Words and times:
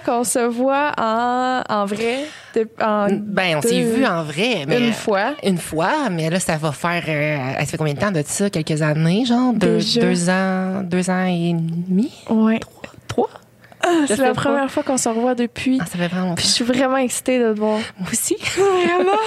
fois 0.00 0.14
qu'on 0.14 0.24
se 0.24 0.38
voit 0.40 0.92
en, 0.98 1.62
en 1.68 1.84
vrai? 1.86 2.24
de- 2.54 2.68
en 2.82 3.08
Ben, 3.10 3.56
on 3.58 3.62
s'est 3.62 3.80
vu 3.82 4.04
en 4.06 4.22
vrai. 4.24 4.64
Mais 4.68 4.78
Une 4.78 4.92
fois. 4.92 5.34
Une 5.42 5.58
fois, 5.58 6.08
mais 6.10 6.28
là, 6.30 6.38
ça 6.40 6.56
va 6.56 6.72
faire. 6.72 7.02
euh, 7.08 7.58
ça 7.60 7.66
fait 7.66 7.76
combien 7.76 7.94
de 7.94 7.98
temps 8.00 8.10
de 8.10 8.22
ça? 8.26 8.50
Quelques 8.50 8.82
années, 8.82 9.24
genre? 9.24 9.52
Deux, 9.54 9.78
deux 10.00 10.28
ans, 10.30 10.82
deux 10.84 11.08
ans 11.10 11.24
et 11.24 11.52
demi? 11.54 12.12
Ouais. 12.28 12.60
Trois? 13.08 13.30
C'est 14.06 14.16
sais 14.16 14.22
la 14.22 14.28
pas. 14.34 14.40
première 14.42 14.70
fois 14.70 14.82
qu'on 14.82 14.96
se 14.96 15.08
revoit 15.08 15.34
depuis. 15.34 15.78
Ah, 15.80 15.86
ça 15.86 15.98
fait 15.98 16.06
vraiment 16.08 16.34
Puis 16.34 16.46
je 16.46 16.50
suis 16.52 16.64
vraiment 16.64 16.96
excitée 16.98 17.38
de 17.38 17.52
te 17.52 17.58
voir. 17.58 17.78
Moi 17.98 18.08
aussi. 18.12 18.36
Vraiment? 18.56 19.18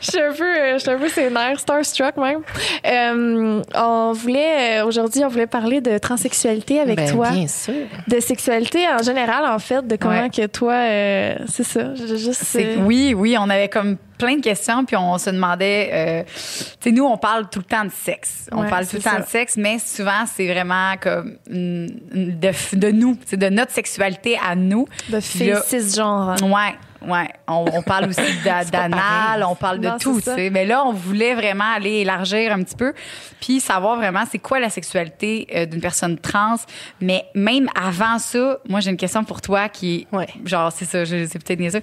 Je 0.00 0.10
suis 0.10 0.20
un 0.20 0.32
peu, 0.32 0.44
euh, 0.44 0.74
je 0.74 0.78
suis 0.78 0.90
un 0.90 0.98
peu 0.98 1.08
sénère, 1.08 1.58
starstruck 1.58 2.16
même. 2.16 2.40
Euh, 2.86 3.62
on 3.74 4.12
voulait, 4.12 4.80
euh, 4.80 4.86
aujourd'hui, 4.86 5.24
on 5.24 5.28
voulait 5.28 5.46
parler 5.46 5.80
de 5.80 5.98
transsexualité 5.98 6.80
avec 6.80 6.96
Ben, 6.96 7.10
toi. 7.10 7.30
Bien 7.30 7.48
sûr. 7.48 7.74
De 8.06 8.20
sexualité 8.20 8.86
en 8.88 9.02
général, 9.02 9.44
en 9.44 9.58
fait, 9.58 9.86
de 9.86 9.96
comment 9.96 10.20
Ouais. 10.22 10.30
que 10.30 10.46
toi, 10.46 10.72
euh, 10.74 11.34
c'est 11.48 11.64
ça, 11.64 11.94
je- 11.94 12.16
juste... 12.16 12.42
C'est- 12.44 12.76
euh, 12.78 12.84
Oui, 12.84 13.12
oui, 13.16 13.36
on 13.38 13.50
avait 13.50 13.68
comme 13.68 13.96
plein 14.18 14.36
de 14.36 14.42
questions, 14.42 14.84
puis 14.84 14.96
on 14.96 15.18
se 15.18 15.30
demandait, 15.30 15.90
euh, 15.92 16.22
tu 16.24 16.32
sais, 16.80 16.90
nous, 16.92 17.04
on 17.04 17.16
parle 17.18 17.48
tout 17.48 17.58
le 17.60 17.64
temps 17.64 17.84
de 17.84 17.90
sexe. 17.90 18.48
On 18.52 18.62
Ouais, 18.62 18.68
parle 18.70 18.86
tout 18.86 18.96
le 18.96 19.02
temps 19.02 19.10
ça. 19.10 19.20
de 19.20 19.26
sexe, 19.26 19.56
mais 19.56 19.78
souvent, 19.78 20.24
c'est 20.26 20.46
vraiment 20.50 20.94
comme 21.00 21.36
mm, 21.50 21.86
de, 22.12 22.76
de 22.76 22.90
nous, 22.90 23.16
c'est 23.26 23.36
de 23.36 23.48
notre 23.48 23.72
sexualité 23.72 24.38
à 24.46 24.54
nous. 24.56 24.86
de 25.08 25.20
filles 25.20 25.56
cisgenres. 25.66 26.36
Ouais, 26.42 26.74
ouais. 27.02 27.28
On, 27.48 27.64
on 27.72 27.82
parle 27.82 28.08
aussi 28.08 28.20
d'anal, 28.72 29.44
on 29.48 29.54
parle 29.54 29.80
de 29.80 29.88
Non, 29.88 29.98
tout, 29.98 30.20
tu 30.20 30.30
sais. 30.30 30.50
Mais 30.50 30.64
là, 30.64 30.84
on 30.84 30.92
voulait 30.92 31.34
vraiment 31.34 31.72
aller 31.74 32.00
élargir 32.00 32.52
un 32.52 32.62
petit 32.62 32.76
peu, 32.76 32.92
puis 33.40 33.60
savoir 33.60 33.96
vraiment 33.96 34.24
c'est 34.30 34.38
quoi 34.38 34.60
la 34.60 34.70
sexualité 34.70 35.46
euh, 35.54 35.66
d'une 35.66 35.80
personne 35.80 36.18
trans. 36.18 36.56
Mais 37.00 37.24
même 37.34 37.68
avant 37.80 38.18
ça, 38.18 38.58
moi, 38.68 38.80
j'ai 38.80 38.90
une 38.90 38.96
question 38.96 39.24
pour 39.24 39.40
toi 39.40 39.68
qui, 39.68 40.06
Ouais. 40.12 40.28
genre, 40.44 40.72
c'est 40.72 40.84
ça, 40.86 41.04
je- 41.04 41.26
c'est 41.26 41.42
peut-être 41.42 41.70
ça. 41.72 41.80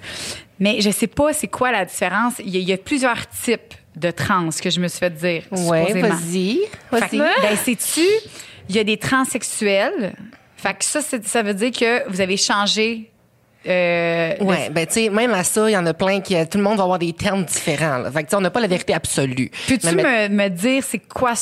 Mais 0.60 0.80
je 0.80 0.90
sais 0.90 1.06
pas 1.08 1.32
c'est 1.32 1.48
quoi 1.48 1.72
la 1.72 1.84
différence. 1.84 2.34
Il 2.38 2.50
y, 2.50 2.56
a- 2.56 2.60
il 2.60 2.68
y 2.68 2.72
a 2.72 2.78
plusieurs 2.78 3.26
types 3.28 3.74
de 3.96 4.10
trans 4.10 4.48
que 4.62 4.70
je 4.70 4.80
me 4.80 4.88
suis 4.88 4.98
fait 4.98 5.10
dire. 5.10 5.42
Ouais, 5.52 5.92
vas-y. 6.00 6.60
Vas-y. 6.90 7.18
ben, 7.18 7.56
sais-tu, 7.56 8.00
il 8.68 8.74
y 8.76 8.78
a 8.78 8.84
des 8.84 8.96
transsexuels. 8.96 10.14
Fait 10.56 10.74
que 10.74 10.84
ça, 10.84 11.00
ça 11.02 11.42
veut 11.42 11.54
dire 11.54 11.70
que 11.70 12.08
vous 12.10 12.20
avez 12.20 12.36
changé. 12.36 13.10
Euh, 13.66 14.34
Ouais, 14.40 14.68
ben 14.70 14.86
tu 14.86 14.94
sais, 14.94 15.08
même 15.10 15.32
à 15.32 15.44
ça, 15.44 15.68
il 15.68 15.72
y 15.72 15.76
en 15.76 15.86
a 15.86 15.94
plein 15.94 16.20
qui 16.20 16.34
tout 16.48 16.58
le 16.58 16.64
monde 16.64 16.76
va 16.76 16.82
avoir 16.84 16.98
des 16.98 17.12
termes 17.12 17.44
différents. 17.44 17.98
Là. 17.98 18.10
Fait 18.10 18.20
que 18.22 18.28
tu 18.28 18.30
sais, 18.30 18.36
on 18.36 18.40
n'a 18.40 18.50
pas 18.50 18.60
la 18.60 18.66
vérité 18.66 18.94
absolue. 18.94 19.50
Peux-tu 19.68 19.86
Mais- 19.94 20.02
mais 20.02 20.28
me, 20.28 20.34
me 20.44 20.48
dire 20.50 20.82
c'est 20.86 20.98
quoi 20.98 21.32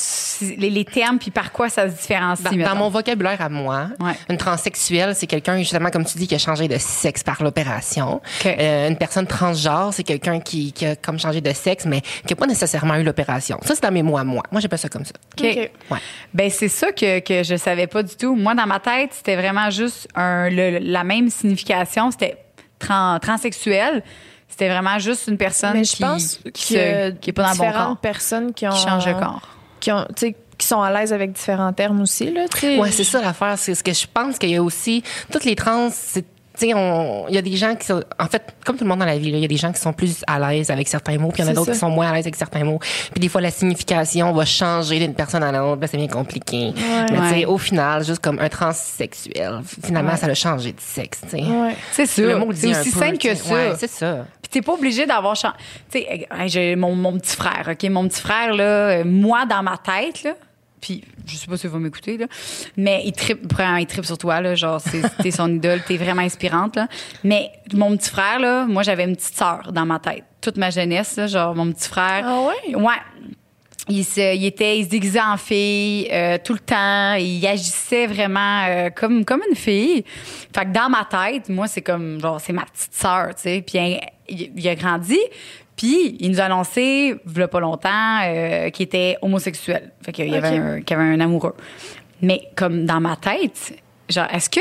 les, 0.59 0.71
les 0.71 0.85
termes 0.85 1.19
puis 1.19 1.31
par 1.31 1.53
quoi 1.53 1.69
ça 1.69 1.89
se 1.89 1.95
différencie? 1.95 2.45
dans, 2.57 2.65
dans 2.71 2.77
mon 2.77 2.89
vocabulaire 2.91 3.41
à 3.41 3.49
moi, 3.49 3.89
Ouais. 4.01 4.13
une 4.29 4.37
transsexuelle, 4.37 5.15
c'est 5.15 5.27
quelqu'un 5.27 5.59
justement 5.59 5.91
comme 5.91 6.05
tu 6.05 6.19
dis 6.19 6.27
qui 6.27 6.35
a 6.35 6.39
changé 6.39 6.69
de 6.69 6.77
sexe 6.79 7.23
par 7.23 7.43
l'opération. 7.43 8.21
Euh, 8.47 8.89
une 8.89 8.97
personne 8.97 9.27
transgenre, 9.27 9.93
c'est 9.93 10.05
quelqu'un 10.05 10.41
qui, 10.41 10.73
qui 10.73 10.87
a 10.87 10.97
comme 10.97 11.19
changé 11.19 11.41
de 11.41 11.53
sexe 11.53 11.85
mais 11.87 12.01
qui 12.27 12.33
a 12.33 12.37
pas 12.37 12.47
nécessairement 12.47 12.95
eu 12.97 13.03
l'opération. 13.03 13.59
Ça 13.63 13.75
c'est 13.75 13.83
dans 13.83 13.91
mes 13.93 14.03
mots 14.03 14.19
à 14.19 14.25
moi. 14.25 14.43
Moi 14.51 14.61
j'appelle 14.61 14.79
ça 14.79 14.89
comme 14.89 15.05
ça. 15.05 15.13
OK. 15.39 15.45
OK. 15.51 15.71
Ouais. 15.91 15.99
Ben 16.35 16.51
c'est 16.51 16.69
ça 16.69 16.93
que, 16.93 17.19
que 17.21 17.43
je 17.43 17.57
savais 17.57 17.87
pas 17.87 18.03
du 18.03 18.15
tout. 18.17 18.35
Moi, 18.37 18.55
dans 18.55 18.67
ma 18.67 18.81
tête, 18.81 19.11
c'était 19.13 19.37
vraiment 19.37 19.71
juste 19.71 20.09
un, 20.15 20.49
le- 20.51 20.79
la 20.81 21.05
même 21.05 21.29
signification. 21.31 22.11
C'était 22.13 22.39
tran- 22.79 23.19
transsexuel. 23.21 24.03
C'était 24.49 24.69
vraiment 24.69 24.99
juste 24.99 25.29
une 25.29 25.39
personne 25.39 25.73
Mais 25.75 25.85
je 25.85 25.97
qui, 25.97 26.03
pense 26.03 26.39
qui, 26.53 26.75
se- 26.75 27.11
qui 27.13 27.31
est 27.31 27.33
pas 27.33 27.43
dans 27.45 27.51
le 27.53 27.57
bon 27.57 27.65
différentes 27.65 27.87
corps, 27.87 27.97
personnes 27.99 28.53
qui 28.53 28.67
ont... 28.67 28.71
qui 28.71 28.83
change 28.87 29.07
de 29.07 29.13
corps. 29.15 29.49
Qui, 29.81 29.91
ont, 29.93 30.05
tu 30.15 30.27
sais, 30.27 30.37
qui 30.59 30.67
sont 30.67 30.81
à 30.83 30.93
l'aise 30.93 31.13
avec 31.13 31.33
différents 31.33 31.73
termes 31.73 32.03
aussi, 32.03 32.31
là. 32.31 32.47
Ouais, 32.79 32.91
c'est 32.93 33.03
ça 33.05 33.21
l'affaire. 33.23 33.59
C'est 33.59 33.75
ce 33.75 33.83
que 33.83 33.93
je 33.93 34.07
pense 34.13 34.39
qu'il 34.39 34.51
y 34.51 34.57
a 34.57 34.63
aussi 34.63 35.03
toutes 35.33 35.45
les 35.45 35.57
trans. 35.57 35.89
c'est 35.91 36.25
il 36.61 37.35
y 37.35 37.39
a 37.39 37.43
des 37.43 37.57
gens 37.57 37.75
qui 37.75 37.87
sont, 37.87 38.03
en 38.19 38.27
fait, 38.27 38.43
comme 38.65 38.77
tout 38.77 38.85
le 38.85 38.89
monde 38.91 38.99
dans 39.01 39.07
la 39.07 39.17
vie, 39.19 39.29
il 39.31 39.39
y 39.39 39.45
a 39.45 39.49
des 39.49 39.57
gens 39.57 39.73
qui 39.73 39.81
sont 39.81 39.93
plus 39.93 40.23
à 40.27 40.39
l'aise 40.39 40.71
avec 40.71 40.87
certains 40.89 41.17
mots, 41.19 41.29
puis 41.31 41.43
il 41.43 41.47
y 41.47 41.49
en 41.49 41.51
a 41.51 41.55
d'autres 41.55 41.73
qui 41.73 41.79
sont 41.79 41.89
moins 41.91 42.11
à 42.11 42.13
l'aise 42.15 42.25
avec 42.27 42.37
certains 42.37 42.63
mots. 42.65 42.79
Puis 43.13 43.21
des 43.21 43.29
fois, 43.29 43.41
la 43.41 43.51
signification 43.51 44.33
va 44.33 44.45
changer 44.45 44.99
d'une 44.99 45.15
personne 45.15 45.43
à 45.43 45.51
l'autre. 45.53 45.81
Là, 45.81 45.87
c'est 45.87 45.97
bien 45.97 46.09
compliqué. 46.09 46.73
Mais 46.77 47.07
tu 47.07 47.15
sais, 47.15 47.35
Ouais. 47.37 47.45
au 47.47 47.59
final, 47.59 48.05
juste 48.05 48.21
comme 48.21 48.39
un 48.39 48.49
transsexuel, 48.49 49.61
finalement, 49.85 50.11
Ouais. 50.13 50.17
ça 50.17 50.27
a 50.27 50.35
changé 50.35 50.73
de 50.73 50.81
sexe. 50.81 51.21
tu 51.23 51.31
sais. 51.31 51.43
Ouais. 51.43 51.75
C'est 51.93 52.07
sûr. 52.07 52.29
Le 52.29 52.39
mot 52.39 52.47
le 52.51 52.55
C'est 52.55 52.67
dit 52.69 52.73
aussi 52.75 52.91
peu, 52.91 52.99
simple 53.01 53.19
que 53.19 53.35
ça. 53.35 53.55
Ouais, 53.55 53.73
c'est 53.79 53.91
ça. 53.91 54.27
Puis 54.43 54.51
t'es 54.51 54.63
pas 54.63 54.73
obligé 54.75 55.07
d'avoir 55.07 55.35
changé. 55.37 55.55
Tu 55.91 56.01
sais, 56.01 56.27
j'ai 56.47 56.77
mon, 56.77 56.95
mon 56.95 57.19
petit 57.19 57.35
frère, 57.37 57.69
OK? 57.71 57.89
Mon 57.91 58.07
petit 58.09 58.21
frère, 58.21 58.53
là, 58.55 58.65
euh, 58.65 59.05
moi, 59.05 59.47
dans 59.47 59.63
ma 59.63 59.79
tête, 59.79 60.23
là, 60.25 60.33
puis 60.83 61.05
je 61.27 61.37
sais 61.37 61.47
pas 61.47 61.57
s'il 61.57 61.71
va 61.71 61.79
m'écouter, 61.79 62.19
là, 62.19 62.27
mais 62.77 63.03
il 63.07 63.13
tripe, 63.13 63.51
il 63.81 63.87
tripe 63.87 64.05
sur 64.05 64.19
toi, 64.19 64.41
là, 64.43 64.55
genre, 64.55 64.83
t'es 65.23 65.31
son 65.31 65.55
idole, 65.55 65.81
t'es 65.87 65.97
vraiment 65.97 66.23
inspirante, 66.23 66.77
là. 66.77 66.89
Mais 67.25 67.51
mon 67.73 67.97
petit 67.97 68.11
frère, 68.11 68.41
là, 68.41 68.67
moi, 68.67 68.83
j'avais 68.83 69.05
une 69.05 69.17
petite 69.17 69.37
sœur 69.37 69.73
dans 69.73 69.87
ma 69.87 70.01
tête. 70.01 70.25
Toute 70.41 70.57
ma 70.59 70.71
jeunesse, 70.71 71.17
là, 71.17 71.29
genre, 71.29 71.55
mon 71.55 71.73
petit 71.73 71.89
frère. 71.89 72.25
Ah 72.27 72.41
ouais? 72.43 72.75
Ouais. 72.75 73.23
Il, 73.89 74.05
se, 74.05 74.35
il 74.35 74.45
était, 74.45 74.79
il 74.79 74.85
se 74.85 74.91
déguisait 74.91 75.21
en 75.21 75.37
fille 75.37 76.09
euh, 76.13 76.39
tout 76.45 76.53
le 76.53 76.61
temps. 76.61 77.15
Il 77.15 77.45
agissait 77.47 78.07
vraiment 78.07 78.65
euh, 78.69 78.91
comme 78.91 79.25
comme 79.25 79.41
une 79.49 79.57
fille. 79.57 80.05
Fait 80.55 80.67
que 80.67 80.71
dans 80.71 80.89
ma 80.89 81.05
tête, 81.05 81.49
moi 81.49 81.67
c'est 81.67 81.83
comme 81.83 82.21
genre 82.21 82.41
c'est 82.41 82.53
ma 82.53 82.65
petite 82.65 82.95
sœur, 82.95 83.35
tu 83.35 83.43
sais. 83.43 83.65
Puis 83.67 83.81
il 84.29 84.69
a 84.69 84.77
grandi. 84.77 85.19
Puis 85.83 86.17
il 86.21 86.31
nous 86.31 86.41
a 86.41 86.45
annoncé, 86.45 87.17
il 87.27 87.39
y 87.39 87.43
a 87.43 87.49
pas 87.49 87.59
longtemps, 87.59 88.21
euh, 88.25 88.71
qu'il 88.71 88.85
était 88.85 89.17
homosexuel. 89.21 89.91
Fait 90.01 90.13
qu'il 90.13 90.29
y 90.29 90.37
avait 90.37 90.57
un, 90.57 90.81
qu'il 90.81 90.97
y 90.97 91.01
avait 91.01 91.13
un 91.13 91.19
amoureux. 91.19 91.57
Mais 92.21 92.51
comme 92.55 92.87
dans 92.87 93.01
ma 93.01 93.17
tête, 93.17 93.75
genre 94.09 94.29
est-ce 94.33 94.49
que 94.49 94.61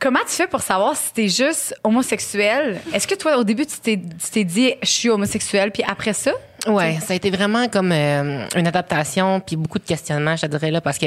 comment 0.00 0.18
tu 0.26 0.32
fais 0.32 0.48
pour 0.48 0.62
savoir 0.62 0.96
si 0.96 1.12
t'es 1.12 1.28
juste 1.28 1.76
homosexuel? 1.84 2.80
Est-ce 2.92 3.06
que 3.06 3.14
toi 3.14 3.36
au 3.38 3.44
début 3.44 3.66
tu 3.66 3.78
t'es 3.78 3.96
tu 3.96 4.30
t'es 4.32 4.42
dit 4.42 4.74
je 4.82 4.88
suis 4.88 5.10
homosexuel 5.10 5.70
puis 5.70 5.84
après 5.86 6.12
ça? 6.12 6.32
Ouais, 6.66 6.98
ça 7.00 7.12
a 7.12 7.16
été 7.16 7.30
vraiment 7.30 7.66
comme 7.68 7.90
euh, 7.90 8.46
une 8.54 8.66
adaptation 8.68 9.40
puis 9.40 9.56
beaucoup 9.56 9.80
de 9.80 9.84
questionnements, 9.84 10.36
je 10.36 10.42
te 10.42 10.46
dirais 10.46 10.70
là, 10.70 10.80
parce 10.80 10.98
que 10.98 11.06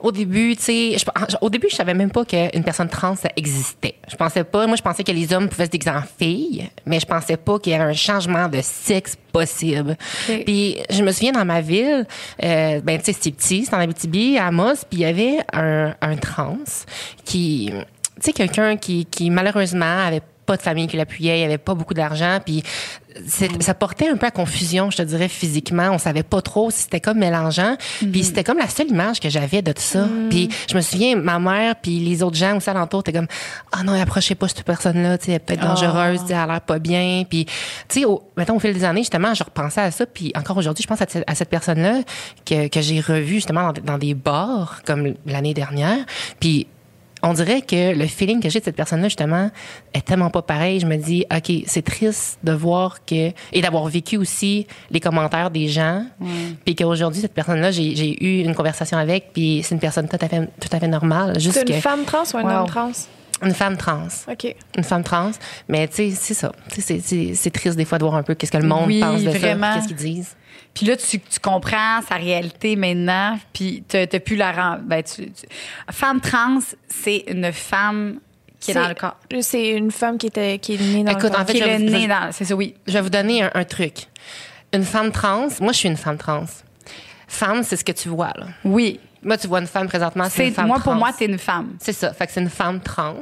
au 0.00 0.12
début, 0.12 0.54
tu 0.56 0.62
sais, 0.62 0.96
au 1.40 1.48
début, 1.48 1.68
je 1.70 1.76
savais 1.76 1.94
même 1.94 2.10
pas 2.10 2.26
qu'une 2.26 2.62
personne 2.62 2.88
trans 2.88 3.16
ça 3.16 3.30
existait. 3.36 3.94
Je 4.08 4.16
pensais 4.16 4.44
pas, 4.44 4.66
moi, 4.66 4.76
je 4.76 4.82
pensais 4.82 5.02
que 5.02 5.12
les 5.12 5.32
hommes 5.32 5.48
pouvaient 5.48 5.64
se 5.64 5.70
déguiser 5.70 5.90
en 5.90 6.02
filles, 6.02 6.68
mais 6.84 7.00
je 7.00 7.06
pensais 7.06 7.38
pas 7.38 7.58
qu'il 7.58 7.72
y 7.72 7.76
avait 7.76 7.90
un 7.90 7.94
changement 7.94 8.48
de 8.48 8.60
sexe 8.62 9.16
possible. 9.32 9.96
Ok. 10.28 10.44
Puis 10.44 10.76
je 10.90 11.02
me 11.02 11.12
souviens 11.12 11.32
dans 11.32 11.46
ma 11.46 11.62
ville, 11.62 12.06
euh, 12.42 12.80
ben 12.82 12.98
tu 12.98 13.06
sais, 13.06 13.12
c'était 13.14 13.30
petit, 13.30 13.64
c'était 13.64 13.76
en 13.76 13.80
Abitibi, 13.80 14.36
à 14.36 14.48
Amos, 14.48 14.84
puis 14.90 14.98
il 14.98 15.00
y 15.00 15.04
avait 15.06 15.38
un, 15.54 15.94
un 16.02 16.16
trans 16.16 16.58
qui, 17.24 17.72
tu 17.72 18.20
sais, 18.20 18.32
quelqu'un 18.32 18.76
qui, 18.76 19.06
qui 19.06 19.30
malheureusement 19.30 20.06
avait 20.06 20.22
pas 20.46 20.56
de 20.56 20.62
famille 20.62 20.86
qui 20.86 20.96
l'appuyait, 20.96 21.38
il 21.38 21.42
y 21.42 21.44
avait 21.44 21.58
pas 21.58 21.74
beaucoup 21.74 21.94
d'argent, 21.94 22.38
puis 22.44 22.62
ça 23.60 23.74
portait 23.74 24.08
un 24.08 24.16
peu 24.16 24.26
à 24.26 24.30
confusion, 24.32 24.90
je 24.90 24.96
te 24.96 25.02
dirais 25.02 25.28
physiquement. 25.28 25.90
On 25.92 25.98
savait 25.98 26.24
pas 26.24 26.42
trop 26.42 26.70
si 26.72 26.82
c'était 26.82 27.00
comme 27.00 27.18
mélangeant, 27.18 27.76
puis 28.10 28.24
c'était 28.24 28.42
comme 28.42 28.58
la 28.58 28.68
seule 28.68 28.88
image 28.88 29.20
que 29.20 29.28
j'avais 29.28 29.62
de 29.62 29.70
tout 29.72 29.82
ça. 29.82 30.08
Puis 30.30 30.48
je 30.68 30.74
me 30.74 30.80
souviens, 30.80 31.14
ma 31.16 31.38
mère 31.38 31.76
puis 31.76 32.00
les 32.00 32.22
autres 32.24 32.36
gens 32.36 32.56
aussi 32.56 32.68
alentour 32.70 33.00
étaient 33.00 33.12
comme 33.12 33.28
ah 33.72 33.84
non, 33.84 33.92
approchez 34.00 34.34
pas 34.34 34.48
cette 34.48 34.64
personne-là, 34.64 35.18
tu 35.18 35.26
sais, 35.26 35.32
elle 35.32 35.40
peut 35.40 35.54
être 35.54 35.60
dangereuse, 35.62 36.20
tu 36.22 36.26
sais, 36.28 36.32
elle 36.32 36.38
a 36.40 36.46
l'air 36.46 36.60
pas 36.60 36.78
bien. 36.80 37.22
Puis 37.28 37.44
tu 37.44 37.52
sais, 38.00 38.04
au, 38.04 38.22
mettons 38.36 38.56
au 38.56 38.60
fil 38.60 38.74
des 38.74 38.84
années, 38.84 39.02
justement, 39.02 39.32
je 39.32 39.44
repensais 39.44 39.80
à 39.80 39.90
ça, 39.92 40.06
puis 40.06 40.32
encore 40.34 40.56
aujourd'hui, 40.56 40.82
je 40.82 40.88
pense 40.88 41.00
à, 41.00 41.06
cette- 41.08 41.30
à 41.30 41.34
cette 41.36 41.50
personne-là 41.50 42.00
que, 42.44 42.66
que 42.68 42.80
j'ai 42.80 43.00
revue 43.00 43.34
justement 43.36 43.72
dans, 43.72 43.80
dans 43.92 43.98
des 43.98 44.14
bars 44.14 44.80
comme 44.84 45.14
l'année 45.26 45.54
dernière, 45.54 45.98
puis 46.40 46.66
on 47.26 47.32
dirait 47.32 47.62
que 47.62 47.94
le 47.94 48.06
feeling 48.06 48.40
que 48.40 48.48
j'ai 48.50 48.60
de 48.60 48.64
cette 48.64 48.76
personne-là, 48.76 49.08
justement, 49.08 49.50
est 49.94 50.04
tellement 50.04 50.28
pas 50.30 50.42
pareil. 50.42 50.78
Je 50.78 50.86
me 50.86 50.96
dis, 50.96 51.24
OK, 51.34 51.50
c'est 51.66 51.82
triste 51.82 52.38
de 52.44 52.52
voir 52.52 53.04
que, 53.04 53.30
et 53.52 53.60
d'avoir 53.62 53.86
vécu 53.86 54.16
aussi 54.18 54.66
les 54.90 55.00
commentaires 55.00 55.50
des 55.50 55.68
gens, 55.68 56.04
puis 56.64 56.74
qu'aujourd'hui, 56.74 57.20
cette 57.22 57.34
personne-là, 57.34 57.70
j'ai 57.70 58.22
eu 58.24 58.44
une 58.44 58.54
conversation 58.54 58.98
avec, 58.98 59.32
puis 59.32 59.62
c'est 59.64 59.74
une 59.74 59.80
personne 59.80 60.06
tout 60.06 60.18
à 60.20 60.28
fait, 60.28 60.48
tout 60.60 60.68
à 60.70 60.78
fait 60.78 60.88
normale. 60.88 61.36
C'est 61.40 61.64
que, 61.64 61.72
une 61.72 61.80
femme 61.80 62.04
trans 62.04 62.24
ou 62.34 62.36
un 62.36 62.42
Wow. 62.44 62.60
homme 62.60 62.66
trans? 62.66 62.90
Une 63.46 63.54
femme 63.54 63.76
trans. 63.76 64.08
OK. 64.30 64.54
Une 64.76 64.84
femme 64.84 65.02
trans. 65.02 65.30
Mais, 65.68 65.88
tu 65.88 65.94
sais, 65.96 66.10
c'est 66.10 66.34
ça. 66.34 66.52
Tu 66.72 66.80
c'est- 66.80 67.00
c'est 67.00 67.34
c'est 67.34 67.50
triste 67.50 67.76
des 67.76 67.84
fois 67.84 67.98
de 67.98 68.04
voir 68.04 68.16
un 68.16 68.22
peu 68.22 68.34
qu'est-ce 68.34 68.52
que 68.52 68.56
le 68.58 68.66
monde 68.68 68.86
Oui, 68.88 69.00
pense 69.00 69.22
de 69.22 69.30
vraiment. 69.30 69.72
ça, 69.72 69.74
qu'est-ce 69.76 69.88
qu'ils 69.88 69.96
disent. 69.96 70.36
Puis 70.74 70.86
là, 70.86 70.96
tu, 70.96 71.20
tu 71.20 71.38
comprends 71.40 72.00
sa 72.08 72.16
réalité 72.16 72.74
maintenant, 72.76 73.38
puis 73.52 73.84
t'as 73.86 74.06
t'as 74.06 74.18
plus 74.20 74.34
la... 74.36 74.78
Ben, 74.82 75.02
tu, 75.02 75.26
tu- 75.30 75.46
Femme 75.92 76.20
trans, 76.20 76.58
c'est 76.88 77.24
une 77.28 77.52
femme 77.52 78.18
qui 78.58 78.72
est, 78.72 78.74
dans 78.74 78.88
le 78.88 78.94
corps. 78.94 79.16
C'est 79.40 79.70
une 79.70 79.90
femme 79.92 80.18
qui, 80.18 80.26
était, 80.26 80.58
qui 80.58 80.74
est 80.74 80.78
née 80.80 81.04
dans 81.04 81.12
Écoute, 81.12 81.24
le 81.24 81.30
corps. 81.30 81.40
en 81.40 81.46
fait, 81.46 81.52
Qui 81.52 81.60
est 81.62 82.06
dans... 82.08 82.32
C'est 82.32 82.44
ça, 82.44 82.56
oui. 82.56 82.74
Je 82.86 82.92
vais 82.94 83.00
vous 83.02 83.10
donner 83.10 83.42
un, 83.42 83.50
un 83.54 83.64
truc. 83.64 84.06
Une 84.72 84.82
femme 84.84 85.12
trans, 85.12 85.48
moi, 85.60 85.72
je 85.72 85.78
suis 85.78 85.88
une 85.88 85.96
femme 85.96 86.16
trans. 86.18 86.44
Femme, 87.28 87.62
c'est 87.62 87.76
ce 87.76 87.84
que 87.84 87.92
tu 87.92 88.08
vois, 88.08 88.32
là. 88.36 88.46
Oui. 88.64 88.98
Moi, 89.24 89.38
tu 89.38 89.46
vois 89.46 89.60
une 89.60 89.66
femme 89.66 89.88
présentement, 89.88 90.26
c'est 90.30 90.48
une 90.48 90.54
femme 90.54 90.66
Moi, 90.66 90.76
pour 90.76 90.92
trans. 90.92 90.94
moi, 90.96 91.10
t'es 91.16 91.26
une 91.26 91.38
femme. 91.38 91.76
C'est 91.80 91.92
ça. 91.92 92.12
Fait 92.12 92.26
que 92.26 92.32
c'est 92.32 92.40
une 92.40 92.50
femme 92.50 92.80
trans. 92.80 93.20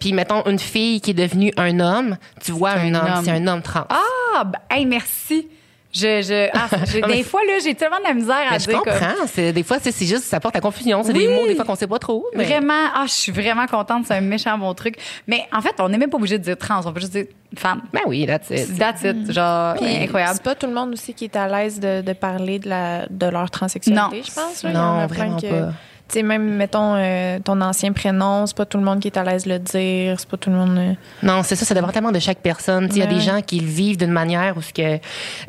Puis, 0.00 0.12
mettons, 0.12 0.42
une 0.46 0.58
fille 0.58 1.00
qui 1.00 1.12
est 1.12 1.14
devenue 1.14 1.52
un 1.56 1.78
homme, 1.80 2.16
tu 2.42 2.52
vois 2.52 2.70
un 2.72 2.94
homme, 2.94 3.06
homme. 3.16 3.24
c'est 3.24 3.30
un 3.30 3.46
homme 3.46 3.62
trans. 3.62 3.86
Ah, 3.88 4.44
ben, 4.44 4.58
hey, 4.70 4.86
merci. 4.86 5.48
Je, 5.96 6.20
je, 6.22 6.48
ah, 6.52 7.08
des 7.12 7.22
fois, 7.22 7.40
là, 7.46 7.54
j'ai 7.64 7.74
tellement 7.74 7.98
de 7.98 8.04
la 8.04 8.12
misère 8.12 8.36
à 8.48 8.52
Mais 8.52 8.58
je 8.58 8.66
dire. 8.66 8.82
comme- 8.82 8.92
comprends. 8.92 9.52
Des 9.52 9.62
fois, 9.62 9.78
c'est, 9.80 10.04
juste, 10.06 10.24
ça 10.24 10.40
porte 10.40 10.54
à 10.56 10.60
confusion. 10.60 11.02
C'est 11.02 11.12
des 11.14 11.26
Oui. 11.26 11.34
mots, 11.34 11.46
des 11.46 11.54
fois, 11.54 11.64
qu'on 11.64 11.74
sait 11.74 11.86
pas 11.86 11.98
trop. 11.98 12.26
mais- 12.34 12.44
Vraiment, 12.44 12.88
ah, 12.94 13.04
je 13.06 13.12
suis 13.12 13.32
vraiment 13.32 13.66
contente. 13.66 14.04
C'est 14.06 14.14
un 14.14 14.20
méchant 14.20 14.58
bon 14.58 14.74
truc. 14.74 14.96
Mais 15.26 15.46
en 15.52 15.60
fait, 15.62 15.74
on 15.78 15.88
n'est 15.88 15.96
même 15.98 16.10
pas 16.10 16.18
obligé 16.18 16.38
de 16.38 16.44
dire 16.44 16.58
trans. 16.58 16.80
On 16.84 16.92
peut 16.92 17.00
juste 17.00 17.12
dire 17.12 17.26
femme. 17.56 17.80
Ben 17.92 18.00
oui, 18.06 18.26
that's 18.26 18.50
it. 18.50 18.76
That's 18.78 19.02
it. 19.04 19.32
Genre, 19.32 19.74
Puis, 19.76 19.96
incroyable. 20.02 20.34
C'est 20.34 20.42
pas 20.42 20.54
tout 20.54 20.66
le 20.66 20.74
monde 20.74 20.92
aussi 20.92 21.14
qui 21.14 21.24
est 21.24 21.36
à 21.36 21.48
l'aise 21.48 21.80
de, 21.80 22.02
de 22.02 22.12
parler 22.12 22.58
de, 22.58 22.68
la, 22.68 23.06
de 23.08 23.26
leur 23.26 23.50
transsexualité, 23.50 24.00
Non. 24.02 24.10
je 24.22 24.32
pense. 24.32 24.62
là. 24.64 24.72
Non, 24.72 25.06
vraiment 25.06 25.36
que- 25.38 25.46
pas. 25.48 25.72
Tu 26.08 26.20
sais, 26.20 26.22
même, 26.22 26.54
mettons, 26.54 26.94
euh, 26.94 27.40
ton 27.40 27.60
ancien 27.60 27.92
prénom, 27.92 28.46
c'est 28.46 28.56
pas 28.56 28.64
tout 28.64 28.78
le 28.78 28.84
monde 28.84 29.00
qui 29.00 29.08
est 29.08 29.16
à 29.18 29.24
l'aise 29.24 29.42
de 29.44 29.50
le 29.54 29.58
dire. 29.58 30.14
C'est 30.20 30.28
pas 30.28 30.36
tout 30.36 30.50
le 30.50 30.56
monde. 30.56 30.78
euh, 30.78 30.92
Non, 31.24 31.42
c'est 31.42 31.56
ça, 31.56 31.64
ça 31.64 31.74
dépend 31.74 31.88
tellement 31.88 32.12
de 32.12 32.20
chaque 32.20 32.38
personne. 32.38 32.88
Il 32.92 32.98
y 32.98 33.02
a 33.02 33.06
des 33.06 33.18
gens 33.20 33.42
qui 33.42 33.58
le 33.58 33.66
vivent 33.66 33.96
d'une 33.96 34.12
manière 34.12 34.56
où 34.56 34.62
ce 34.62 34.72
que 34.72 35.00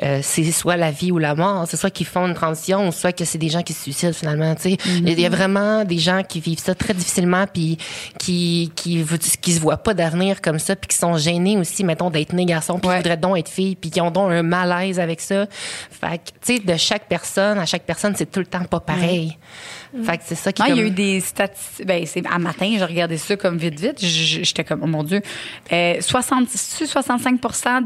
euh, 0.02 0.20
c'est 0.24 0.44
soit 0.52 0.76
la 0.76 0.90
vie 0.90 1.12
ou 1.12 1.20
la 1.20 1.36
mort, 1.36 1.66
c'est 1.68 1.78
soit 1.78 1.92
qu'ils 1.92 2.08
font 2.08 2.26
une 2.26 2.34
transition 2.34 2.88
ou 2.88 2.92
soit 2.92 3.12
que 3.12 3.24
c'est 3.24 3.38
des 3.38 3.50
gens 3.50 3.62
qui 3.62 3.74
se 3.74 3.84
suicident 3.84 4.14
finalement. 4.14 4.56
Tu 4.56 4.62
sais, 4.72 4.78
il 4.88 5.20
y 5.20 5.26
a 5.28 5.30
vraiment 5.30 5.84
des 5.86 6.00
gens 6.00 6.24
qui 6.28 6.40
vivent 6.40 6.58
ça 6.60 6.74
très 6.74 6.96
difficilement 6.96 7.46
puis 7.52 7.78
qui 8.18 8.72
qui 8.76 9.06
qui 9.42 9.54
se 9.54 9.60
voient 9.60 9.78
pas 9.78 9.94
d'avenir 9.94 10.42
comme 10.42 10.58
ça 10.58 10.76
puis 10.76 10.88
qui 10.88 10.98
sont 10.98 11.18
gênés 11.18 11.58
aussi, 11.58 11.84
mettons, 11.84 12.10
d'être 12.10 12.34
né 12.34 12.46
garçon 12.46 12.80
puis 12.80 12.88
Ouais. 12.90 12.96
qui 12.96 13.02
voudraient 13.04 13.18
donc 13.18 13.38
être 13.38 13.50
fille 13.50 13.76
puis 13.76 13.92
qui 13.92 14.02
ont 14.02 14.10
donc 14.10 14.32
un 14.32 14.42
malaise 14.42 15.00
avec 15.00 15.22
ça. 15.22 15.46
Fait 15.92 16.18
que 16.18 16.30
tu 16.44 16.56
sais, 16.56 16.60
de 16.60 16.76
chaque 16.78 17.08
personne 17.08 17.60
à 17.60 17.68
chaque 17.68 17.84
personne, 17.84 18.16
c'est 18.16 18.32
tout 18.32 18.40
le 18.40 18.48
temps 18.48 18.64
pas 18.64 18.80
pareil. 18.80 19.38
Fait 20.04 20.18
que 20.18 20.24
c'est 20.26 20.36
ça 20.36 20.52
qui. 20.52 20.62
Non, 20.62 20.68
il 20.68 20.72
y 20.72 20.74
a 20.74 20.76
comme- 20.84 20.86
eu 20.88 20.90
des 20.92 21.20
statistiques. 21.22 21.86
Ben, 21.86 22.06
c'est 22.06 22.24
à 22.28 22.38
matin, 22.40 22.74
j'ai 22.78 22.84
regardé 22.86 23.18
ça 23.18 23.36
comme 23.38 23.58
vite, 23.58 23.80
vite. 23.80 24.00
J'étais 24.00 24.64
comme, 24.64 24.82
oh 24.84 24.88
mon 24.88 25.04
Dieu. 25.04 25.22
Euh, 25.72 25.96
60, 26.02 26.48
65 26.50 27.40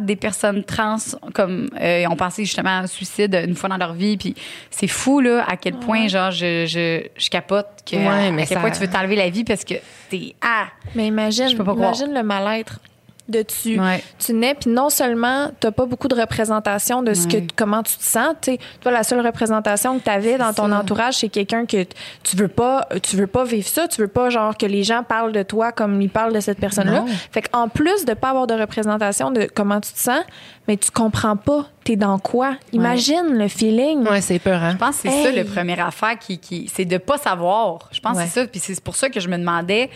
des 0.06 0.16
personnes 0.16 0.64
trans 0.64 0.98
comme 1.34 1.70
euh, 1.80 2.06
ont 2.08 2.16
pensé 2.16 2.46
justement 2.46 2.70
à 2.70 2.82
un 2.84 2.88
suicide 2.88 3.34
une 3.48 3.56
fois 3.56 3.70
dans 3.70 3.78
leur 3.78 3.94
vie. 3.94 4.18
Puis 4.18 4.36
c'est 4.70 4.88
fou, 4.88 5.20
là, 5.20 5.46
à 5.48 5.58
quel 5.58 5.76
point, 5.76 6.08
genre, 6.08 6.32
je, 6.32 6.66
je, 6.68 7.04
je 7.18 7.30
capote 7.30 7.68
que, 7.90 7.96
Ouais, 7.96 8.32
mais 8.32 8.44
à 8.44 8.46
quel 8.46 8.58
ça- 8.58 8.62
point 8.62 8.72
tu 8.72 8.80
veux 8.80 8.90
t'enlever 8.90 9.16
la 9.16 9.30
vie 9.30 9.44
parce 9.44 9.64
que 9.64 9.76
t'es. 10.10 10.36
Ah! 10.42 10.68
Mais 10.96 11.08
imagine, 11.08 11.50
Je 11.50 11.56
peux 11.56 11.64
pas 11.64 11.74
imagine 11.74 12.14
le 12.14 12.24
mal-être 12.24 12.80
de 13.32 13.42
tu, 13.42 13.80
Ouais. 13.80 14.04
tu 14.20 14.34
nais, 14.34 14.54
puis 14.54 14.70
non 14.70 14.90
seulement 14.90 15.50
t'as 15.60 15.72
pas 15.72 15.86
beaucoup 15.86 16.08
de 16.08 16.16
représentation 16.16 17.02
de 17.02 17.14
ce 17.14 17.26
Ouais. 17.28 17.42
que 17.48 17.54
comment 17.56 17.82
tu 17.84 17.96
te 17.98 18.04
sens, 18.04 18.36
tu 18.42 18.58
toi 18.82 18.92
la 18.92 19.04
seule 19.04 19.26
représentation 19.26 19.98
que 19.98 20.04
tu 20.04 20.10
avais 20.10 20.38
dans 20.38 20.54
ton 20.54 20.70
ça. 20.70 20.80
entourage, 20.80 21.16
c'est 21.16 21.30
quelqu'un 21.30 21.66
que 21.66 21.86
tu 22.24 22.36
veux 22.36 22.48
pas, 22.48 22.88
tu 23.02 23.16
veux 23.16 23.28
pas 23.28 23.44
vivre 23.44 23.68
ça, 23.68 23.88
tu 23.88 24.02
veux 24.02 24.08
pas 24.08 24.30
genre 24.30 24.56
que 24.58 24.66
les 24.66 24.84
gens 24.84 25.04
parlent 25.04 25.32
de 25.32 25.44
toi 25.44 25.72
comme 25.72 26.02
ils 26.02 26.10
parlent 26.10 26.34
de 26.34 26.40
cette 26.40 26.60
personne-là. 26.60 27.02
Non. 27.02 27.06
Fait 27.32 27.42
qu'en 27.44 27.68
plus 27.70 28.06
de 28.06 28.14
pas 28.14 28.30
avoir 28.30 28.46
de 28.48 28.54
représentation 28.54 29.32
de 29.32 29.48
comment 29.54 29.80
tu 29.82 29.92
te 29.94 30.00
sens, 30.00 30.22
mais 30.68 30.78
tu 30.78 30.92
comprends 30.92 31.36
pas, 31.38 31.66
t'es 31.84 31.96
dans 31.96 32.20
quoi 32.20 32.56
Imagine 32.72 33.30
le 33.38 33.48
feeling. 33.48 34.08
Ouais, 34.08 34.22
c'est 34.22 34.38
peur, 34.40 34.62
hein. 34.62 34.72
Je 34.74 34.78
pense 34.78 34.98
que 35.02 35.10
c'est 35.10 35.24
ça 35.24 35.32
le 35.32 35.44
premier 35.44 35.80
affaire 35.80 36.18
qui, 36.20 36.38
qui 36.38 36.70
c'est 36.74 36.86
de 36.86 36.98
pas 36.98 37.18
savoir. 37.18 37.90
Je 37.92 38.00
pense 38.00 38.16
Ouais. 38.18 38.24
que 38.26 38.30
c'est 38.30 38.42
ça. 38.42 38.48
Puis 38.48 38.60
c'est 38.60 38.80
pour 38.84 38.96
ça 38.96 39.10
que 39.10 39.20
je 39.20 39.28
me 39.28 39.38
demandais, 39.38 39.90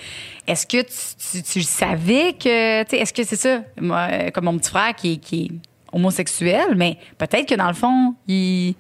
est-ce 0.48 0.66
que 0.66 0.82
tu, 0.82 1.34
tu, 1.34 1.44
tu 1.44 1.62
savais 1.64 2.34
que, 2.34 2.82
est-ce 2.96 3.14
que 3.14 3.22
c'est 3.26 3.36
ça, 3.36 3.62
comme 4.32 4.46
mon 4.46 4.58
petit 4.58 4.70
frère 4.70 4.96
qui 4.96 5.22
est 5.34 5.52
homosexuel, 5.92 6.76
mais 6.76 6.98
peut-être 7.18 7.48
que 7.48 7.56
dans 7.56 7.68
le 7.68 7.74
fond, 7.74 8.16
il 8.28 8.76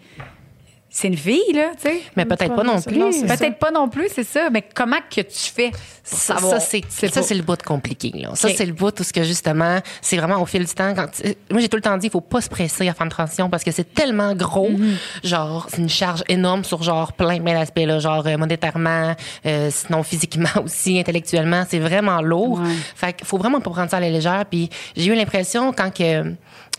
c'est 0.98 1.10
une 1.10 1.18
fille 1.18 1.52
là, 1.54 1.72
tu 1.76 1.90
sais. 1.90 2.02
Mais 2.16 2.24
peut-être 2.24 2.56
pas 2.56 2.64
non 2.64 2.80
plus. 2.82 2.98
Peut-être 3.28 3.60
pas 3.60 3.70
non 3.70 3.90
plus, 3.90 4.08
c'est 4.16 4.24
ça. 4.24 4.50
Mais 4.50 4.62
comment 4.74 4.96
que 5.14 5.20
tu 5.20 5.52
fais 5.54 5.72
Ça, 6.06 6.38
c'est 6.62 7.10
ça 7.10 7.22
c'est 7.22 7.34
le 7.36 7.42
bout 7.42 7.58
de 7.58 7.64
compliqué 7.64 8.12
là. 8.16 8.30
Ça 8.36 8.48
c'est 8.56 8.66
le 8.66 8.72
bout 8.72 8.98
où 8.98 9.04
ce 9.04 9.12
que 9.12 9.24
justement 9.24 9.80
c'est 10.02 10.16
vraiment 10.16 10.42
au 10.42 10.46
fil 10.46 10.64
du 10.64 10.74
temps 10.74 10.94
quand 10.96 11.08
tu- 11.12 11.36
moi 11.52 11.60
j'ai 11.60 11.68
tout 11.68 11.76
le 11.76 11.82
temps 11.82 11.98
dit 11.98 12.08
il 12.08 12.12
faut 12.12 12.22
pas 12.22 12.40
se 12.42 12.48
presser 12.50 12.88
à 12.88 12.94
faire 12.94 13.04
une 13.06 13.12
transition 13.12 13.50
parce 13.50 13.64
que 13.66 13.72
c'est 13.72 13.94
tellement 13.94 14.34
gros 14.36 14.70
Mm-hmm. 14.70 15.28
genre 15.28 15.68
c'est 15.70 15.78
une 15.82 15.90
charge 15.90 16.24
énorme 16.30 16.64
sur 16.64 16.82
genre 16.84 17.12
plein 17.14 17.40
plein 17.42 17.54
d'aspects 17.56 17.80
là 17.86 18.00
genre 18.00 18.26
euh, 18.26 18.38
monétairement 18.38 19.16
euh, 19.46 19.70
sinon 19.72 20.02
physiquement 20.04 20.50
aussi 20.64 20.98
intellectuellement 21.00 21.64
c'est 21.70 21.80
vraiment 21.80 22.22
lourd. 22.22 22.60
Ouais. 22.60 22.74
Fait 22.96 23.14
qu'il 23.14 23.28
faut 23.28 23.38
vraiment 23.38 23.60
pas 23.60 23.72
prendre 23.72 23.90
ça 23.92 23.98
à 23.98 24.00
la 24.00 24.10
légère 24.10 24.46
puis 24.50 24.70
j'ai 24.96 25.08
eu 25.12 25.16
l'impression 25.16 25.74
quand 25.74 25.92
que 25.94 26.24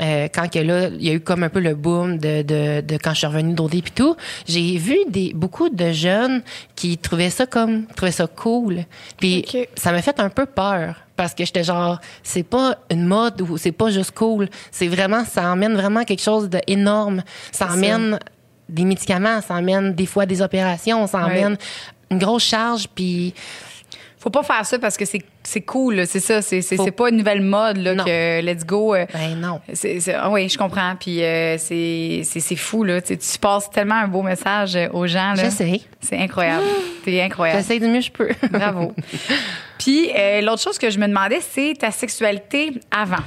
euh, 0.02 0.28
quand 0.34 0.50
que 0.50 0.58
là 0.58 0.88
il 0.88 1.02
y 1.06 1.10
a 1.10 1.14
eu 1.14 1.20
comme 1.20 1.42
un 1.42 1.48
peu 1.48 1.60
le 1.60 1.74
boom 1.74 2.18
de 2.18 2.42
de, 2.42 2.80
de 2.82 2.96
quand 2.98 3.12
je 3.12 3.18
suis 3.18 3.26
revenue 3.26 3.54
d'OD 3.54 3.70
puis 3.82 3.92
tout, 3.94 4.14
j'ai 4.46 4.76
vu 4.76 4.96
des 5.08 5.32
beaucoup 5.34 5.68
de 5.70 5.90
jeunes 5.92 6.42
qui 6.74 6.98
trouvaient 6.98 7.30
ça 7.30 7.46
comme 7.46 7.86
trouvaient 7.96 8.12
ça 8.12 8.26
cool. 8.26 8.84
Puis 9.18 9.44
ça 9.74 9.92
m'a 9.92 10.02
fait 10.02 10.20
un 10.20 10.28
peu 10.28 10.44
peur 10.46 10.96
parce 11.16 11.32
que 11.34 11.44
j'étais 11.46 11.64
genre 11.64 11.98
c'est 12.22 12.42
pas 12.42 12.76
une 12.90 13.06
mode 13.06 13.40
ou 13.40 13.56
c'est 13.56 13.72
pas 13.72 13.90
juste 13.90 14.10
cool, 14.12 14.48
c'est 14.70 14.88
vraiment 14.88 15.24
ça 15.24 15.50
emmène 15.50 15.74
vraiment 15.74 16.04
quelque 16.04 16.22
chose 16.22 16.50
d'énorme, 16.50 17.22
ça 17.50 17.68
emmène 17.72 18.18
des 18.68 18.84
médicaments, 18.84 19.40
ça 19.40 19.54
emmène 19.54 19.94
des 19.94 20.06
fois 20.06 20.26
des 20.26 20.42
opérations, 20.42 21.06
ça 21.06 21.18
Ouais. 21.18 21.24
emmène 21.24 21.56
une 22.10 22.18
grosse 22.18 22.44
charge 22.44 22.86
puis 22.94 23.32
Faut 24.26 24.30
pas 24.30 24.42
faire 24.42 24.66
ça 24.66 24.76
parce 24.80 24.96
que 24.96 25.04
c'est 25.04 25.60
cool, 25.60 26.04
c'est 26.04 26.18
ça. 26.18 26.42
C'est 26.42 26.60
Faut- 26.60 26.90
pas 26.90 27.10
une 27.10 27.18
nouvelle 27.18 27.42
mode 27.42 27.76
là 27.76 27.94
Non. 27.94 28.02
que 28.02 28.40
let's 28.40 28.66
go. 28.66 28.92
euh, 28.92 29.06
ben 29.12 29.36
non. 29.36 29.60
Ah 30.16 30.30
oui, 30.30 30.48
je 30.48 30.58
comprends. 30.58 30.96
Puis 30.98 31.22
euh, 31.22 31.56
c'est, 31.58 32.56
fou, 32.56 32.82
là. 32.82 33.00
Tu, 33.00 33.16
passes 33.40 33.70
tellement 33.70 33.94
un 33.94 34.08
beau 34.08 34.22
message 34.22 34.74
euh, 34.74 34.88
aux 34.92 35.06
gens, 35.06 35.34
là. 35.34 35.44
J'essaie. 35.44 35.80
C'est 36.00 36.18
incroyable. 36.18 36.64
C'est 37.04 37.22
incroyable. 37.22 37.60
J'essaie 37.60 37.78
du 37.78 37.86
mieux 37.86 38.00
que 38.00 38.06
je 38.06 38.10
peux. 38.10 38.30
Bravo. 38.50 38.94
Puis 39.78 40.10
euh, 40.18 40.40
l'autre 40.40 40.60
chose 40.62 40.78
que 40.78 40.90
je 40.90 40.98
me 40.98 41.06
demandais, 41.06 41.38
c'est 41.40 41.74
ta 41.78 41.92
sexualité 41.92 42.72
avant 42.90 43.22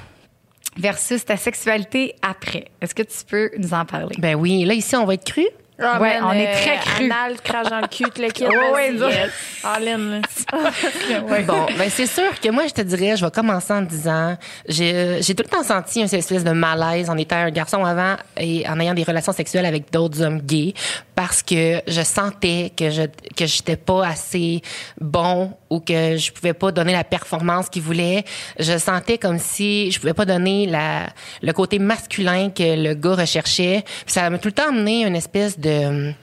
versus 0.76 1.24
ta 1.24 1.38
sexualité 1.38 2.14
après. 2.22 2.66
Est-ce 2.82 2.94
que 2.94 3.04
tu 3.04 3.24
peux 3.26 3.52
nous 3.58 3.74
en 3.74 3.86
parler? 3.86 4.18
Ben 4.20 4.36
oui, 4.36 4.66
là 4.66 4.74
ici 4.74 4.98
on 4.98 5.06
va 5.06 5.14
être 5.14 5.32
cru. 5.32 5.46
Ah, 5.82 6.00
Ouais, 6.02 6.20
man, 6.20 6.24
on 6.28 6.32
est 6.34 6.52
très 6.52 6.78
cru. 6.78 7.06
Anal, 7.06 7.36
crache 7.42 7.68
dans 7.70 7.80
le 7.80 7.88
cul, 7.88 8.04
tout 8.04 8.22
le 8.22 8.30
kit. 8.30 8.46
Ouais, 8.50 8.72
ouais, 8.72 8.94
yes. 8.96 9.32
All 9.64 9.88
in. 9.88 10.22
Bon, 11.48 11.66
ben 11.78 11.90
c'est 11.90 12.06
sûr 12.06 12.40
que 12.42 12.50
moi, 12.50 12.68
je 12.68 12.74
te 12.74 12.82
dirais, 12.82 13.16
je 13.16 13.26
vais 13.26 13.32
commencer 13.32 13.74
en 13.74 13.82
disant, 13.82 14.38
j'ai 14.68 15.22
j'ai 15.22 15.36
tout 15.36 15.44
le 15.44 15.50
temps 15.50 15.64
senti 15.64 16.00
une 16.02 16.06
espèce 16.14 16.44
de 16.44 16.52
malaise 16.52 17.10
en 17.10 17.18
étant 17.18 17.38
un 17.38 17.52
garçon 17.52 17.84
avant 17.86 18.16
et 18.38 18.68
en 18.68 18.80
ayant 18.80 18.94
des 18.94 19.04
relations 19.04 19.32
sexuelles 19.32 19.66
avec 19.66 19.92
d'autres 19.92 20.22
hommes 20.22 20.40
gays 20.42 20.74
parce 21.20 21.44
que 21.44 21.82
je 21.86 22.02
sentais 22.02 22.72
que 22.78 22.90
je 22.90 23.02
que 23.36 23.46
j'étais 23.46 23.76
pas 23.76 24.08
assez 24.08 24.62
bon 25.02 25.52
ou 25.70 25.82
que 25.82 26.16
je 26.16 26.32
pouvais 26.32 26.54
pas 26.54 26.72
donner 26.72 26.94
la 26.94 27.04
performance 27.04 27.68
qu'ils 27.68 27.82
voulaient. 27.82 28.24
Je 28.58 28.78
sentais 28.78 29.18
comme 29.18 29.38
si 29.38 29.92
je 29.92 30.00
pouvais 30.00 30.14
pas 30.14 30.24
donner 30.24 30.66
la 30.66 31.10
le 31.42 31.52
côté 31.52 31.78
masculin 31.78 32.52
que 32.52 32.64
le 32.64 32.94
gars 32.94 33.16
recherchait. 33.16 33.84
Ça 34.06 34.30
m'a 34.30 34.38
tout 34.38 34.48
le 34.48 34.54
temps 34.54 34.70
amené 34.70 35.06
une 35.06 35.18
espèce 35.18 35.60
de 35.60 36.14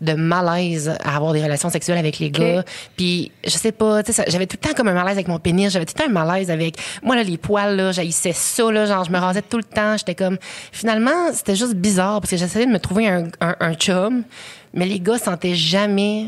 de 0.00 0.12
malaise 0.14 0.96
à 1.04 1.16
avoir 1.16 1.32
des 1.32 1.42
relations 1.42 1.70
sexuelles 1.70 1.98
avec 1.98 2.18
les 2.18 2.30
gars. 2.30 2.64
Puis 2.96 3.30
je 3.44 3.50
sais 3.50 3.72
pas, 3.72 4.02
tu 4.02 4.12
sais, 4.12 4.22
ça- 4.22 4.30
j'avais 4.30 4.46
tout 4.46 4.56
le 4.62 4.68
temps 4.68 4.74
comme 4.74 4.88
un 4.88 4.94
malaise 4.94 5.14
avec 5.14 5.28
mon 5.28 5.38
pénis, 5.38 5.72
j'avais 5.72 5.84
tout 5.86 5.94
le 5.96 6.02
temps 6.04 6.10
un 6.10 6.12
malaise 6.26 6.50
avec 6.50 6.76
moi 7.02 7.16
là 7.16 7.22
les 7.22 7.36
poils 7.38 7.76
là, 7.76 7.92
j'haïssais 7.92 8.32
ça 8.32 8.70
là, 8.70 8.86
genre 8.86 9.04
je 9.04 9.10
me 9.10 9.18
rasais 9.18 9.42
tout 9.42 9.56
le 9.58 9.64
temps, 9.64 9.96
j'étais 9.96 10.14
comme 10.14 10.38
finalement 10.72 11.32
c'était 11.32 11.56
juste 11.56 11.74
bizarre 11.74 12.20
parce 12.20 12.30
que 12.30 12.36
j'essayais 12.36 12.66
de 12.66 12.70
me 12.72 12.78
trouver 12.78 13.08
un, 13.08 13.24
un, 13.40 13.56
un 13.60 13.74
chum, 13.74 14.22
mais 14.74 14.86
les 14.86 15.00
gars 15.00 15.18
sentaient 15.18 15.54
jamais 15.54 16.26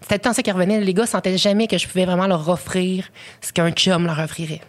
c'était 0.00 0.14
tout 0.18 0.28
le 0.28 0.30
temps 0.30 0.32
ça 0.34 0.42
qui 0.42 0.50
revenait, 0.50 0.80
les 0.80 0.94
gars 0.94 1.06
sentaient 1.06 1.36
jamais 1.36 1.66
que 1.66 1.76
je 1.76 1.86
pouvais 1.86 2.04
vraiment 2.06 2.26
leur 2.26 2.48
offrir 2.48 3.08
ce 3.40 3.52
qu'un 3.52 3.70
chum 3.72 4.06
leur 4.06 4.18
offrirait. 4.20 4.60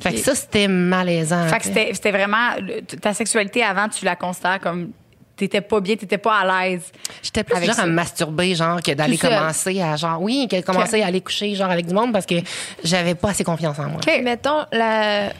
Fait 0.00 0.12
que 0.12 0.18
ça 0.18 0.34
c'était 0.34 0.68
malaisant. 0.68 1.48
Fait 1.48 1.58
que 1.58 1.94
c'était, 1.94 2.10
vraiment 2.10 2.50
ta 3.00 3.14
sexualité 3.14 3.62
avant, 3.62 3.88
tu 3.88 4.04
la 4.04 4.14
considères 4.14 4.60
comme 4.60 4.90
t'étais 5.38 5.60
pas 5.60 5.80
bien, 5.80 5.96
t'étais 5.96 6.18
pas 6.18 6.40
à 6.40 6.68
l'aise. 6.68 6.92
J'étais 7.22 7.44
plus 7.44 7.54
Avec 7.54 7.68
genre 7.68 7.76
ça. 7.76 7.82
à 7.82 7.86
me 7.86 7.92
masturber, 7.92 8.54
genre, 8.54 8.82
que 8.82 8.92
d'aller 8.92 9.16
commencer 9.16 9.80
à, 9.80 9.96
genre, 9.96 10.20
oui, 10.20 10.48
que 10.50 10.60
commencer 10.60 11.00
à 11.02 11.06
aller 11.06 11.20
coucher, 11.20 11.54
genre, 11.54 11.70
avec 11.70 11.86
du 11.86 11.94
monde 11.94 12.12
parce 12.12 12.26
que 12.26 12.34
j'avais 12.84 13.14
pas 13.14 13.30
assez 13.30 13.44
confiance 13.44 13.78
en 13.78 13.88
moi. 13.88 14.00
OK. 14.06 14.20
Mettons, 14.22 14.66
la. 14.72 15.32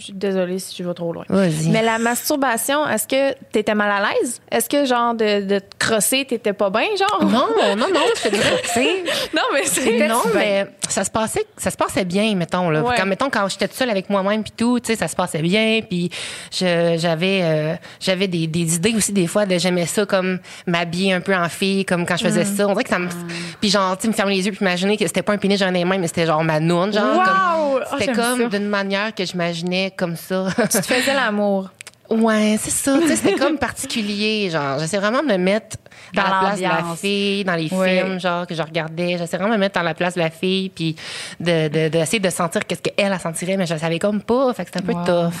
Je 0.00 0.04
suis 0.06 0.12
désolée 0.14 0.58
si 0.58 0.74
je 0.82 0.82
vais 0.88 0.94
trop 0.94 1.12
loin. 1.12 1.24
Mais 1.68 1.82
la 1.82 1.98
masturbation, 1.98 2.88
est-ce 2.88 3.06
que 3.06 3.34
t'étais 3.52 3.74
mal 3.74 3.90
à 3.90 4.08
l'aise? 4.08 4.40
Est-ce 4.50 4.68
que, 4.68 4.84
genre, 4.86 5.14
de, 5.14 5.42
de 5.44 5.58
te 5.58 5.76
crosser, 5.78 6.24
t'étais 6.24 6.54
pas 6.54 6.70
bien, 6.70 6.86
genre? 6.98 7.22
Non, 7.24 7.46
non, 7.76 7.86
non, 7.92 8.00
je 8.16 8.22
te 8.22 8.28
dirais. 8.34 9.04
Non, 9.34 9.42
mais 9.52 9.64
c'est. 9.66 10.08
Non, 10.08 10.22
mais 10.34 10.66
ça 10.88 11.04
se 11.04 11.10
passait, 11.10 11.44
ça 11.56 11.70
se 11.70 11.76
passait 11.76 12.04
bien, 12.04 12.34
mettons, 12.34 12.70
là. 12.70 12.82
Ouais. 12.82 12.94
Quand, 12.96 13.06
mettons, 13.06 13.28
quand 13.30 13.46
j'étais 13.48 13.68
toute 13.68 13.76
seule 13.76 13.90
avec 13.90 14.08
moi-même 14.10 14.42
puis 14.42 14.52
tout, 14.56 14.80
tu 14.80 14.86
sais, 14.88 14.96
ça 14.96 15.06
se 15.06 15.14
passait 15.14 15.42
bien 15.42 15.80
puis 15.88 16.10
j'avais, 16.50 17.40
euh, 17.42 17.74
j'avais 18.00 18.26
des, 18.28 18.46
des 18.46 18.74
idées 18.76 18.94
aussi, 18.96 19.12
des 19.12 19.26
fois, 19.26 19.46
de 19.46 19.58
j'aimais 19.58 19.86
ça 19.86 20.06
comme 20.06 20.38
m'habiller 20.66 21.12
un 21.12 21.20
peu 21.20 21.34
en 21.34 21.48
fille, 21.48 21.84
comme 21.84 22.06
quand 22.06 22.16
je 22.16 22.24
faisais 22.24 22.40
Mm. 22.44 22.56
ça. 22.56 22.66
On 22.68 22.72
dirait 22.72 22.84
que 22.84 22.90
ça 22.90 22.98
me, 22.98 23.08
puis 23.60 23.68
genre, 23.70 23.96
tu 23.98 24.08
me 24.08 24.12
fermer 24.12 24.34
les 24.34 24.46
yeux 24.46 24.52
puis 24.52 24.60
imaginer 24.62 24.96
que 24.96 25.06
c'était 25.06 25.22
pas 25.22 25.32
un 25.34 25.38
pénis, 25.38 25.58
j'en 25.58 25.74
ai 25.74 25.84
main, 25.84 25.98
mais 25.98 26.06
c'était 26.06 26.26
genre 26.26 26.42
ma 26.42 26.58
noune, 26.58 26.92
genre. 26.92 27.16
Wow! 27.16 27.24
comme- 27.24 27.59
Ah, 27.90 27.96
C'était 27.98 28.14
j'aime 28.14 28.16
comme 28.16 28.48
d'une 28.48 28.68
manière 28.68 29.14
que 29.14 29.24
j'imaginais 29.24 29.92
comme 29.96 30.16
ça. 30.16 30.46
Tu 30.70 30.78
te 30.80 30.82
faisais 30.86 31.14
l'amour. 31.14 31.70
Ouais, 32.10 32.56
c'est 32.60 32.70
ça. 32.70 32.98
C'était 33.06 33.34
comme 33.36 33.56
particulier. 33.58 34.50
Genre, 34.50 34.78
j'essaie 34.80 34.98
vraiment 34.98 35.22
de 35.22 35.28
me 35.28 35.36
mettre 35.38 35.76
Dans 36.12 36.22
à 36.22 36.30
la 36.30 36.38
place 36.40 36.58
de 36.58 36.64
la 36.64 36.96
fille, 36.96 37.44
dans 37.44 37.54
les 37.54 37.72
Ouais. 37.72 38.02
films, 38.02 38.18
genre, 38.18 38.46
que 38.48 38.54
je 38.54 38.62
regardais. 38.62 39.16
J'essaie 39.16 39.36
vraiment 39.36 39.50
de 39.52 39.56
me 39.56 39.60
mettre 39.60 39.78
dans 39.78 39.84
la 39.84 39.94
place 39.94 40.14
de 40.14 40.18
la 40.20 40.30
fille, 40.30 40.70
puis 40.70 40.96
de, 41.38 41.68
de, 41.68 41.88
d'essayer 41.88 42.18
de 42.18 42.30
sentir 42.30 42.66
qu'est-ce 42.66 42.82
qu'elle, 42.82 43.12
elle 43.12 43.18
sentirait, 43.20 43.56
mais 43.56 43.66
je 43.66 43.74
le 43.74 43.80
savais 43.80 44.00
comme 44.00 44.22
pas. 44.22 44.52
Fait 44.54 44.64
que 44.64 44.70
c'était 44.74 44.80
un 44.90 44.92
peu 44.92 44.98
Wow. 44.98 45.04
tough. 45.28 45.34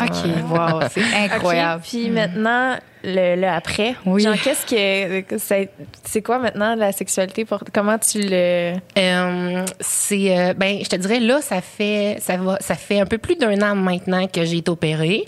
OK, 0.00 0.48
wow, 0.48 0.80
c'est 0.90 1.02
incroyable. 1.24 1.82
OK, 1.84 1.88
Puis 1.90 2.08
maintenant, 2.10 2.76
le, 3.04 3.36
le 3.40 3.46
après. 3.48 3.94
Oui. 4.06 4.22
Genre, 4.22 4.34
qu'est-ce 4.42 4.66
que. 4.66 5.36
c'est- 5.38 6.22
quoi 6.22 6.38
maintenant 6.38 6.74
la 6.74 6.92
sexualité? 6.92 7.44
Pour, 7.44 7.62
comment 7.72 7.98
tu 7.98 8.20
le. 8.22 8.74
Euh, 8.98 9.64
c'est 9.80 10.38
euh, 10.38 10.54
ben 10.54 10.78
je 10.82 10.88
te 10.88 10.96
dirais 10.96 11.20
là 11.20 11.40
ça 11.42 11.60
fait 11.60 12.18
ça 12.20 12.36
va 12.36 12.58
ça 12.60 12.74
fait 12.74 13.00
un 13.00 13.06
peu 13.06 13.18
plus 13.18 13.36
d'un 13.36 13.60
an 13.62 13.74
maintenant 13.74 14.26
que 14.26 14.44
j'ai 14.44 14.58
été 14.58 14.70
opérée. 14.70 15.26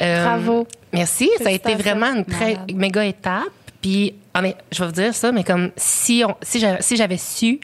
Euh, 0.00 0.24
Bravo. 0.24 0.66
Merci, 0.92 1.30
ça 1.42 1.48
a 1.48 1.52
été 1.52 1.74
vraiment 1.74 2.12
une 2.14 2.24
très 2.24 2.54
Malade. 2.54 2.72
méga 2.74 3.04
étape. 3.04 3.44
Puis 3.80 4.14
je 4.34 4.78
vais 4.80 4.86
vous 4.86 4.92
dire 4.92 5.14
ça 5.14 5.32
mais 5.32 5.44
comme 5.44 5.70
si 5.76 6.22
on, 6.26 6.34
si 6.42 6.60
j'avais 6.96 7.16
si 7.18 7.36
su 7.38 7.60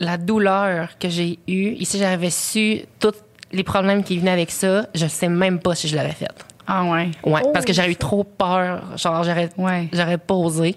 la 0.00 0.16
douleur 0.16 0.98
que 0.98 1.08
j'ai 1.08 1.38
eue 1.48 1.74
et 1.80 1.84
si 1.84 1.98
j'avais 1.98 2.30
su 2.30 2.82
tous 3.00 3.14
les 3.52 3.64
problèmes 3.64 4.04
qui 4.04 4.18
venaient 4.18 4.30
avec 4.30 4.50
ça, 4.50 4.86
je 4.94 5.06
sais 5.06 5.28
même 5.28 5.58
pas 5.58 5.74
si 5.74 5.88
je 5.88 5.96
l'aurais 5.96 6.12
fait. 6.12 6.28
Ah 6.70 6.84
ouais. 6.84 7.10
Ouais, 7.24 7.40
Oh, 7.44 7.50
parce 7.52 7.64
que 7.64 7.72
j'aurais 7.72 7.90
eu 7.90 7.96
trop 7.96 8.24
peur, 8.24 8.82
genre 8.98 9.24
j'aurais 9.24 9.48
Ouais. 9.56 9.88
j'aurais 9.92 10.18
pas 10.18 10.34
osé. 10.34 10.76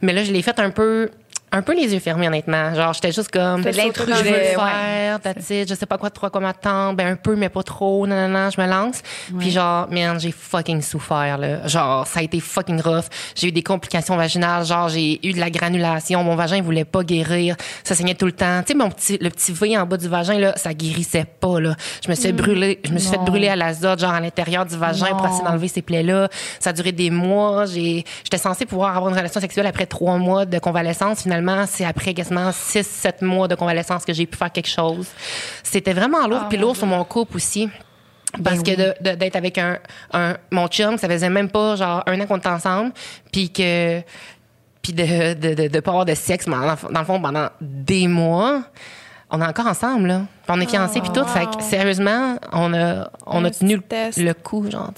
Mais 0.00 0.12
là 0.12 0.22
je 0.22 0.30
l'ai 0.32 0.42
fait 0.42 0.58
un 0.60 0.70
peu 0.70 1.10
un 1.54 1.62
peu 1.62 1.74
les 1.74 1.92
yeux 1.94 2.00
fermés 2.00 2.26
honnêtement. 2.26 2.74
Genre 2.74 2.92
j'étais 2.92 3.12
juste 3.12 3.30
comme 3.30 3.62
C'est 3.62 3.70
de 3.70 3.74
je 3.76 3.80
veux 3.80 3.86
l'intrus, 3.86 4.08
le 4.08 4.30
ouais. 4.30 4.54
faire, 4.54 5.20
it, 5.62 5.68
je 5.68 5.74
sais 5.74 5.86
pas 5.86 5.98
quoi 5.98 6.10
trop 6.10 6.28
quoi 6.28 6.40
m'attendre, 6.40 6.96
ben 6.96 7.12
un 7.12 7.16
peu 7.16 7.36
mais 7.36 7.48
pas 7.48 7.62
trop, 7.62 8.06
non 8.06 8.16
non 8.16 8.28
non, 8.28 8.50
je 8.50 8.60
me 8.60 8.66
lance. 8.66 9.02
Puis 9.38 9.50
genre 9.50 9.86
man, 9.90 10.18
j'ai 10.18 10.32
fucking 10.32 10.82
souffert 10.82 11.38
là. 11.38 11.66
Genre 11.66 12.06
ça 12.06 12.20
a 12.20 12.22
été 12.22 12.40
fucking 12.40 12.80
rough. 12.80 13.04
J'ai 13.36 13.48
eu 13.48 13.52
des 13.52 13.62
complications 13.62 14.16
vaginales, 14.16 14.64
genre 14.64 14.88
j'ai 14.88 15.20
eu 15.26 15.32
de 15.32 15.40
la 15.40 15.50
granulation, 15.50 16.22
mon 16.24 16.34
vagin 16.34 16.56
il 16.56 16.62
voulait 16.62 16.84
pas 16.84 17.02
guérir, 17.04 17.56
ça 17.84 17.94
saignait 17.94 18.14
tout 18.14 18.26
le 18.26 18.32
temps. 18.32 18.60
Tu 18.66 18.72
sais 18.72 18.78
mon 18.78 18.90
petit 18.90 19.18
le 19.20 19.30
petit 19.30 19.52
V 19.52 19.78
en 19.78 19.86
bas 19.86 19.96
du 19.96 20.08
vagin 20.08 20.38
là, 20.38 20.52
ça 20.56 20.74
guérissait 20.74 21.24
pas 21.24 21.60
là. 21.60 21.74
Je 22.04 22.10
me 22.10 22.14
suis 22.14 22.24
fait 22.24 22.32
brûler, 22.32 22.80
je 22.84 22.92
me 22.92 22.98
suis 22.98 23.10
fait 23.10 23.16
Non. 23.18 23.24
brûler 23.24 23.48
à 23.48 23.56
l'azote 23.56 24.00
genre 24.00 24.12
à 24.12 24.20
l'intérieur 24.20 24.66
du 24.66 24.76
vagin 24.76 25.14
pour 25.16 25.26
essayer 25.26 25.44
d'enlever 25.44 25.68
ces 25.68 25.82
plaies-là. 25.82 26.28
Ça 26.58 26.70
a 26.70 26.72
duré 26.72 26.90
des 26.92 27.10
mois. 27.10 27.66
J'ai, 27.66 28.04
j'étais 28.24 28.38
censée 28.38 28.66
pouvoir 28.66 28.96
avoir 28.96 29.10
une 29.12 29.16
relation 29.16 29.40
sexuelle 29.40 29.66
après 29.66 29.86
trois 29.86 30.16
mois 30.18 30.44
de 30.46 30.58
convalescence. 30.58 31.22
Finalement, 31.22 31.43
c'est 31.66 31.84
après 31.84 32.14
quasiment 32.14 32.50
six, 32.52 32.86
sept 32.86 33.22
mois 33.22 33.48
de 33.48 33.54
convalescence 33.54 34.04
que 34.04 34.12
j'ai 34.12 34.26
pu 34.26 34.36
faire 34.36 34.50
quelque 34.52 34.68
chose. 34.68 35.06
C'était 35.62 35.92
vraiment 35.92 36.26
lourd. 36.26 36.40
Ah, 36.42 36.46
Puis 36.48 36.58
lourd 36.58 36.76
sur 36.76 36.86
mon 36.86 37.04
couple 37.04 37.36
aussi. 37.36 37.68
Parce 38.42 38.62
Ben 38.62 38.64
que 38.64 38.80
de- 38.80 38.94
de- 39.10 39.14
d'être 39.16 39.36
avec 39.36 39.58
un, 39.58 39.78
un 40.12 40.36
mon 40.50 40.66
chum, 40.66 40.98
ça 40.98 41.08
faisait 41.08 41.30
même 41.30 41.48
pas 41.50 41.76
genre 41.76 42.02
un 42.06 42.20
an 42.20 42.26
qu'on 42.26 42.38
était 42.38 42.48
ensemble, 42.48 42.92
puis 43.30 43.50
que 43.50 44.00
puis 44.82 44.92
de 44.92 45.34
de, 45.34 45.54
de, 45.54 45.68
de 45.68 45.80
pas 45.80 45.92
avoir 45.92 46.04
de 46.04 46.14
sexe 46.14 46.46
mais 46.48 46.56
dans, 46.56 46.90
dans 46.90 47.00
le 47.00 47.06
fond 47.06 47.20
pendant 47.20 47.48
des 47.60 48.08
mois. 48.08 48.62
On 49.30 49.40
est 49.40 49.46
encore 49.46 49.66
ensemble 49.68 50.08
là. 50.08 50.22
On 50.48 50.60
est 50.60 50.68
fiancés 50.68 51.00
puis 51.00 51.10
tout. 51.10 51.24
Fait 51.26 51.46
que 51.46 51.62
sérieusement, 51.62 52.36
on 52.52 52.74
a 52.74 53.08
on 53.26 53.44
a 53.44 53.50
tenu 53.50 53.80
test. 53.80 54.18
le 54.18 54.34
coup 54.34 54.68
genre. 54.70 54.90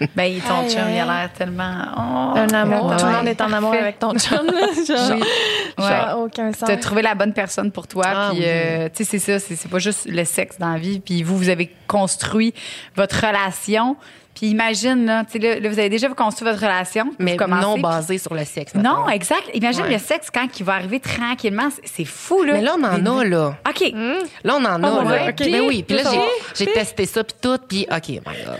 Ben, 0.16 0.24
il- 0.24 0.40
ton 0.40 0.68
chum, 0.68 0.88
il 0.90 0.98
a 0.98 1.04
l'air 1.04 1.30
tellement. 1.36 1.72
Oh, 1.96 2.38
Un 2.38 2.48
amour. 2.54 2.96
Tout 2.96 3.04
le 3.06 3.12
monde 3.12 3.28
est 3.28 3.40
en 3.40 3.52
amour 3.52 3.74
avec 3.74 3.98
ton 3.98 4.12
chum. 4.18 4.46
Genre, 4.48 5.18
Oui. 5.18 5.84
genre, 5.84 6.20
aucun 6.20 6.52
sens. 6.52 6.66
Tu 6.68 6.72
as 6.72 6.76
trouvé 6.78 7.02
la 7.02 7.14
bonne 7.14 7.32
personne 7.34 7.70
pour 7.70 7.86
toi. 7.86 8.04
Ah 8.06 8.28
puis, 8.30 8.40
oui. 8.40 8.44
euh, 8.48 8.88
tu 8.94 9.04
sais, 9.04 9.18
c'est 9.18 9.38
ça. 9.38 9.54
C'est 9.54 9.68
pas 9.70 9.78
juste 9.78 10.06
le 10.08 10.24
sexe 10.24 10.58
dans 10.58 10.72
la 10.72 10.78
vie. 10.78 11.00
Puis 11.00 11.22
vous, 11.22 11.36
vous 11.36 11.48
avez 11.50 11.70
construit 11.86 12.54
votre 12.96 13.16
relation. 13.26 13.96
Puis 14.34 14.46
imagine, 14.46 15.04
là, 15.06 15.24
tu 15.24 15.32
sais, 15.32 15.38
là, 15.38 15.60
là, 15.60 15.68
vous 15.68 15.78
avez 15.78 15.88
déjà 15.90 16.08
construit 16.08 16.48
votre 16.48 16.60
relation. 16.62 17.06
puis 17.06 17.16
Mais 17.18 17.36
non 17.36 17.74
puis- 17.74 17.82
basé 17.82 18.16
sur 18.18 18.32
le 18.34 18.44
sexe. 18.44 18.74
Non, 18.74 19.08
exact. 19.08 19.50
Imagine 19.52 19.82
Ouais. 19.82 19.92
le 19.92 19.98
sexe 19.98 20.28
quand 20.32 20.46
il 20.58 20.64
va 20.64 20.74
arriver 20.74 20.98
tranquillement. 21.00 21.68
C'est- 21.84 22.04
fou, 22.04 22.42
là. 22.42 22.54
Mais 22.54 22.62
là, 22.62 22.76
on 22.78 22.84
en 22.84 23.18
a, 23.18 23.24
là. 23.24 23.54
OK. 23.68 23.92
Là, 24.44 24.54
on 24.56 24.64
en 24.64 24.82
a, 24.82 24.90
Oh, 24.90 25.02
là. 25.08 25.32
Mais 25.40 25.60
oui, 25.60 25.82
puis 25.82 25.96
là, 25.96 26.02
j'ai- 26.10 26.64
j'ai 26.64 26.72
testé 26.72 27.04
ça, 27.06 27.22
puis 27.24 27.36
tout, 27.40 27.58
puis 27.68 27.86
OK, 27.90 28.08
my 28.08 28.18
God. 28.18 28.58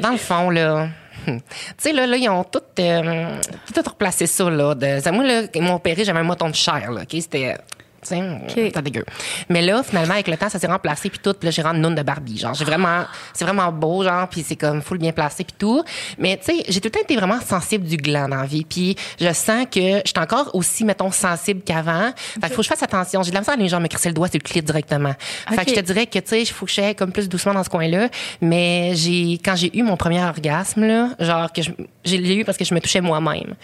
Dans 0.00 0.10
le 0.10 0.16
fond, 0.18 0.50
là... 0.50 0.88
Tu 1.26 1.40
sais, 1.78 1.92
là, 1.92 2.04
là, 2.06 2.16
ils 2.16 2.28
ont 2.28 2.42
tout, 2.42 2.58
euh, 2.80 3.36
tout 3.72 3.82
replacé 3.88 4.26
ça, 4.26 4.50
là. 4.50 4.74
De, 4.74 5.10
moi, 5.12 5.24
là, 5.24 5.42
ils 5.54 5.62
m'ont 5.62 5.74
opéré, 5.76 6.04
j'avais 6.04 6.18
un 6.18 6.24
moton 6.24 6.48
de 6.50 6.54
chair, 6.54 6.90
là, 6.90 7.02
OK? 7.02 7.10
C'était... 7.12 7.56
Tu 8.02 8.08
sais, 8.08 8.64
c'était 8.66 8.82
dégueu. 8.82 9.04
Mais 9.48 9.62
là, 9.62 9.82
finalement, 9.82 10.14
avec 10.14 10.26
le 10.28 10.36
temps, 10.36 10.48
ça 10.48 10.58
s'est 10.58 10.66
remplacé, 10.66 11.08
puis 11.08 11.20
tout, 11.20 11.34
puis 11.34 11.46
là, 11.46 11.50
j'ai 11.52 11.62
rendu 11.62 11.78
noune 11.80 11.94
de 11.94 12.02
Barbie. 12.02 12.38
Genre, 12.38 12.52
j'ai 12.54 12.64
vraiment... 12.64 13.04
C'est 13.32 13.44
vraiment 13.44 13.70
beau, 13.70 14.02
genre, 14.02 14.28
puis 14.28 14.44
c'est 14.46 14.56
comme 14.56 14.82
full 14.82 14.98
bien 14.98 15.12
placé, 15.12 15.44
puis 15.44 15.54
tout. 15.56 15.84
Mais, 16.18 16.36
tu 16.36 16.56
sais, 16.56 16.64
j'ai 16.68 16.80
tout 16.80 16.88
le 16.88 16.90
temps 16.90 17.00
été 17.00 17.16
vraiment 17.16 17.40
sensible 17.40 17.86
du 17.86 17.96
gland 17.96 18.28
dans 18.28 18.36
la 18.40 18.46
vie. 18.46 18.64
Puis 18.64 18.96
je 19.20 19.32
sens 19.32 19.66
que 19.70 19.80
je 19.80 20.02
suis 20.04 20.18
encore 20.18 20.50
aussi, 20.54 20.84
mettons, 20.84 21.10
sensible 21.12 21.62
qu'avant. 21.64 22.12
Fait 22.16 22.40
qu'il 22.40 22.50
faut 22.50 22.56
que 22.56 22.62
je 22.64 22.68
fasse 22.68 22.82
attention. 22.82 23.22
J'ai 23.22 23.30
de 23.30 23.34
la 23.34 23.40
misère 23.40 23.54
à 23.54 23.56
les 23.56 23.68
gens 23.68 23.80
me 23.80 23.86
crisser 23.88 24.08
le 24.08 24.14
doigt 24.14 24.28
sur 24.28 24.38
le 24.42 24.48
clit 24.48 24.62
directement. 24.62 25.14
Fait 25.48 25.54
Ok. 25.54 25.64
que 25.64 25.70
je 25.70 25.74
te 25.76 25.80
dirais 25.80 26.06
que, 26.06 26.18
tu 26.18 26.28
sais, 26.28 26.42
il 26.42 26.46
faut 26.46 26.66
que 26.66 26.72
je 26.72 26.80
sois 26.80 26.94
comme 26.94 27.12
plus 27.12 27.28
doucement 27.28 27.54
dans 27.54 27.62
ce 27.64 27.70
coin-là. 27.70 28.08
Mais 28.40 28.92
j'ai, 28.94 29.38
quand 29.44 29.54
j'ai 29.54 29.76
eu 29.78 29.82
mon 29.82 29.96
premier 29.96 30.22
orgasme, 30.24 30.84
là, 30.84 31.10
genre, 31.20 31.52
que 31.52 31.62
je, 31.62 31.70
l'ai 32.16 32.34
eu 32.36 32.44
parce 32.44 32.58
que 32.58 32.64
je 32.64 32.74
me 32.74 32.80
touchais 32.80 33.00
moi-même. 33.00 33.54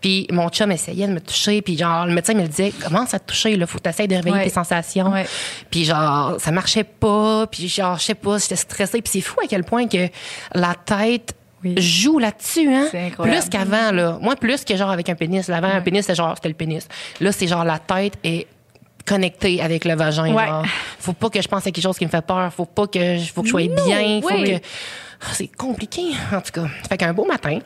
Puis 0.00 0.26
mon 0.30 0.48
chum 0.48 0.72
essayait 0.72 1.06
de 1.06 1.12
me 1.12 1.20
toucher, 1.20 1.62
puis 1.62 1.78
genre, 1.78 2.06
le 2.06 2.12
médecin 2.12 2.34
me 2.34 2.42
le 2.42 2.48
disait, 2.48 2.72
commence 2.82 3.14
à 3.14 3.18
te 3.20 3.26
toucher, 3.28 3.56
là, 3.56 3.66
faut 3.66 3.78
t'essayes 3.84 4.08
de 4.08 4.16
réveiller 4.16 4.36
Ouais. 4.36 4.44
tes 4.44 4.50
sensations. 4.50 5.10
Ouais. 5.12 5.26
Puis 5.70 5.84
genre, 5.84 6.34
ça 6.40 6.50
marchait 6.50 6.84
pas, 6.84 7.46
puis 7.46 7.68
genre, 7.68 7.98
je 7.98 8.04
sais 8.04 8.14
pas, 8.14 8.38
j'étais 8.38 8.56
stressée. 8.56 9.00
Puis 9.00 9.12
c'est 9.14 9.20
fou 9.20 9.36
à 9.42 9.46
quel 9.48 9.62
point 9.64 9.86
que 9.86 10.08
la 10.54 10.74
tête 10.74 11.34
Oui. 11.62 11.74
joue 11.80 12.18
là-dessus, 12.18 12.68
hein? 12.74 12.88
Plus 13.22 13.48
qu'avant, 13.48 13.92
là. 13.92 14.18
Moi, 14.20 14.36
plus 14.36 14.64
que 14.64 14.76
genre 14.76 14.90
avec 14.90 15.08
un 15.08 15.14
pénis. 15.14 15.46
Là, 15.48 15.58
Avant, 15.58 15.68
un 15.68 15.80
pénis, 15.80 16.02
c'était 16.02 16.14
genre, 16.16 16.32
c'était 16.34 16.48
le 16.48 16.54
pénis. 16.54 16.86
Là, 17.20 17.32
c'est 17.32 17.46
genre 17.46 17.64
la 17.64 17.78
tête 17.78 18.14
est 18.24 18.46
connectée 19.06 19.60
avec 19.62 19.84
le 19.84 19.94
vagin. 19.94 20.32
Ouais. 20.34 20.46
Genre. 20.46 20.64
Faut 20.98 21.12
pas 21.12 21.28
que 21.30 21.40
je 21.40 21.48
pense 21.48 21.66
à 21.66 21.70
quelque 21.70 21.82
chose 21.82 21.98
qui 21.98 22.04
me 22.06 22.10
fait 22.10 22.24
peur. 22.24 22.52
Faut 22.52 22.64
pas 22.66 22.86
que, 22.86 23.18
faut 23.34 23.42
que 23.42 23.46
je 23.48 23.50
sois 23.52 23.68
bien. 23.86 24.20
Faut 24.22 24.28
oui. 24.32 24.44
que... 24.44 24.66
Ah, 25.22 25.30
C'est 25.32 25.48
compliqué, 25.48 26.02
en 26.32 26.40
tout 26.40 26.52
cas. 26.52 26.66
Fait 26.88 26.96
qu'un 26.98 27.12
beau 27.14 27.24
matin, 27.24 27.58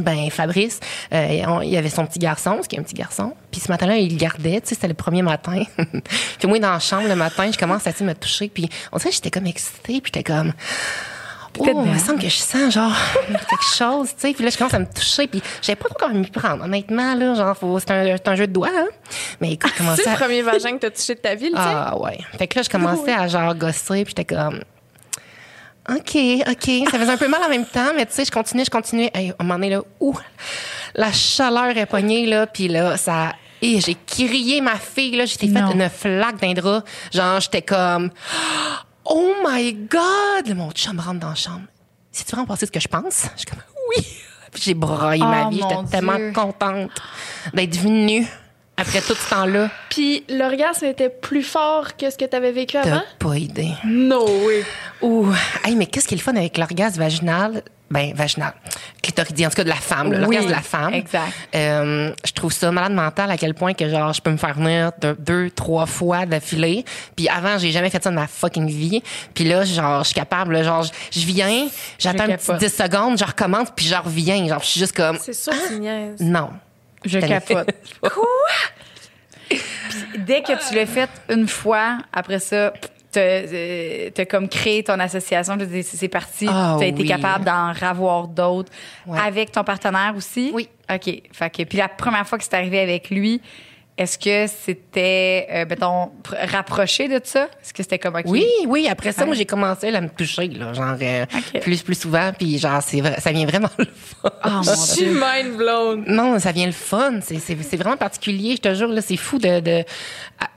ben 0.00 0.30
Fabrice, 0.30 0.80
euh, 1.12 1.42
on- 1.46 1.60
il 1.62 1.76
avait 1.76 1.88
son 1.90 2.04
petit 2.06 2.18
garçon, 2.18 2.52
parce 2.56 2.66
qu'il 2.68 2.76
y 2.76 2.80
a 2.80 2.82
un 2.82 2.84
petit 2.84 2.94
garçon. 2.94 3.34
Puis 3.50 3.60
ce 3.60 3.70
matin-là, 3.70 3.96
il 3.96 4.12
le 4.12 4.16
gardait, 4.18 4.60
tu 4.60 4.68
sais, 4.68 4.74
c'était 4.74 4.88
le 4.88 4.94
premier 4.94 5.22
matin. 5.22 5.62
puis 6.38 6.48
moi, 6.48 6.58
dans 6.58 6.72
la 6.72 6.80
chambre 6.80 7.08
le 7.08 7.16
matin, 7.16 7.50
je 7.52 7.58
commence 7.58 7.86
à 7.86 7.90
me 8.02 8.14
toucher, 8.14 8.48
puis 8.48 8.68
on 8.92 8.96
dirait 8.98 9.10
que 9.10 9.14
j'étais 9.16 9.30
comme 9.30 9.46
excitée, 9.46 10.00
puis 10.00 10.12
j'étais 10.14 10.24
comme... 10.24 10.52
Oh, 11.60 11.64
il 11.86 11.92
me 11.92 11.98
semble 12.00 12.18
que 12.20 12.28
je 12.28 12.34
sens 12.36 12.74
genre 12.74 12.90
quelque 13.28 13.76
chose, 13.76 14.08
tu 14.08 14.14
sais. 14.28 14.32
Puis 14.34 14.42
là, 14.42 14.50
je 14.50 14.58
commence 14.58 14.74
à 14.74 14.80
me 14.80 14.86
toucher, 14.92 15.28
puis 15.28 15.40
j'avais 15.62 15.76
pas 15.76 15.88
trop 15.88 15.96
comment 16.00 16.14
m'y 16.18 16.26
prendre. 16.28 16.64
Honnêtement, 16.64 17.14
là, 17.14 17.34
genre, 17.36 17.56
faut- 17.56 17.78
c'est 17.78 17.92
un, 17.92 18.16
c'est 18.16 18.26
un 18.26 18.34
jeu 18.34 18.48
de 18.48 18.52
doigts, 18.52 18.70
hein. 18.76 18.88
Mais 19.40 19.52
écoute, 19.52 19.72
comment 19.78 19.94
C'est 19.94 20.02
ça... 20.02 20.10
le 20.10 20.16
premier 20.16 20.42
vagin 20.42 20.72
que 20.72 20.78
t'as 20.78 20.90
touché 20.90 21.14
de 21.14 21.20
ta 21.20 21.36
vie, 21.36 21.50
tien? 21.52 21.60
Ah 21.60 21.96
ouais. 21.96 22.18
Fait 22.36 22.48
que 22.48 22.58
là, 22.58 22.62
je 22.64 22.68
commençais 22.68 23.12
à 23.12 23.28
genre 23.28 23.54
gosser, 23.54 24.04
puis 24.04 24.14
j'étais 24.16 24.24
comme. 24.34 24.62
OK, 25.88 26.16
OK. 26.48 26.90
Ça 26.90 26.98
faisait 26.98 27.10
un 27.10 27.16
peu 27.16 27.28
mal 27.28 27.42
en 27.42 27.48
même 27.48 27.66
temps, 27.66 27.92
mais 27.94 28.06
tu 28.06 28.12
sais, 28.14 28.24
je 28.24 28.30
continuais, 28.30 28.64
je 28.64 28.70
continuais. 28.70 29.10
Hey, 29.14 29.32
un 29.38 29.42
moment 29.44 29.54
donné, 29.54 29.70
là, 29.70 29.82
ouh, 30.00 30.16
la 30.94 31.12
chaleur 31.12 31.76
est 31.76 31.86
pognée, 31.86 32.26
là, 32.26 32.46
puis 32.46 32.68
là, 32.68 32.96
ça. 32.96 33.32
Et 33.60 33.80
j'ai 33.80 33.96
crié 34.06 34.60
ma 34.60 34.76
fille, 34.76 35.16
là, 35.16 35.24
j'étais 35.26 35.48
faite 35.48 35.64
une 35.74 35.88
flaque 35.88 36.40
d'un 36.40 36.52
drap. 36.54 36.84
Genre, 37.12 37.40
j'étais 37.40 37.62
comme. 37.62 38.10
Oh 39.04 39.34
my 39.46 39.72
God! 39.74 40.54
Mon 40.56 40.70
chum 40.70 40.98
rentre 41.00 41.20
dans 41.20 41.28
la 41.30 41.34
chambre. 41.34 41.62
C'est-tu 42.10 42.30
vraiment 42.32 42.46
passé 42.46 42.66
ce 42.66 42.70
que 42.72 42.80
je 42.80 42.88
pense? 42.88 43.24
Je 43.34 43.40
suis 43.40 43.46
comme, 43.46 43.62
oui! 43.96 44.04
J'ai 44.56 44.74
braillé 44.74 45.22
ma 45.22 45.46
Oh, 45.46 45.50
vie. 45.50 45.60
J'étais 45.60 45.90
tellement 45.90 46.32
contente 46.32 46.90
d'être 47.52 47.76
venue 47.76 48.26
après 48.76 49.00
tout 49.00 49.14
ce 49.14 49.30
temps-là. 49.30 49.70
Puis 49.90 50.24
l'orgasme 50.28 50.86
était 50.86 51.10
plus 51.10 51.42
fort 51.42 51.96
que 51.96 52.10
ce 52.10 52.16
que 52.16 52.24
t'avais 52.24 52.52
vécu 52.52 52.76
avant? 52.76 53.02
T'as 53.18 53.26
pas 53.28 53.36
idée. 53.36 53.70
No 53.84 54.24
way. 54.46 54.64
Ouh, 55.02 55.28
hey, 55.64 55.74
mais 55.76 55.86
qu'est-ce 55.86 56.08
qui 56.08 56.14
est 56.14 56.18
le 56.18 56.22
fun 56.22 56.36
avec 56.36 56.56
l'orgasme 56.58 56.98
vaginal? 57.00 57.62
Ben, 57.90 58.12
vaginal. 58.14 58.54
Clitoridien, 59.02 59.46
en 59.46 59.50
tout 59.50 59.56
cas 59.56 59.64
de 59.64 59.68
la 59.68 59.74
femme, 59.76 60.08
Oui, 60.08 60.16
l'orgasme 60.16 60.46
de 60.46 60.50
la 60.52 60.62
femme. 60.62 60.94
exact. 60.94 61.32
Euh, 61.54 62.12
je 62.24 62.32
trouve 62.32 62.50
ça 62.52 62.72
malade 62.72 62.92
mental 62.94 63.30
à 63.30 63.36
quel 63.36 63.54
point 63.54 63.74
que, 63.74 63.88
genre, 63.88 64.12
je 64.12 64.20
peux 64.22 64.30
me 64.30 64.36
faire 64.38 64.54
venir 64.54 64.90
deux, 65.00 65.14
deux 65.18 65.50
trois 65.50 65.86
fois 65.86 66.24
d'affilée. 66.26 66.84
Puis 67.14 67.28
avant, 67.28 67.58
j'ai 67.58 67.70
jamais 67.70 67.90
fait 67.90 68.02
ça 68.02 68.10
de 68.10 68.14
ma 68.16 68.26
fucking 68.26 68.66
vie. 68.66 69.02
Puis 69.34 69.44
là, 69.44 69.64
genre, 69.64 69.98
je 70.02 70.06
suis 70.08 70.14
capable, 70.14 70.60
genre, 70.64 70.82
je- 71.12 71.20
viens, 71.20 71.68
j'attends 71.98 72.24
un 72.24 72.36
petit 72.36 72.46
capote. 72.46 72.58
10 72.60 72.74
secondes, 72.74 73.18
je 73.18 73.24
recommence, 73.24 73.68
puis 73.76 73.86
je 73.86 73.94
reviens. 73.94 74.48
Genre, 74.48 74.60
je 74.60 74.66
suis 74.66 74.80
juste 74.80 74.96
comme, 74.96 75.18
C'est 75.20 75.34
sûr 75.34 75.52
que 75.52 75.68
tu 75.68 75.78
niaises. 75.78 76.18
non. 76.20 76.50
Je 77.04 77.18
capote. 77.18 77.70
Dès 80.18 80.42
que 80.42 80.68
tu 80.68 80.74
l'as 80.74 80.86
fait 80.86 81.10
une 81.28 81.46
fois, 81.46 81.98
après 82.12 82.38
ça, 82.38 82.72
t'as 83.12 83.20
euh, 83.20 84.10
comme 84.28 84.48
créé 84.48 84.82
ton 84.82 84.98
association, 84.98 85.56
c'est 85.82 86.08
parti. 86.08 86.46
Ah 86.48 86.76
t'as 86.78 86.86
été 86.86 87.02
oui. 87.02 87.08
capable 87.08 87.44
d'en 87.44 87.72
ravoir 87.72 88.26
d'autres 88.28 88.72
Ouais. 89.06 89.18
avec 89.18 89.52
ton 89.52 89.62
partenaire 89.64 90.14
aussi? 90.16 90.50
Oui. 90.54 90.68
Ok. 90.92 91.22
Fait 91.32 91.50
que 91.50 91.62
puis 91.64 91.78
la 91.78 91.88
première 91.88 92.26
fois 92.26 92.38
que 92.38 92.44
c'est 92.44 92.54
arrivé 92.54 92.80
avec 92.80 93.10
lui, 93.10 93.40
est-ce 93.96 94.18
que 94.18 94.46
c'était, 94.52 95.46
euh, 95.50 95.66
mettons, 95.68 96.10
pr- 96.24 96.50
rapproché 96.50 97.06
de 97.08 97.20
ça? 97.22 97.44
Est-ce 97.62 97.72
que 97.72 97.82
c'était 97.82 97.98
comme 98.00 98.16
ok? 98.16 98.24
Oui, 98.26 98.44
oui. 98.66 98.88
Après 98.88 99.12
ça, 99.12 99.20
Ouais. 99.20 99.26
moi, 99.28 99.34
j'ai 99.36 99.44
commencé 99.46 99.88
à 99.94 100.00
me 100.00 100.08
toucher, 100.08 100.48
là, 100.48 100.72
genre, 100.72 100.96
euh, 101.00 101.26
plus, 101.60 101.82
plus 101.82 101.94
souvent. 101.98 102.32
Puis 102.36 102.58
genre, 102.58 102.82
c'est 102.82 103.00
vrai, 103.00 103.20
ça 103.20 103.30
vient 103.30 103.46
vraiment 103.46 103.70
le 103.78 103.84
fun. 103.84 104.30
Oh 104.44 104.48
Je 104.64 104.70
suis 104.74 105.06
mind 105.06 105.56
blown. 105.56 106.04
Non, 106.08 106.38
ça 106.40 106.50
vient 106.50 106.66
le 106.66 106.72
fun. 106.72 107.20
C'est, 107.22 107.38
c'est, 107.38 107.56
c'est 107.62 107.76
vraiment 107.76 107.96
particulier. 107.96 108.56
Je 108.56 108.62
te 108.62 108.74
jure, 108.74 108.88
là, 108.88 109.00
c'est 109.00 109.16
fou 109.16 109.38
de. 109.38 109.60
de- 109.60 109.84
Ah, 110.40 110.48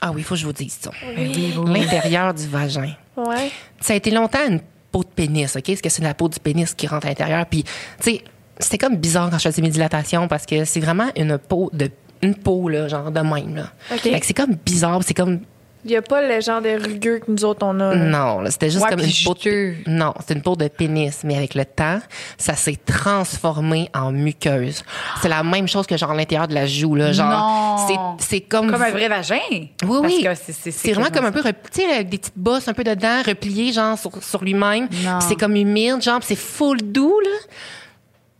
ah 0.00 0.10
oui, 0.12 0.20
il 0.20 0.24
faut 0.24 0.34
que 0.34 0.40
je 0.40 0.46
vous 0.46 0.52
dise 0.52 0.78
ça. 0.80 0.90
Oui. 1.16 1.52
L'intérieur 1.66 2.32
du 2.32 2.46
vagin. 2.46 2.92
Ouais. 3.16 3.50
Ça 3.80 3.92
a 3.94 3.96
été 3.96 4.10
longtemps 4.12 4.46
une 4.48 4.60
peau 4.92 5.02
de 5.02 5.08
pénis, 5.08 5.56
OK? 5.56 5.68
Est-ce 5.68 5.82
que 5.82 5.88
c'est 5.88 6.02
la 6.02 6.14
peau 6.14 6.28
du 6.28 6.38
pénis 6.38 6.74
qui 6.74 6.86
rentre 6.86 7.06
à 7.06 7.08
l'intérieur? 7.08 7.44
Puis, 7.46 7.64
tu 7.64 7.70
sais, 8.00 8.24
c'était 8.58 8.78
comme 8.78 8.96
bizarre 8.96 9.30
quand 9.30 9.38
je 9.38 9.48
faisais 9.48 9.62
mes 9.62 9.70
dilatations 9.70 10.28
parce 10.28 10.46
que 10.46 10.64
c'est 10.64 10.78
vraiment 10.80 11.08
une 11.16 11.38
peau 11.38 11.68
de 11.72 11.90
une 12.22 12.34
peau 12.34 12.68
là, 12.68 12.88
genre 12.88 13.10
de 13.10 13.20
même 13.20 13.56
là. 13.56 13.64
OK. 13.92 13.98
Fait 14.00 14.20
que 14.20 14.26
c'est 14.26 14.34
comme 14.34 14.54
bizarre, 14.64 15.00
c'est 15.04 15.14
comme 15.14 15.40
Il 15.84 15.90
n'y 15.90 15.96
a 15.96 16.02
pas 16.02 16.22
le 16.22 16.40
genre 16.40 16.62
de 16.62 16.68
rugueux 16.80 17.18
que 17.18 17.28
nous 17.28 17.44
autres, 17.44 17.66
on 17.66 17.80
a. 17.80 17.96
non, 17.96 18.40
là, 18.40 18.50
c'était 18.52 18.70
juste 18.70 18.84
Ouais, 18.84 18.90
comme 18.90 19.00
une 19.00 19.10
peau 19.24 19.34
de. 19.34 19.74
Non, 19.88 20.14
c'est 20.24 20.34
une 20.34 20.40
peau 20.42 20.54
de 20.54 20.68
pénis, 20.68 21.22
mais 21.24 21.36
avec 21.36 21.56
le 21.56 21.64
temps, 21.64 21.98
ça 22.38 22.54
s'est 22.54 22.78
transformé 22.86 23.88
en 23.92 24.12
muqueuse. 24.12 24.84
C'est 25.20 25.28
la 25.28 25.42
même 25.42 25.66
chose 25.66 25.86
que 25.88 25.96
genre 25.96 26.14
l'intérieur 26.14 26.46
de 26.46 26.54
la 26.54 26.66
joue 26.66 26.94
là, 26.94 27.10
genre 27.10 27.76
Non. 27.78 27.86
c'est 28.18 28.24
c'est 28.24 28.40
comme 28.42 28.70
Comme 28.70 28.80
un 28.82 28.90
vrai 28.92 29.08
vagin. 29.08 29.38
Oui, 29.50 29.68
Parce 29.82 30.00
oui. 30.02 30.22
que 30.22 30.34
c'est- 30.36 30.52
c'est- 30.52 30.70
C'est 30.70 30.92
vraiment 30.92 31.10
comme 31.10 31.24
un 31.24 31.32
peu, 31.32 31.42
tu 31.42 31.50
sais, 31.72 31.84
avec 31.92 32.08
des 32.08 32.18
petites 32.18 32.38
bosses 32.38 32.68
un 32.68 32.74
peu 32.74 32.84
dedans, 32.84 33.20
repliées, 33.26 33.72
genre, 33.72 33.98
sur, 33.98 34.22
sur 34.22 34.44
lui-même. 34.44 34.88
C'est 35.20 35.34
comme 35.34 35.56
humide, 35.56 36.00
genre, 36.00 36.20
puis 36.20 36.28
c'est 36.28 36.36
full 36.38 36.80
doux, 36.80 37.18
là. 37.18 37.30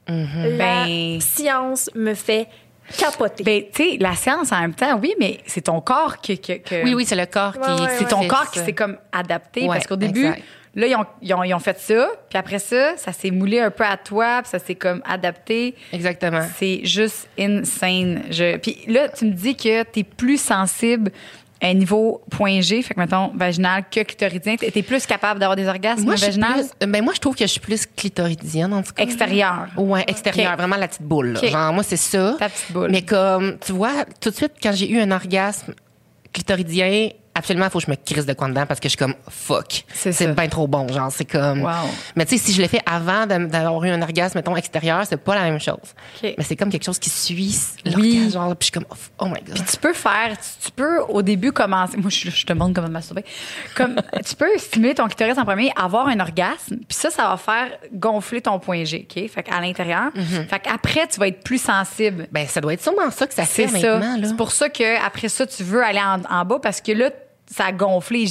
La 0.09 0.85
Ben- 0.87 1.21
science 1.21 1.89
me 1.95 2.15
fait 2.15 2.49
capoter. 2.97 3.45
Ben, 3.45 3.63
tu 3.73 3.91
sais, 3.93 3.97
la 3.99 4.15
science 4.15 4.53
en 4.53 4.61
même 4.61 4.75
temps, 4.75 4.99
oui, 5.01 5.15
mais 5.19 5.39
c'est 5.47 5.63
ton 5.63 5.81
corps 5.81 6.19
qui. 6.21 6.39
que- 6.39 6.55
que- 6.59 6.85
Oui, 6.85 6.95
oui, 6.95 7.05
c'est 7.05 7.17
le 7.17 7.27
corps 7.27 7.53
qui. 7.55 7.61
Ouais, 7.61 7.81
ouais, 7.81 7.97
C'est 7.99 8.09
ton 8.09 8.27
corps 8.29 8.51
qui 8.51 8.59
s'est 8.61 8.73
comme 8.73 8.97
adapté. 9.13 9.63
Ouais, 9.63 9.69
parce 9.69 9.87
qu'au 9.87 9.97
début, 9.97 10.27
exact. 10.27 10.43
là, 10.75 10.87
ils 10.87 10.97
ont, 10.97 11.07
ils, 11.21 11.35
ont, 11.35 11.43
ils 11.45 11.55
ont 11.55 11.59
fait 11.59 11.79
ça. 11.79 12.09
Puis 12.29 12.39
après 12.39 12.59
ça, 12.59 12.97
ça 12.97 13.13
s'est 13.13 13.31
moulé 13.31 13.61
un 13.61 13.71
peu 13.71 13.85
à 13.85 13.97
toi. 13.97 14.41
Puis 14.43 14.51
ça 14.51 14.59
s'est 14.59 14.75
comme 14.75 15.03
adapté. 15.05 15.75
Exactement. 15.93 16.43
C'est 16.57 16.81
juste 16.85 17.29
insane. 17.39 18.23
Je... 18.31 18.57
Puis 18.59 18.79
là, 18.89 19.09
tu 19.09 19.27
me 19.27 19.33
dis 19.33 19.57
que 19.57 19.83
tu 19.85 20.01
es 20.01 20.05
plus 20.05 20.41
sensible 20.41 21.11
un 21.63 21.75
niveau 21.75 22.21
point 22.31 22.61
G, 22.61 22.83
fait 22.83 22.95
que 22.95 23.01
mettons 23.01 23.31
vaginal 23.35 23.85
que 23.89 24.01
clitoridien. 24.01 24.57
Tu 24.57 24.67
es 24.67 24.83
plus 24.83 25.07
capable 25.07 25.39
d'avoir 25.39 25.57
des 25.57 25.69
orgasmes 25.69 26.05
Moi, 26.05 26.17
plus, 26.17 26.39
ben, 26.87 27.05
moi, 27.05 27.13
je 27.15 27.21
trouve 27.21 27.37
que 27.37 27.45
je 27.45 27.51
suis 27.51 27.61
plus 27.61 27.87
clitoridienne, 27.87 28.73
en 28.73 28.83
tout 28.83 28.93
cas. 28.93 29.05
extérieures. 29.05 29.69
Ouais, 29.77 30.05
extérieur, 30.09 30.57
vraiment 30.57 30.77
la 30.77 30.89
petite 30.89 31.03
boule. 31.03 31.35
là. 31.35 31.49
Genre, 31.49 31.73
moi, 31.73 31.83
c'est 31.85 31.97
ça. 31.97 32.35
Ta 32.39 32.49
petite 32.49 32.73
boule. 32.73 32.91
Mais 32.91 33.03
comme, 33.03 33.59
tu 33.65 33.73
vois, 33.73 34.05
tout 34.21 34.31
de 34.31 34.35
suite, 34.35 34.53
quand 34.63 34.73
j'ai 34.73 34.91
eu 34.91 35.01
un 35.01 35.11
orgasme 35.13 35.75
clitoridien, 36.33 37.11
absolument, 37.35 37.67
il 37.67 37.71
faut 37.71 37.79
que 37.79 37.87
je 37.87 37.91
me 37.91 37.97
crisse 37.97 38.27
de 38.27 38.33
quoi 38.33 38.49
dedans 38.49 38.67
parce 38.67 38.81
que 38.81 38.89
je 38.89 38.91
suis 38.91 38.99
comme 38.99 39.15
fuck. 39.29 39.85
C'est 39.93 40.35
bien 40.35 40.49
trop 40.49 40.67
bon. 40.67 40.89
Genre, 40.89 41.11
c'est 41.11 41.25
comme. 41.25 41.63
Wow. 41.63 41.89
Mais 42.17 42.27
tu 42.27 42.37
sais, 42.37 42.45
si 42.45 42.53
je 42.53 42.61
l'ai 42.61 42.69
fait 42.69 42.83
avant 42.87 43.27
d'avoir 43.27 43.85
eu 43.85 43.91
un 43.91 44.03
orgasme, 44.03 44.39
mettons, 44.39 44.57
extérieur, 44.57 45.05
c'est 45.07 45.17
pas 45.17 45.35
la 45.35 45.43
même 45.43 45.61
chose. 45.61 45.77
Mais 46.23 46.37
c'est 46.41 46.57
comme 46.57 46.71
quelque 46.71 46.85
chose 46.85 46.99
qui 46.99 47.11
suit 47.11 47.59
Oui. 47.97 48.31
Genre, 48.31 48.55
puis 48.57 48.59
je 48.61 48.65
suis 48.67 48.73
comme, 48.73 48.87
oh 49.19 49.27
my 49.27 49.41
God. 49.45 49.55
Puis 49.55 49.65
tu 49.65 49.77
peux 49.77 49.93
faire, 49.93 50.37
tu, 50.39 50.67
tu 50.67 50.71
peux 50.73 51.01
au 51.01 51.23
début 51.23 51.53
commencer. 51.53 51.97
Moi, 51.97 52.11
je, 52.11 52.31
je 52.31 52.47
te 52.47 52.53
montre 52.53 52.75
comment 52.75 52.89
masturber. 52.89 53.25
Comme, 53.75 53.97
tu 54.25 54.35
peux 54.35 54.59
stimuler 54.59 54.95
ton 54.95 55.07
clitoris 55.07 55.39
en 55.39 55.45
premier, 55.45 55.73
avoir 55.77 56.09
un 56.09 56.21
orgasme, 56.21 56.77
puis 56.89 56.97
ça, 56.97 57.11
ça 57.11 57.29
va 57.29 57.37
faire 57.37 57.71
gonfler 57.93 58.41
ton 58.41 58.59
point 58.59 58.85
G, 58.85 59.07
OK? 59.09 59.29
Fait 59.29 59.43
qu'à 59.43 59.61
l'intérieur. 59.61 60.11
Mm-hmm. 60.15 60.49
Fait 60.49 60.61
qu'après, 60.61 61.07
tu 61.09 61.19
vas 61.19 61.29
être 61.29 61.43
plus 61.43 61.61
sensible. 61.61 62.27
Ben, 62.31 62.47
ça 62.47 62.61
doit 62.61 62.75
être 62.75 62.83
sûrement 62.83 63.11
ça 63.11 63.27
que 63.27 63.35
ça 63.35 63.45
fait 63.45 63.69
C'est 63.69 63.81
ça. 63.81 64.01
C'est 64.23 64.37
pour 64.37 64.53
ça 64.53 64.69
que 64.69 65.05
après 65.05 65.29
ça, 65.29 65.47
tu 65.47 65.63
veux 65.63 65.83
aller 65.83 66.01
en, 66.01 66.23
en 66.31 66.45
bas 66.45 66.59
parce 66.61 66.81
que 66.81 66.93
là, 66.93 67.11
ça 67.55 67.67
a 67.67 67.73
gonflé. 67.73 68.25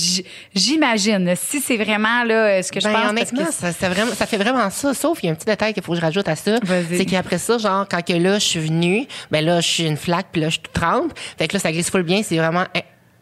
J'imagine. 0.53 1.33
Si 1.35 1.59
c'est 1.61 1.77
vraiment 1.77 2.23
là, 2.23 2.61
ce 2.61 2.71
que 2.71 2.79
je 2.79 2.87
Ben, 2.87 2.93
pense. 2.93 3.09
honnêtement, 3.09 3.45
que 3.45 3.53
ça, 3.53 3.71
c'est 3.71 3.87
vraiment, 3.87 4.11
ça 4.13 4.25
fait 4.25 4.37
vraiment 4.37 4.69
ça. 4.69 4.93
Sauf 4.93 5.19
qu'il 5.19 5.27
y 5.27 5.29
a 5.29 5.33
un 5.33 5.35
petit 5.35 5.45
détail 5.45 5.73
qu'il 5.73 5.83
faut 5.83 5.91
que 5.93 5.97
je 5.99 6.03
rajoute 6.03 6.27
à 6.27 6.35
ça. 6.35 6.57
C'est 6.89 7.05
qu'après 7.05 7.37
ça, 7.37 7.57
genre, 7.57 7.85
quand 7.89 8.03
que 8.05 8.13
là, 8.13 8.39
je 8.39 8.45
suis 8.45 8.59
venue, 8.59 9.05
ben 9.29 9.45
là, 9.45 9.61
je 9.61 9.67
suis 9.67 9.85
une 9.85 9.97
flaque, 9.97 10.27
puis 10.31 10.41
là, 10.41 10.47
je 10.47 10.53
suis 10.53 10.61
toute 10.61 10.73
trempe. 10.73 11.11
Fait 11.37 11.47
que 11.47 11.53
là, 11.53 11.59
ça 11.59 11.71
glisse 11.71 11.89
full 11.89 12.03
bien. 12.03 12.21
C'est 12.23 12.37
vraiment, 12.37 12.65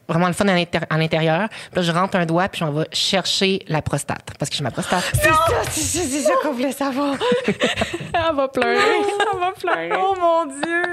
vraiment 0.10 0.28
le 0.28 0.34
fun 0.34 0.46
à 0.48 0.98
l'intérieur. 0.98 1.48
Puis 1.50 1.75
là, 1.78 1.82
je 1.82 1.92
rentre 1.92 2.18
un 2.18 2.25
doigt, 2.25 2.48
puis 2.50 2.63
on 2.63 2.72
va 2.72 2.84
chercher 2.92 3.63
la 3.67 3.82
prostate. 3.82 4.24
Parce 4.38 4.50
que 4.50 4.58
j'ai 4.58 4.63
ma 4.63 4.72
prostate. 4.72 5.04
C'est 5.13 5.30
ça, 5.30 5.36
c'est 5.69 5.82
ça, 5.82 6.00
c'est 6.10 6.22
ça 6.22 6.34
qu'on 6.41 6.52
voulait 6.54 6.72
savoir. 6.72 7.15
Elle 7.48 8.36
va 8.36 8.48
pleurer. 8.48 8.76
Elle 8.78 9.39
va 9.39 9.52
pleurer. 9.58 9.89
Oh 10.02 10.15
mon 10.19 10.45
Dieu! 10.45 10.84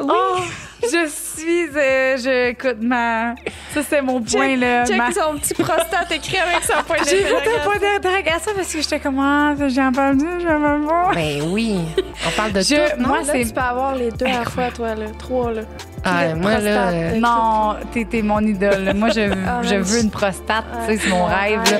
Oh, 0.00 0.36
je 0.82 1.08
suis. 1.08 1.68
euh, 1.76 2.16
je, 2.16 2.48
écoute, 2.50 2.78
ma. 2.80 3.34
Ça, 3.74 3.80
c'est 3.88 4.02
mon 4.02 4.20
point, 4.22 4.56
là. 4.56 4.84
Check 4.84 4.96
ma- 4.96 5.12
son 5.12 5.36
petit 5.38 5.54
prostate 5.54 6.10
écrit 6.12 6.38
avec 6.38 6.62
son 6.64 6.82
point 6.84 6.96
J'ai 7.08 7.22
fait 7.24 7.34
un 7.36 7.64
point 7.64 7.78
d'interrogation 7.78 8.52
parce 8.56 8.72
que 8.72 8.80
j'étais 8.82 9.00
comme, 9.00 9.18
ah, 9.20 9.54
j'ai 9.68 9.80
entendu, 9.82 10.26
j'aime 10.40 10.86
pas. 10.88 11.10
Ben 11.14 11.42
oui. 11.50 11.78
On 12.26 12.30
parle 12.30 12.52
de 12.52 12.60
Je- 12.60 12.74
tout, 12.94 13.00
non? 13.00 13.08
moi, 13.08 13.18
Là, 13.22 13.24
c'est- 13.32 13.44
tu 13.46 13.52
peux 13.52 13.60
avoir 13.60 13.94
les 13.94 14.10
deux 14.10 14.26
à 14.26 14.40
la 14.40 14.44
fois, 14.44 14.70
toi, 14.74 14.94
là. 14.94 15.06
Trois, 15.18 15.52
là. 15.52 15.62
Ah, 16.04 16.34
moi, 16.34 16.58
là, 16.58 16.88
euh, 16.88 17.14
Non, 17.18 17.76
t'es 17.92 18.22
mon 18.22 18.40
idole. 18.62 18.94
Moi, 18.94 19.10
je, 19.10 19.32
Ah, 19.46 19.62
je 19.62 19.74
veux 19.76 20.00
une 20.00 20.10
prostate. 20.10 20.64
tu 20.86 20.92
sais, 20.96 20.98
c'est 21.02 21.10
mon 21.10 21.24
rêve. 21.24 21.60
là. 21.70 21.78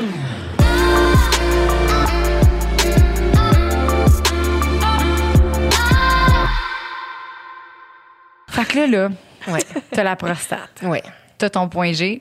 Fait 8.49 8.65
que 8.67 8.79
là, 8.79 8.87
là, 8.87 9.09
Ouais. 9.49 9.61
t'as 9.91 10.03
la 10.03 10.17
prostate. 10.17 10.81
Ouais. 10.83 11.03
T'as 11.39 11.51
ton 11.51 11.69
point 11.69 11.93
G. 11.93 12.21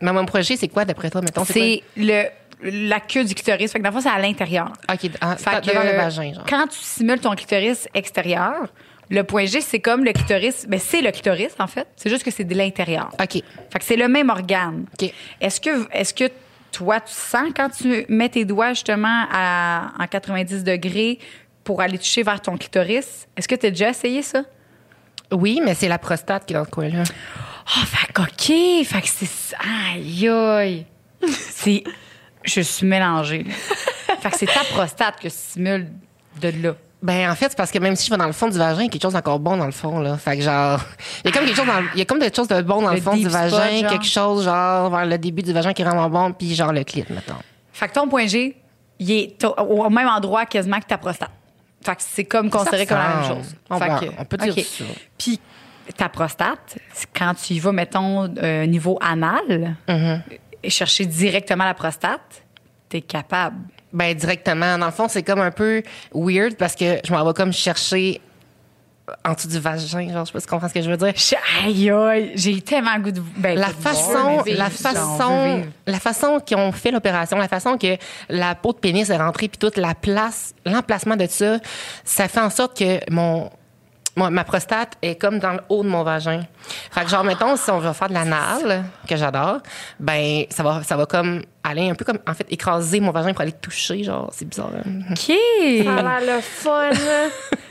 Mais 0.00 0.12
mon 0.12 0.24
projet, 0.26 0.56
c'est 0.56 0.68
quoi, 0.68 0.84
d'après 0.84 1.10
toi, 1.10 1.20
mettons? 1.20 1.44
C'est 1.44 1.82
le 1.96 2.24
la 2.64 3.00
queue 3.00 3.24
du 3.24 3.34
clitoris. 3.34 3.72
Fait 3.72 3.80
que 3.80 3.82
dans 3.82 3.90
le 3.90 3.94
fond, 3.96 4.00
c'est 4.02 4.08
à 4.14 4.20
l'intérieur. 4.20 4.72
OK, 4.88 5.10
ah, 5.20 5.34
Fait 5.36 5.60
que, 5.60 5.66
devant 5.66 5.82
le 5.82 5.96
vagin, 5.96 6.32
genre. 6.32 6.44
Quand 6.48 6.68
tu 6.68 6.78
simules 6.78 7.18
ton 7.18 7.34
clitoris 7.34 7.88
extérieur, 7.92 8.68
le 9.12 9.24
point 9.24 9.44
G, 9.44 9.60
c'est 9.60 9.78
comme 9.78 10.04
le 10.04 10.12
clitoris. 10.12 10.66
Ben, 10.66 10.80
c'est 10.80 11.02
le 11.02 11.10
clitoris, 11.10 11.52
en 11.58 11.66
fait. 11.66 11.86
C'est 11.96 12.08
juste 12.08 12.24
que 12.24 12.30
c'est 12.30 12.44
de 12.44 12.54
l'intérieur. 12.54 13.10
OK. 13.20 13.32
Fait 13.34 13.78
que 13.78 13.84
c'est 13.84 13.96
le 13.96 14.08
même 14.08 14.30
organe. 14.30 14.86
OK. 14.94 15.12
Est-ce 15.38 15.60
que, 15.60 15.86
est-ce 15.92 16.14
que 16.14 16.30
toi, 16.72 16.98
tu 16.98 17.12
sens 17.12 17.50
quand 17.54 17.68
tu 17.68 18.06
mets 18.08 18.30
tes 18.30 18.46
doigts 18.46 18.70
justement 18.70 19.26
à, 19.30 19.92
en 19.98 20.06
90 20.06 20.64
degrés 20.64 21.18
pour 21.62 21.82
aller 21.82 21.98
toucher 21.98 22.22
vers 22.22 22.40
ton 22.40 22.56
clitoris? 22.56 23.28
Est-ce 23.36 23.46
que 23.46 23.54
tu 23.54 23.66
as 23.66 23.70
déjà 23.70 23.90
essayé 23.90 24.22
ça? 24.22 24.44
Oui, 25.30 25.60
mais 25.62 25.74
c'est 25.74 25.88
la 25.88 25.98
prostate 25.98 26.46
qui 26.46 26.54
est 26.54 26.56
dans 26.56 26.64
ce 26.64 26.70
coin-là. 26.70 27.02
Ah, 27.66 27.84
fait 27.84 28.10
que, 28.14 28.22
OK. 28.22 28.86
Fait 28.86 29.02
que 29.02 29.08
c'est. 29.08 29.54
Aïe, 29.92 30.28
aïe. 30.28 30.86
C'est. 31.28 31.84
Je 32.44 32.60
suis 32.62 32.86
mélangée. 32.86 33.44
fait 33.44 34.30
que 34.30 34.36
c'est 34.36 34.46
ta 34.46 34.64
prostate 34.72 35.20
que 35.20 35.28
tu 35.28 35.34
simules 35.36 35.88
de 36.40 36.48
là. 36.60 36.74
Ben 37.02 37.30
en 37.30 37.34
fait, 37.34 37.48
c'est 37.50 37.56
parce 37.56 37.70
que 37.72 37.78
même 37.78 37.96
si 37.96 38.06
je 38.06 38.10
vais 38.12 38.16
dans 38.16 38.26
le 38.26 38.32
fond 38.32 38.48
du 38.48 38.56
vagin, 38.58 38.80
il 38.80 38.84
y 38.84 38.86
a 38.86 38.88
quelque 38.90 39.02
chose 39.02 39.12
d'encore 39.14 39.40
bon 39.40 39.56
dans 39.56 39.66
le 39.66 39.72
fond 39.72 39.98
là. 40.00 40.16
Fait 40.18 40.36
que 40.36 40.42
genre 40.44 40.80
il 41.24 41.28
y 41.30 41.32
a 41.32 41.32
comme 41.36 41.44
quelque 41.46 41.56
chose 41.56 41.66
dans 41.66 41.82
il 41.94 41.98
y 41.98 42.02
a 42.02 42.04
comme 42.04 42.18
quelque 42.20 42.36
chose 42.36 42.48
de 42.48 42.62
bon 42.62 42.80
dans 42.82 42.90
le, 42.90 42.94
Le 42.96 43.00
fond 43.00 43.14
du 43.16 43.22
spot, 43.22 43.32
vagin, 43.32 43.88
quelque 43.88 44.04
chose 44.06 44.44
genre 44.44 44.88
vers 44.90 45.06
le 45.06 45.18
début 45.18 45.42
du 45.42 45.52
vagin 45.52 45.72
qui 45.72 45.82
est 45.82 45.84
vraiment 45.84 46.08
bon 46.08 46.32
puis 46.32 46.54
genre 46.54 46.72
le 46.72 46.84
clit 46.84 47.04
mettons. 47.10 47.34
Fait 47.72 47.88
que 47.88 47.94
ton 47.94 48.08
point 48.08 48.26
G, 48.26 48.56
il 49.00 49.10
est 49.10 49.44
au 49.58 49.90
même 49.90 50.06
endroit 50.08 50.46
quasiment 50.46 50.78
que 50.78 50.86
ta 50.86 50.96
prostate. 50.98 51.30
Fait 51.84 51.96
que 51.96 52.02
c'est 52.02 52.24
comme 52.24 52.48
considéré 52.50 52.86
comme 52.86 52.98
la 52.98 53.08
même 53.16 53.24
chose. 53.26 53.54
On 53.68 53.78
Fait 53.80 53.86
peut- 53.88 54.06
que- 54.06 54.12
on 54.20 54.24
peut 54.24 54.36
dire 54.36 54.54
ça. 54.64 54.84
Puis 55.18 55.40
ta 55.96 56.08
prostate, 56.08 56.78
quand 57.16 57.34
tu 57.34 57.54
y 57.54 57.58
vas, 57.58 57.72
mettons, 57.72 58.32
euh, 58.40 58.66
niveau 58.66 58.96
anal, 59.02 59.74
Mm-hmm. 59.88 60.20
chercher 60.68 61.06
directement 61.06 61.64
la 61.64 61.74
prostate, 61.74 62.44
t'es 62.92 63.00
capable. 63.00 63.56
Ben 63.92 64.14
directement 64.14 64.78
dans 64.78 64.86
le 64.86 64.92
fond, 64.92 65.08
c'est 65.08 65.22
comme 65.22 65.40
un 65.40 65.50
peu 65.50 65.82
weird 66.14 66.54
parce 66.56 66.74
que 66.76 66.98
je 67.04 67.12
m'en 67.12 67.24
vais 67.24 67.32
comme 67.34 67.52
chercher 67.52 68.20
en 69.24 69.32
dessous 69.34 69.48
du 69.48 69.58
vagin, 69.58 70.10
genre 70.12 70.24
je 70.24 70.26
sais 70.26 70.32
pas 70.32 70.40
si 70.40 70.46
tu 70.46 70.50
comprends 70.50 70.68
ce 70.68 70.74
que 70.74 70.80
je 70.80 70.88
veux 70.90 70.96
dire. 70.96 71.12
Je- 71.16 71.66
Aïe, 71.66 71.90
aïe, 71.90 72.32
j'ai 72.36 72.60
tellement 72.62 72.94
le 72.96 73.02
goût 73.02 73.10
de. 73.10 73.20
Ben, 73.36 73.58
La 73.58 73.66
voir, 73.68 73.94
façon, 73.94 74.42
la 74.46 74.70
façon, 74.70 75.62
la 75.86 75.98
façon 76.00 76.40
qu'ils 76.40 76.56
ont 76.56 76.72
fait 76.72 76.90
l'opération, 76.92 77.36
la 77.36 77.48
façon 77.48 77.76
que 77.76 77.96
la 78.28 78.54
peau 78.54 78.72
de 78.72 78.78
pénis 78.78 79.10
est 79.10 79.16
rentrée, 79.16 79.48
puis 79.48 79.58
toute 79.58 79.76
la 79.76 79.94
place, 79.94 80.54
l'emplacement 80.64 81.16
de 81.16 81.26
ça, 81.26 81.58
ça 82.04 82.28
fait 82.28 82.40
en 82.40 82.48
sorte 82.50 82.78
que 82.78 83.00
mon, 83.10 83.50
mon- 84.16 84.30
ma 84.30 84.44
prostate 84.44 84.92
est 85.02 85.14
comme 85.14 85.38
dans 85.38 85.52
le 85.52 85.60
haut 85.68 85.82
de 85.82 85.88
mon 85.88 86.02
vagin. 86.02 86.42
Fait 86.90 87.02
que 87.04 87.08
genre 87.10 87.24
mettons 87.24 87.56
si 87.56 87.70
on 87.70 87.78
va 87.78 87.92
faire 87.94 88.08
de 88.08 88.14
l'anal, 88.14 88.84
que 89.08 89.16
j'adore, 89.16 89.58
ben 90.00 90.44
ça 90.50 90.62
va, 90.62 90.82
ça 90.82 90.96
va 90.96 91.06
comme 91.06 91.42
aller 91.64 91.88
un 91.90 91.94
peu 91.94 92.04
comme 92.04 92.18
en 92.28 92.34
fait 92.34 92.46
écraser 92.50 93.00
mon 93.00 93.10
vagin 93.10 93.32
pour 93.32 93.42
aller 93.42 93.52
toucher, 93.52 94.02
genre 94.04 94.30
c'est 94.32 94.44
bizarre. 94.46 94.70
hein. 94.84 95.00
OK. 95.10 95.32
Ça 95.84 95.94
a 95.96 96.20
l'air 96.20 96.36
le 96.36 96.40
fun. 96.42 96.90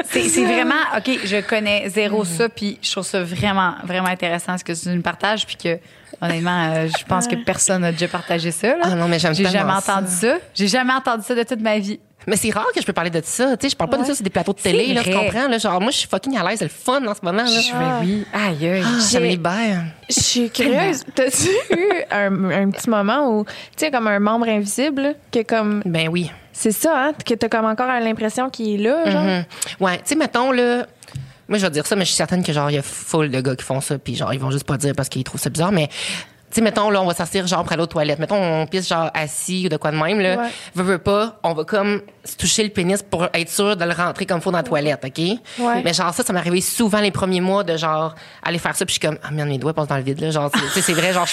C'est 0.09 0.23
c'est 0.27 0.43
vraiment, 0.43 0.73
OK, 0.97 1.09
je 1.23 1.39
connais 1.41 1.87
zéro 1.87 2.25
ça, 2.25 2.49
puis 2.49 2.77
je 2.81 2.91
trouve 2.91 3.05
ça 3.05 3.23
vraiment, 3.23 3.75
vraiment 3.85 4.09
intéressant 4.09 4.57
ce 4.57 4.63
que 4.63 4.73
tu 4.73 4.89
nous 4.89 5.01
partages, 5.01 5.45
puis 5.45 5.55
que, 5.55 5.79
honnêtement, 6.21 6.69
euh, 6.73 6.87
je 6.87 7.05
pense 7.05 7.27
que 7.29 7.35
personne 7.35 7.83
n'a 7.83 7.93
déjà 7.93 8.09
partagé 8.09 8.51
ça. 8.51 8.75
Là. 8.75 8.81
Ah 8.83 8.95
non, 8.95 9.07
mais 9.07 9.19
j'aime 9.19 9.33
J'ai 9.33 9.45
jamais 9.45 9.71
ça. 9.79 9.95
entendu 9.99 10.11
ça. 10.11 10.35
J'ai 10.53 10.67
jamais 10.67 10.91
entendu 10.91 11.23
ça 11.23 11.33
de 11.33 11.43
toute 11.43 11.61
ma 11.61 11.77
vie. 11.79 12.01
Mais 12.27 12.35
c'est 12.35 12.51
rare 12.51 12.67
que 12.73 12.81
je 12.81 12.85
peux 12.85 12.93
parler 12.93 13.09
de 13.09 13.21
ça, 13.23 13.57
tu 13.57 13.63
sais, 13.65 13.71
je 13.71 13.75
parle 13.75 13.89
pas 13.89 13.97
de 13.97 14.05
ça 14.05 14.13
sur 14.13 14.23
des 14.23 14.29
plateaux 14.29 14.53
de 14.53 14.59
télé, 14.59 14.93
là, 14.93 15.03
tu 15.03 15.11
comprends 15.11 15.47
là, 15.47 15.57
genre 15.57 15.81
moi 15.81 15.91
je 15.91 15.97
suis 15.97 16.07
fucking 16.07 16.37
à 16.37 16.47
l'aise, 16.47 16.59
c'est 16.59 16.65
le 16.65 16.69
fun 16.69 17.05
en 17.07 17.13
ce 17.15 17.19
moment 17.23 17.43
là. 17.43 17.45
Je 17.45 17.71
vais, 17.71 18.05
oui. 18.05 18.25
Aïe, 18.33 18.67
aïe. 18.67 18.83
Ah, 18.85 18.99
ça 18.99 19.19
me 19.19 19.25
libère. 19.25 19.83
Je 20.09 20.19
suis 20.19 20.49
curieuse. 20.49 21.03
T'as-tu 21.15 21.49
eu 21.75 21.89
un, 22.11 22.51
un 22.51 22.69
petit 22.69 22.89
moment 22.89 23.29
où, 23.29 23.45
tu 23.45 23.51
sais, 23.77 23.91
comme 23.91 24.07
un 24.07 24.19
membre 24.19 24.49
invisible, 24.49 25.15
que 25.31 25.41
comme. 25.43 25.81
Ben 25.85 26.09
oui. 26.09 26.31
C'est 26.53 26.71
ça, 26.71 26.93
hein? 26.95 27.13
Que 27.25 27.33
t'as 27.33 27.49
comme 27.49 27.65
encore 27.65 27.87
l'impression 27.87 28.49
qu'il 28.49 28.75
est 28.75 28.83
là, 28.83 29.09
genre? 29.09 29.23
Mhm. 29.23 29.45
Ouais, 29.79 29.97
tu 29.97 30.03
sais, 30.05 30.15
mettons, 30.15 30.51
là. 30.51 30.85
Moi, 31.47 31.57
je 31.57 31.65
vais 31.65 31.71
dire 31.71 31.85
ça, 31.85 31.95
mais 31.95 32.03
je 32.03 32.09
suis 32.09 32.17
certaine 32.17 32.43
que, 32.43 32.53
genre, 32.53 32.69
il 32.69 32.75
y 32.75 32.77
a 32.77 32.81
full 32.81 33.29
de 33.29 33.41
gars 33.41 33.55
qui 33.55 33.63
font 33.65 33.81
ça, 33.81 33.97
puis, 33.97 34.15
genre, 34.15 34.33
ils 34.33 34.39
vont 34.39 34.51
juste 34.51 34.65
pas 34.65 34.77
dire 34.77 34.93
parce 34.95 35.09
qu'ils 35.09 35.23
trouvent 35.23 35.41
ça 35.41 35.49
bizarre, 35.49 35.71
mais 35.71 35.89
tu 36.51 36.55
sais, 36.55 36.61
mettons, 36.61 36.89
là, 36.89 37.01
on 37.01 37.05
va 37.05 37.13
s'asseoir 37.13 37.47
genre 37.47 37.59
après 37.59 37.77
l'autre 37.77 37.93
toilette. 37.93 38.19
Mettons, 38.19 38.35
on 38.35 38.67
pisse 38.67 38.87
genre 38.89 39.09
assis 39.13 39.63
ou 39.65 39.69
de 39.69 39.77
quoi 39.77 39.91
de 39.91 39.97
même, 39.97 40.19
là. 40.19 40.37
Ouais. 40.37 40.49
Veux, 40.75 40.83
veux 40.83 40.97
pas, 40.97 41.39
on 41.43 41.53
va 41.53 41.63
comme 41.63 42.01
se 42.23 42.35
toucher 42.35 42.63
le 42.63 42.69
pénis 42.69 43.01
pour 43.01 43.27
être 43.33 43.49
sûr 43.49 43.75
de 43.75 43.83
le 43.85 43.93
rentrer 43.93 44.25
comme 44.25 44.41
faut 44.41 44.51
dans 44.51 44.57
la 44.59 44.63
toilette, 44.63 45.03
OK? 45.05 45.17
Ouais. 45.59 45.81
Mais 45.83 45.93
genre, 45.93 46.13
ça, 46.13 46.23
ça 46.23 46.31
m'est 46.33 46.39
arrivé 46.39 46.61
souvent 46.61 46.99
les 46.99 47.11
premiers 47.11 47.41
mois 47.41 47.63
de 47.63 47.77
genre 47.77 48.13
aller 48.43 48.59
faire 48.59 48.75
ça, 48.75 48.85
puis 48.85 48.93
je 48.95 48.99
suis 48.99 49.07
comme, 49.07 49.17
ah, 49.23 49.31
merde, 49.31 49.49
mes 49.49 49.57
doigts 49.57 49.73
passent 49.73 49.87
dans 49.87 49.97
le 49.97 50.03
vide, 50.03 50.19
là. 50.21 50.29
Genre, 50.31 50.51
tu 50.51 50.59
sais, 50.69 50.81
c'est 50.81 50.93
vrai, 50.93 51.13
genre, 51.13 51.25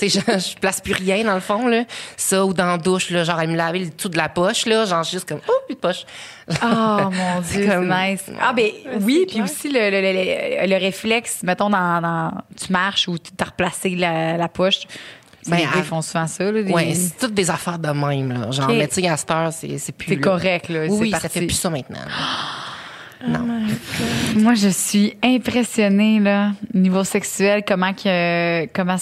je, 0.00 0.56
place 0.60 0.80
plus 0.80 0.94
rien 0.94 1.24
dans 1.24 1.34
le 1.34 1.40
fond, 1.40 1.66
là. 1.68 1.82
Ça, 2.16 2.44
ou 2.44 2.54
dans 2.54 2.66
la 2.66 2.78
douche, 2.78 3.10
là, 3.10 3.24
genre, 3.24 3.40
elle 3.40 3.50
me 3.50 3.56
laver 3.56 3.80
le 3.80 3.90
tout 3.90 4.08
de 4.08 4.16
la 4.16 4.28
poche, 4.28 4.66
là. 4.66 4.84
Genre, 4.84 5.02
je 5.02 5.08
suis 5.08 5.16
juste 5.16 5.28
comme, 5.28 5.40
oh, 5.48 5.52
plus 5.66 5.74
de 5.74 5.80
poche. 5.80 6.04
Oh 6.62 7.10
mon 7.10 7.40
Dieu, 7.40 7.62
c'est 7.62 7.66
comme- 7.68 7.92
nice. 7.92 8.24
Ah, 8.40 8.52
ben 8.52 8.70
oui, 9.00 9.26
puis 9.28 9.42
aussi 9.42 9.68
le, 9.68 9.90
le, 9.90 10.00
le, 10.00 10.12
le- 10.12 10.66
le 10.68 10.76
réflexe, 10.80 11.38
mettons, 11.42 11.70
dans, 11.70 12.00
dans- 12.00 12.32
tu 12.60 12.72
marches 12.72 13.08
ou 13.08 13.18
tu 13.18 13.30
as 13.40 13.44
replacé 13.44 13.90
la, 13.96 14.36
la 14.36 14.48
poche. 14.48 14.80
Ben, 15.48 15.56
les 15.56 15.62
gars 15.64 15.70
à- 15.78 15.82
font 15.82 16.02
souvent 16.02 16.26
ça. 16.26 16.50
Là, 16.50 16.62
des- 16.62 16.72
Ouais, 16.72 16.94
c'est 16.94 17.18
toutes 17.18 17.34
des 17.34 17.50
affaires 17.50 17.78
de 17.78 17.88
même, 17.90 18.32
là. 18.32 18.50
Genre, 18.50 18.68
Ok. 18.68 18.76
mais 18.76 18.88
tu 18.88 19.00
sais, 19.00 19.08
à 19.08 19.16
cette 19.16 19.30
heure, 19.30 19.52
c'est, 19.52 19.78
c'est 19.78 19.92
plus. 19.92 20.08
C'est 20.14 20.20
correct, 20.20 20.68
là. 20.68 20.86
Oui, 20.88 21.10
ça 21.10 21.28
fait 21.28 21.46
plus 21.46 21.54
ça 21.56 21.70
maintenant. 21.70 21.98
Non. 23.28 23.46
Moi, 24.36 24.54
je 24.54 24.68
suis 24.68 25.14
impressionnée, 25.22 26.20
là, 26.20 26.52
niveau 26.72 27.04
sexuel, 27.04 27.62
comment 27.68 27.92
que. 27.92 28.64
Comment 28.72 28.96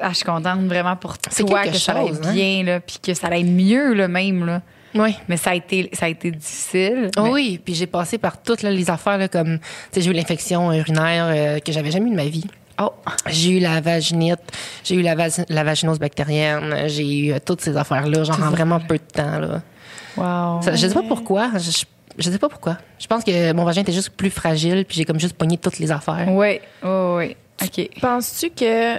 ah, 0.00 0.10
je 0.10 0.14
suis 0.14 0.24
contente 0.24 0.60
vraiment 0.66 0.94
pour 0.94 1.16
C'est 1.30 1.44
toi 1.44 1.64
que 1.64 1.76
ça 1.76 1.96
aille 1.98 2.12
hein? 2.24 2.32
bien, 2.32 2.62
là, 2.62 2.78
puis 2.80 2.98
que 3.02 3.12
ça 3.14 3.26
aille 3.28 3.42
mieux, 3.44 3.92
là, 3.94 4.06
même, 4.06 4.46
là. 4.46 4.62
Oui. 4.94 5.16
Mais 5.28 5.36
ça 5.36 5.50
a 5.50 5.54
été, 5.56 5.90
ça 5.92 6.06
a 6.06 6.08
été 6.08 6.30
difficile. 6.30 7.10
Oh 7.18 7.22
mais- 7.24 7.30
oui, 7.30 7.60
puis 7.64 7.74
j'ai 7.74 7.86
passé 7.86 8.18
par 8.18 8.40
toutes 8.40 8.62
là, 8.62 8.70
les 8.70 8.88
affaires 8.88 9.18
là, 9.18 9.26
comme, 9.28 9.58
tu 9.58 9.64
sais, 9.92 10.00
j'ai 10.00 10.10
eu 10.10 10.14
l'infection 10.14 10.72
urinaire 10.72 11.26
euh, 11.28 11.58
que 11.58 11.72
j'avais 11.72 11.90
jamais 11.90 12.06
eu 12.08 12.12
de 12.12 12.16
ma 12.16 12.24
vie. 12.26 12.44
Oh, 12.80 12.92
J'ai 13.28 13.52
eu 13.52 13.58
la 13.60 13.80
vaginite, 13.80 14.40
j'ai 14.84 14.96
eu 14.96 15.02
la, 15.02 15.14
vas- 15.14 15.44
la 15.48 15.64
vaginose 15.64 15.98
bactérienne, 15.98 16.88
j'ai 16.88 17.18
eu 17.26 17.32
euh, 17.32 17.38
toutes 17.44 17.60
ces 17.62 17.76
affaires-là, 17.76 18.24
genre 18.24 18.42
en 18.42 18.50
vraiment 18.50 18.80
peu 18.80 18.98
de 18.98 19.02
temps. 19.02 19.38
Là. 19.38 19.62
wow. 20.16 20.62
Ça, 20.62 20.74
je 20.74 20.86
sais 20.86 20.92
pas 20.94 21.02
pourquoi, 21.02 21.50
je, 21.54 21.70
je, 21.70 21.84
je 22.18 22.30
sais 22.30 22.38
pas 22.38 22.48
pourquoi. 22.50 22.76
Je 22.98 23.06
pense 23.06 23.24
que 23.24 23.52
mon 23.52 23.64
vagin 23.64 23.80
était 23.80 23.92
juste 23.92 24.10
plus 24.10 24.30
fragile, 24.30 24.84
puis 24.86 24.96
j'ai 24.98 25.04
comme 25.06 25.18
juste 25.20 25.36
pogné 25.36 25.56
toutes 25.56 25.78
les 25.78 25.90
affaires. 25.90 26.26
Oui, 26.28 26.60
oui, 26.82 26.90
oui. 27.16 27.36
OK. 27.62 27.88
Penses-tu 28.00 28.50
que. 28.50 28.98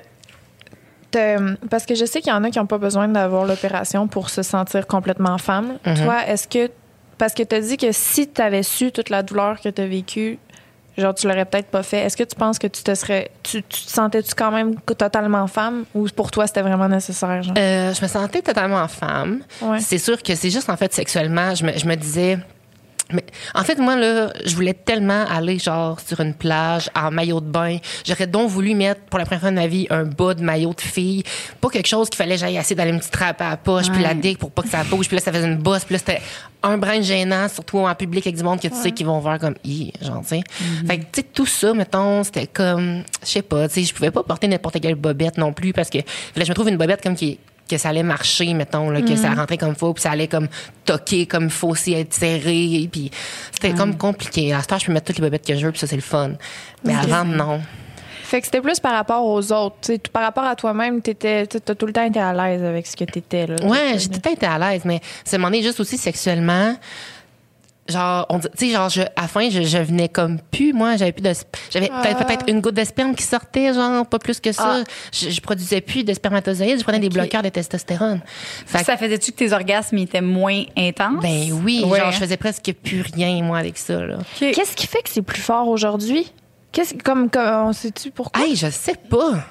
Parce 1.69 1.85
que 1.85 1.95
je 1.95 2.05
sais 2.05 2.21
qu'il 2.21 2.31
y 2.31 2.35
en 2.35 2.43
a 2.43 2.49
qui 2.51 2.59
n'ont 2.59 2.67
pas 2.67 2.77
besoin 2.77 3.07
d'avoir 3.07 3.45
l'opération 3.45 4.07
pour 4.07 4.29
se 4.29 4.43
sentir 4.43 4.85
complètement 4.87 5.37
femme. 5.37 5.77
Mhm. 5.85 5.95
Toi, 6.03 6.27
est-ce 6.27 6.47
que. 6.47 6.69
Parce 7.17 7.33
que 7.33 7.41
tu 7.41 7.55
as 7.55 7.61
dit 7.61 7.77
que 7.77 7.91
si 7.91 8.27
tu 8.29 8.41
avais 8.41 8.61
su 8.61 8.91
toute 8.91 9.09
la 9.09 9.23
douleur 9.23 9.59
que 9.59 9.69
tu 9.69 9.81
as 9.81 9.87
vécue, 9.87 10.37
genre, 10.97 11.13
tu 11.13 11.27
l'aurais 11.27 11.45
peut-être 11.45 11.67
pas 11.67 11.83
fait. 11.83 11.99
Est-ce 11.99 12.17
que 12.17 12.23
tu 12.23 12.35
penses 12.35 12.59
que 12.59 12.67
tu 12.67 12.83
te 12.83 12.93
serais. 12.95 13.31
Tu, 13.43 13.63
tu 13.63 13.83
te 13.85 13.89
sentais-tu 13.89 14.33
quand 14.35 14.51
même 14.51 14.75
totalement 14.79 15.47
femme 15.47 15.85
ou 15.93 16.07
pour 16.15 16.31
toi, 16.31 16.47
c'était 16.47 16.61
vraiment 16.61 16.87
nécessaire? 16.87 17.43
Genre? 17.43 17.55
Euh, 17.57 17.93
je 17.93 18.01
me 18.01 18.07
sentais 18.07 18.41
totalement 18.41 18.87
femme. 18.87 19.41
Ouais. 19.61 19.79
C'est 19.79 19.97
sûr 19.97 20.21
que 20.21 20.35
c'est 20.35 20.49
juste 20.49 20.69
en 20.69 20.77
fait 20.77 20.93
sexuellement, 20.93 21.55
je 21.55 21.65
me, 21.65 21.77
je 21.77 21.85
me 21.85 21.95
disais. 21.95 22.37
Mais 23.11 23.23
en 23.55 23.63
fait, 23.63 23.77
moi, 23.79 23.95
là, 23.95 24.31
je 24.45 24.53
voulais 24.55 24.73
tellement 24.73 25.25
aller, 25.27 25.59
genre, 25.59 25.97
sur 26.05 26.19
une 26.19 26.33
plage, 26.33 26.89
en 26.95 27.09
maillot 27.09 27.39
de 27.39 27.45
bain. 27.45 27.77
J'aurais 28.05 28.27
donc 28.27 28.49
voulu 28.49 28.73
mettre, 28.75 29.01
pour 29.01 29.17
la 29.17 29.25
première 29.25 29.39
fois 29.41 29.49
de 29.51 29.55
ma 29.55 29.67
vie, 29.67 29.87
un 29.89 30.03
bas 30.03 30.33
de 30.33 30.43
maillot 30.43 30.73
de 30.73 30.81
fille. 30.81 31.23
Pas 31.61 31.69
quelque 31.69 31.87
chose 31.87 32.09
qu'il 32.09 32.17
fallait 32.17 32.37
j'aille 32.37 32.57
assez 32.57 32.75
d'aller 32.75 32.91
une 32.91 32.99
petite 32.99 33.13
trappe 33.13 33.41
à 33.41 33.51
la 33.51 33.57
poche, 33.57 33.87
puis 33.89 34.01
Ouais. 34.01 34.07
la 34.07 34.13
digue 34.13 34.37
pour 34.37 34.51
pas 34.51 34.61
que 34.61 34.69
ça 34.69 34.83
bouge. 34.83 35.07
Puis 35.07 35.15
là, 35.15 35.21
ça 35.21 35.31
faisait 35.31 35.47
une 35.47 35.55
bosse. 35.57 35.85
Puis 35.85 35.93
là, 35.93 35.99
c'était 35.99 36.21
un 36.63 36.77
brin 36.77 37.01
gênant, 37.01 37.47
surtout 37.47 37.77
en 37.79 37.95
public 37.95 38.27
avec 38.27 38.35
du 38.35 38.43
monde 38.43 38.59
que 38.59 38.67
tu 38.67 38.75
sais 38.75 38.91
qu'ils 38.91 39.05
vont 39.05 39.19
voir 39.19 39.39
comme, 39.39 39.55
Hi, 39.63 39.93
genre, 40.01 40.21
tu 40.21 40.27
sais. 40.29 40.41
Fait 40.85 40.97
que, 40.97 41.03
tu 41.03 41.21
sais, 41.21 41.23
tout 41.23 41.45
ça, 41.45 41.73
mettons, 41.73 42.23
c'était 42.23 42.47
comme, 42.47 43.03
je 43.23 43.27
sais 43.27 43.41
pas, 43.41 43.67
tu 43.69 43.75
sais, 43.75 43.83
je 43.83 43.93
pouvais 43.93 44.11
pas 44.11 44.23
porter 44.23 44.47
n'importe 44.47 44.81
quelle 44.81 44.95
bobette 44.95 45.37
non 45.37 45.53
plus 45.53 45.71
parce 45.71 45.89
que, 45.89 45.99
que 45.99 46.43
je 46.43 46.49
me 46.49 46.53
trouve 46.53 46.67
une 46.69 46.77
bobette 46.77 47.01
comme 47.01 47.15
qui 47.15 47.39
que 47.67 47.77
ça 47.77 47.89
allait 47.89 48.03
marcher, 48.03 48.53
mettons, 48.53 48.89
là, 48.89 49.01
que 49.01 49.15
ça 49.15 49.33
rentrait 49.33 49.57
comme 49.57 49.75
faut, 49.75 49.93
puis 49.93 50.01
ça 50.03 50.11
allait 50.11 50.27
comme 50.27 50.47
toquer 50.85 51.25
comme 51.25 51.49
faut 51.49 51.69
aussi 51.69 51.93
être 51.93 52.13
serré, 52.13 52.87
puis 52.91 53.11
c'était 53.51 53.73
comme 53.73 53.97
compliqué. 53.97 54.53
À 54.53 54.61
ce 54.61 54.67
temps, 54.67 54.77
je 54.79 54.85
peux 54.85 54.93
mettre 54.93 55.07
toutes 55.07 55.17
les 55.17 55.23
bobettes 55.23 55.45
que 55.45 55.55
je 55.55 55.65
veux, 55.65 55.71
puis 55.71 55.79
ça, 55.79 55.87
c'est 55.87 55.95
le 55.95 56.01
fun. 56.01 56.31
Mais 56.83 56.95
Ok. 56.95 57.03
avant, 57.03 57.25
non. 57.25 57.61
Fait 58.23 58.41
que 58.41 58.45
c'était 58.45 58.59
plus 58.59 58.79
par 58.81 58.91
rapport 58.93 59.23
aux 59.25 59.53
autres. 59.53 59.95
par 60.11 60.21
rapport 60.23 60.43
à 60.43 60.55
toi-même, 60.55 61.01
tu 61.01 61.11
as 61.11 61.45
tout 61.47 61.85
le 61.85 61.93
temps 61.93 62.03
été 62.05 62.19
à 62.19 62.33
l'aise 62.33 62.61
avec 62.61 62.85
ce 62.85 62.95
que 62.97 63.05
tu 63.05 63.19
étais. 63.19 63.47
Là, 63.47 63.55
Ouais, 63.63 63.93
j'ai 63.97 64.07
tout 64.07 64.15
le 64.15 64.21
temps 64.21 64.31
été 64.33 64.45
à 64.45 64.59
l'aise, 64.59 64.81
mais 64.83 64.99
ça 65.23 65.37
demandait 65.37 65.61
juste 65.61 65.79
aussi 65.79 65.97
sexuellement. 65.97 66.75
Genre, 67.89 68.25
on 68.29 68.37
dit- 68.39 68.47
tu 68.57 68.67
sais, 68.67 68.73
genre, 68.73 68.89
je, 68.89 69.01
à 69.01 69.21
la 69.21 69.27
fin, 69.27 69.49
je, 69.49 69.61
je 69.61 69.77
venais 69.77 70.09
comme 70.09 70.39
plus, 70.51 70.73
moi, 70.73 70.97
j'avais 70.97 71.11
plus 71.13 71.21
de, 71.21 71.31
j'avais 71.71 71.89
Ah. 71.93 72.01
peut-être, 72.01 72.25
peut-être 72.25 72.45
une 72.49 72.59
goutte 72.59 72.75
de 72.75 72.83
sperme 72.83 73.15
qui 73.15 73.23
sortait, 73.23 73.73
genre, 73.73 74.05
pas 74.05 74.19
plus 74.19 74.39
que 74.39 74.51
ça. 74.51 74.79
Ah. 74.81 74.83
Je, 75.13 75.29
je 75.29 75.41
produisais 75.41 75.79
plus 75.81 76.03
de 76.03 76.13
spermatozoïdes, 76.13 76.79
je 76.79 76.83
prenais 76.83 76.99
des 76.99 77.09
bloqueurs 77.09 77.43
de 77.43 77.49
testostérone. 77.49 78.21
Fait 78.65 78.83
Ça 78.83 78.97
faisait-tu 78.97 79.31
que 79.31 79.37
tes 79.37 79.53
orgasmes 79.53 79.97
étaient 79.99 80.21
moins 80.21 80.63
intenses? 80.77 81.21
ben 81.21 81.51
oui, 81.63 81.83
Ouais, 81.85 81.99
genre, 81.99 82.11
je 82.11 82.17
faisais 82.17 82.37
presque 82.37 82.73
plus 82.83 83.01
rien, 83.13 83.41
moi, 83.43 83.57
avec 83.59 83.77
ça, 83.77 84.05
là. 84.05 84.17
Qu'est-ce 84.39 84.75
qui 84.75 84.87
fait 84.87 85.01
que 85.03 85.09
c'est 85.09 85.21
plus 85.21 85.41
fort 85.41 85.67
aujourd'hui? 85.67 86.31
Qu'est-ce 86.73 86.93
comme, 86.95 87.29
comme 87.29 87.67
on 87.67 87.73
sait-tu 87.73 88.11
pourquoi? 88.11 88.43
Hey, 88.45 88.55
je 88.55 88.69
sais 88.69 88.95
pas. 89.09 89.45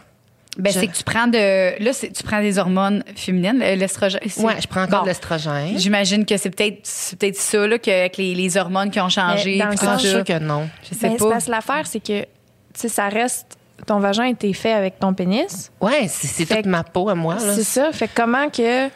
Ben, 0.58 0.72
Je- 0.72 0.80
c'est 0.80 0.86
que 0.86 0.96
tu 0.96 1.04
prends 1.04 1.26
de. 1.26 1.82
Là, 1.82 1.92
c'est- 1.92 2.10
tu 2.10 2.22
prends 2.22 2.40
des 2.40 2.58
hormones 2.58 3.04
féminines, 3.14 3.58
l'estrogène. 3.58 4.20
Ouais, 4.38 4.54
je 4.60 4.66
prends 4.66 4.82
encore 4.84 5.00
Bon. 5.00 5.04
de 5.04 5.08
l'estrogène. 5.08 5.78
J'imagine 5.78 6.24
que 6.24 6.36
c'est 6.36 6.50
peut-être 6.50 6.78
c'est 6.82 7.18
peut-être 7.18 7.36
ça, 7.36 7.66
là, 7.66 7.78
que, 7.78 7.90
avec 7.90 8.16
les, 8.16 8.34
les 8.34 8.56
hormones 8.56 8.90
qui 8.90 8.98
ont 9.00 9.08
changé. 9.08 9.56
Mais 9.58 9.64
dans 9.64 9.70
le 9.70 9.76
sens- 9.76 10.02
je 10.02 10.08
suis 10.08 10.24
que 10.24 10.38
non. 10.38 10.68
Je 10.82 10.94
sais 10.96 11.08
Ben, 11.08 11.16
pas. 11.16 11.28
parce 11.30 11.44
que 11.46 11.50
l'affaire, 11.50 11.86
c'est 11.86 12.00
que, 12.00 12.22
tu 12.22 12.26
sais, 12.74 12.88
ça 12.88 13.08
reste. 13.08 13.56
Ton 13.86 13.98
vagin 13.98 14.24
a 14.24 14.28
été 14.30 14.50
fait 14.54 14.72
avec 14.72 14.98
ton 14.98 15.12
pénis. 15.12 15.70
Ouais, 15.82 16.06
c'est, 16.08 16.46
toute 16.46 16.64
ma 16.66 16.82
peau 16.82 17.10
à 17.10 17.14
moi, 17.14 17.34
là. 17.34 17.54
C'est 17.54 17.62
ça. 17.62 17.92
Fait 17.92 18.08
que 18.08 18.12
comment 18.14 18.48
que. 18.48 18.86
Tu 18.88 18.92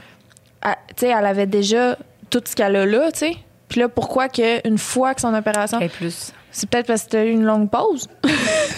sais, 0.97 1.09
elle 1.09 1.27
avait 1.27 1.47
déjà 1.47 1.97
tout 2.31 2.41
ce 2.45 2.55
qu'elle 2.57 2.77
a 2.77 2.87
là, 2.87 3.13
tu 3.13 3.19
sais. 3.21 3.37
Puis 3.69 3.81
là, 3.81 3.89
pourquoi 3.89 4.29
que 4.29 4.67
une 4.67 4.79
fois 4.79 5.15
que 5.15 5.21
son 5.21 5.35
opération. 5.35 5.79
Et 5.81 5.89
plus. 5.89 6.33
C'est 6.53 6.69
peut-être 6.69 6.87
parce 6.87 7.05
que 7.05 7.11
tu 7.11 7.17
as 7.17 7.25
eu 7.25 7.31
une 7.31 7.45
longue 7.45 7.71
pause? 7.71 8.09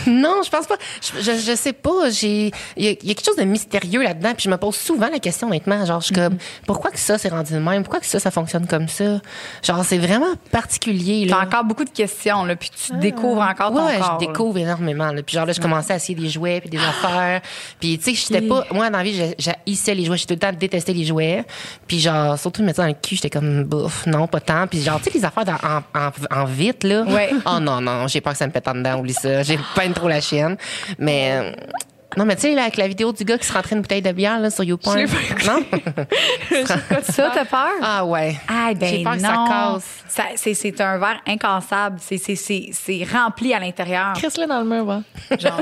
Non, 0.04 0.40
je 0.44 0.50
pense 0.50 0.66
pas. 0.66 0.74
Je, 1.00 1.22
je, 1.22 1.38
je 1.38 1.54
sais 1.54 1.72
pas. 1.72 2.10
J'ai, 2.10 2.50
il 2.76 2.84
y, 2.84 2.88
a- 2.88 2.96
il 3.02 3.06
y 3.06 3.10
a 3.12 3.14
quelque 3.14 3.24
chose 3.24 3.36
de 3.36 3.44
mystérieux 3.44 4.02
là-dedans. 4.02 4.32
Puis 4.34 4.42
je 4.46 4.50
me 4.50 4.56
pose 4.56 4.74
souvent 4.74 5.08
la 5.08 5.20
question, 5.20 5.46
honnêtement. 5.46 5.86
Genre, 5.86 6.00
je 6.00 6.06
suis 6.06 6.14
comme, 6.14 6.38
pourquoi 6.66 6.90
que 6.90 6.98
ça 6.98 7.18
s'est 7.18 7.28
rendu 7.28 7.52
de 7.52 7.58
même? 7.60 7.84
Pourquoi 7.84 8.00
que 8.00 8.06
ça, 8.06 8.18
ça 8.18 8.32
fonctionne 8.32 8.66
comme 8.66 8.88
ça? 8.88 9.20
Genre, 9.62 9.84
c'est 9.84 9.98
vraiment 9.98 10.34
particulier, 10.50 11.26
T'as 11.28 11.36
là. 11.38 11.46
encore 11.46 11.62
beaucoup 11.64 11.84
de 11.84 11.90
questions, 11.90 12.44
là, 12.44 12.56
puis 12.56 12.70
tu 12.70 12.96
découvres 12.98 13.42
encore 13.42 13.70
ton 13.72 13.86
Ouais, 13.86 13.98
corps. 13.98 14.18
je 14.18 14.24
là. 14.24 14.32
découvre 14.32 14.58
énormément. 14.58 15.12
Là. 15.12 15.22
Puis 15.22 15.34
genre 15.36 15.46
là, 15.46 15.52
je 15.52 15.60
commençais 15.60 15.92
à 15.92 15.96
essayer 15.96 16.18
des 16.18 16.28
jouets 16.28 16.60
puis 16.60 16.70
des 16.70 16.78
affaires. 16.78 17.40
Puis 17.78 17.96
tu 17.98 18.16
sais, 18.16 18.26
j'étais 18.34 18.46
pas 18.46 18.64
moi 18.72 18.90
dans 18.90 18.98
la 18.98 19.04
vie, 19.04 19.34
j'haïssais 19.38 19.94
les 19.94 20.04
jouets, 20.04 20.16
j'ai 20.16 20.26
tout 20.26 20.34
le 20.34 20.40
temps 20.40 20.52
détesté 20.52 20.92
les 20.94 21.04
jouets. 21.04 21.44
Puis 21.86 22.00
genre 22.00 22.36
surtout 22.38 22.62
me 22.62 22.66
mettre 22.66 22.80
dans 22.80 22.88
le 22.88 22.94
cul, 22.94 23.14
j'étais 23.14 23.30
comme 23.30 23.62
bouf, 23.64 24.06
non, 24.06 24.26
pas 24.26 24.40
tant. 24.40 24.66
Puis 24.66 24.82
genre 24.82 24.98
tu 24.98 25.04
sais 25.12 25.18
les 25.18 25.24
affaires 25.24 25.44
dans- 25.44 25.52
en, 25.52 25.82
en, 25.94 26.40
en 26.40 26.44
vite 26.44 26.82
là. 26.84 27.02
Ouais. 27.04 27.30
Oh 27.46 27.58
non 27.62 27.80
non, 27.80 28.06
j'ai 28.08 28.20
peur 28.20 28.32
que 28.32 28.38
ça 28.38 28.46
me 28.46 28.52
pète 28.52 28.68
en 28.68 28.74
dedans, 28.74 28.98
oublie 28.98 29.14
ça. 29.14 29.42
J'ai 29.42 29.58
pas 29.74 29.88
trop 29.88 30.08
la 30.08 30.20
chienne. 30.20 30.56
Mais 30.98 31.32
euh, 31.32 31.52
non, 32.16 32.26
mais 32.26 32.36
tu 32.36 32.42
sais, 32.42 32.54
là, 32.54 32.62
avec 32.62 32.76
la 32.76 32.88
vidéo 32.88 33.12
du 33.12 33.24
gars 33.24 33.38
qui 33.38 33.46
se 33.46 33.52
rentrait 33.52 33.74
une 33.74 33.82
bouteille 33.82 34.02
de 34.02 34.12
bière 34.12 34.38
là, 34.38 34.50
sur 34.50 34.64
YouPorn. 34.64 35.06
Non? 35.46 35.64
Ça, 37.04 37.30
t'as 37.34 37.44
peur? 37.44 37.70
Ah 37.82 38.04
ouais. 38.04 38.36
Ah, 38.48 38.72
ben 38.74 38.88
J'ai 38.88 39.02
peur 39.02 39.12
non. 39.12 39.18
que 39.18 39.22
ça 39.22 39.44
casse. 39.48 40.01
C'est, 40.36 40.54
c'est 40.54 40.80
un 40.80 40.98
verre 40.98 41.20
incassable. 41.26 41.98
C'est, 42.00 42.18
c'est, 42.18 42.36
c'est, 42.36 42.68
c'est 42.72 43.06
rempli 43.10 43.54
à 43.54 43.58
l'intérieur. 43.58 44.12
Chris-le 44.14 44.46
dans 44.46 44.60
le 44.60 44.66
mur, 44.66 44.84
va. 44.84 45.02
Genre, 45.38 45.60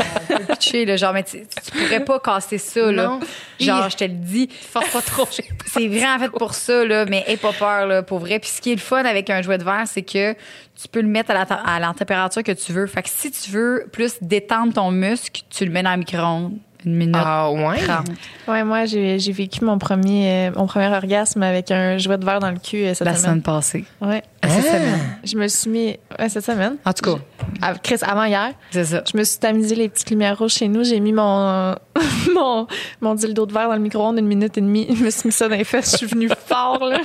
là, 0.86 0.96
genre, 0.96 1.12
mais 1.12 1.22
tu, 1.22 1.42
tu 1.46 1.70
pourrais 1.70 2.04
pas 2.04 2.18
casser 2.18 2.58
ça, 2.58 2.90
là. 2.90 3.04
Non. 3.04 3.20
Genre, 3.60 3.88
je 3.88 3.96
te 3.96 4.04
le 4.04 4.14
dis. 4.14 4.48
Force 4.48 4.90
pas 4.90 5.02
trop. 5.02 5.28
C'est 5.66 5.86
vraiment 5.86 6.18
fait 6.18 6.30
pour 6.30 6.54
ça, 6.54 6.84
là, 6.84 7.04
mais 7.04 7.24
aie 7.28 7.36
pas 7.36 7.52
peur, 7.52 7.86
là, 7.86 8.02
pour 8.02 8.18
vrai. 8.18 8.40
Puis 8.40 8.50
ce 8.50 8.60
qui 8.60 8.72
est 8.72 8.76
le 8.76 8.80
fun 8.80 9.04
avec 9.04 9.30
un 9.30 9.40
jouet 9.42 9.58
de 9.58 9.64
verre, 9.64 9.86
c'est 9.86 10.02
que 10.02 10.32
tu 10.32 10.88
peux 10.90 11.00
le 11.00 11.08
mettre 11.08 11.30
à 11.30 11.34
la, 11.34 11.42
à 11.42 11.78
la 11.78 11.94
température 11.94 12.42
que 12.42 12.52
tu 12.52 12.72
veux. 12.72 12.86
Fait 12.86 13.02
que 13.02 13.08
si 13.08 13.30
tu 13.30 13.50
veux 13.50 13.88
plus 13.92 14.14
détendre 14.20 14.72
ton 14.72 14.90
muscle, 14.90 15.42
tu 15.48 15.64
le 15.64 15.70
mets 15.70 15.82
dans 15.82 15.92
le 15.92 15.98
micro-ondes. 15.98 16.58
Une 16.84 16.94
minute. 16.94 17.16
Ah 17.18 17.50
ouais. 17.50 17.78
30. 17.78 18.06
Ouais, 18.48 18.64
moi, 18.64 18.84
j'ai 18.86 19.18
j'ai 19.18 19.32
vécu 19.32 19.64
mon 19.64 19.76
premier, 19.78 20.48
euh, 20.48 20.52
mon 20.56 20.66
premier 20.66 20.88
orgasme 20.88 21.42
avec 21.42 21.70
un 21.70 21.98
jouet 21.98 22.16
de 22.18 22.24
verre 22.24 22.40
dans 22.40 22.50
le 22.50 22.58
cul 22.58 22.84
euh, 22.84 22.94
cette 22.94 23.06
La 23.06 23.14
semaine. 23.14 23.24
semaine 23.30 23.42
passée. 23.42 23.84
Ouais. 24.00 24.22
Cette 24.42 24.64
Ah. 24.66 24.68
semaine. 24.78 24.98
Je 25.24 25.36
me 25.36 25.46
suis 25.48 25.70
mis. 25.70 25.96
Ouais, 26.18 26.28
cette 26.28 26.44
semaine. 26.44 26.76
En 26.84 26.92
tout 26.94 27.02
cas, 27.16 27.20
Ah, 27.60 27.74
Chris, 27.82 27.98
avant 28.02 28.24
hier, 28.24 28.52
c'est 28.70 28.84
ça. 28.84 29.02
je 29.12 29.16
me 29.18 29.24
suis 29.24 29.38
tamisé 29.38 29.74
les 29.74 29.88
petites 29.90 30.08
lumières 30.10 30.38
rouges 30.38 30.52
chez 30.54 30.68
nous. 30.68 30.82
J'ai 30.84 31.00
mis 31.00 31.12
mon, 31.12 31.74
mon, 32.34 32.66
mon 33.02 33.14
dildo 33.14 33.44
de 33.44 33.52
verre 33.52 33.68
dans 33.68 33.74
le 33.74 33.80
micro-ondes 33.80 34.18
une 34.18 34.26
minute 34.26 34.56
et 34.56 34.60
demie. 34.62 34.86
Je 34.94 35.04
me 35.04 35.10
suis 35.10 35.26
mis 35.28 35.32
ça 35.32 35.48
dans 35.48 35.56
les 35.56 35.64
fesses. 35.64 35.92
Je 35.92 35.96
suis 35.98 36.06
venue 36.06 36.30
fort, 36.46 36.82
là. 36.84 36.98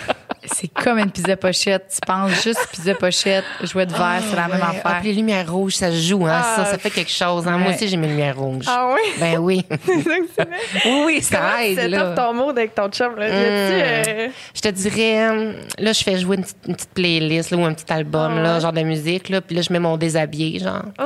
C'est 0.54 0.68
comme 0.68 1.00
une 1.00 1.12
pizza 1.12 1.36
pochette. 1.38 1.88
Tu 1.94 2.00
penses 2.06 2.44
juste 2.44 2.68
pizza 2.72 2.94
pochette, 2.96 3.44
jouet 3.64 3.86
de 3.86 3.92
verre, 3.94 4.22
c'est 4.30 4.36
la 4.36 4.48
même 4.48 4.62
affaire. 4.62 4.82
Ah, 4.86 4.98
puis 5.00 5.10
les 5.10 5.16
lumières 5.16 5.52
rouges, 5.52 5.76
ça 5.76 5.92
se 5.92 5.98
joue, 5.98 6.26
hein. 6.26 6.42
Ah. 6.44 6.56
ça, 6.58 6.66
ça 6.66 6.78
fait 6.78 6.90
quelque 6.90 7.12
chose. 7.12 7.48
Hein. 7.48 7.58
Moi 7.58 7.72
aussi, 7.72 7.88
j'ai 7.88 7.98
mes 7.98 8.08
lumières 8.08 8.38
rouges. 8.38 8.66
Ah 8.68 8.90
oui? 8.94 9.02
Ben 9.20 9.38
oui. 9.38 9.66
C'est 9.86 10.02
ça 10.04 10.16
que 10.18 10.26
c'est 10.36 10.46
vrai. 10.48 10.58
oui, 10.86 11.04
oui, 11.06 11.22
ça 11.22 11.38
Comment 11.38 11.58
aide, 11.60 11.90
là. 11.92 12.02
up 12.12 12.16
ton 12.16 12.34
mode 12.34 12.58
avec 12.58 12.76
ton 12.76 12.90
chum, 12.90 13.16
là? 13.18 13.26
A-tu, 13.26 13.34
euh, 13.34 14.28
Je 14.54 14.62
te 14.62 14.68
dirais, 14.70 15.56
là, 15.80 15.92
je 15.94 16.04
fais 16.04 16.18
jouer 16.18 16.38
une 16.38 16.44
petite, 16.44 16.58
une 16.68 16.76
petite 16.76 16.94
playlist 16.94 17.52
là, 17.52 17.58
ou 17.58 17.66
un 17.66 17.74
petit 17.74 17.92
album, 17.92 18.34
Ah 18.38 18.42
là, 18.42 18.54
ouais. 18.56 18.62
genre 18.62 18.74
de 18.74 18.82
musique, 18.82 19.30
là, 19.30 19.42
puis 19.42 19.56
là, 19.56 19.62
je 19.62 19.72
mets 19.74 19.80
mon 19.80 19.98
déshabillé, 19.98 20.60
genre. 20.60 20.84
Oh, 21.00 21.04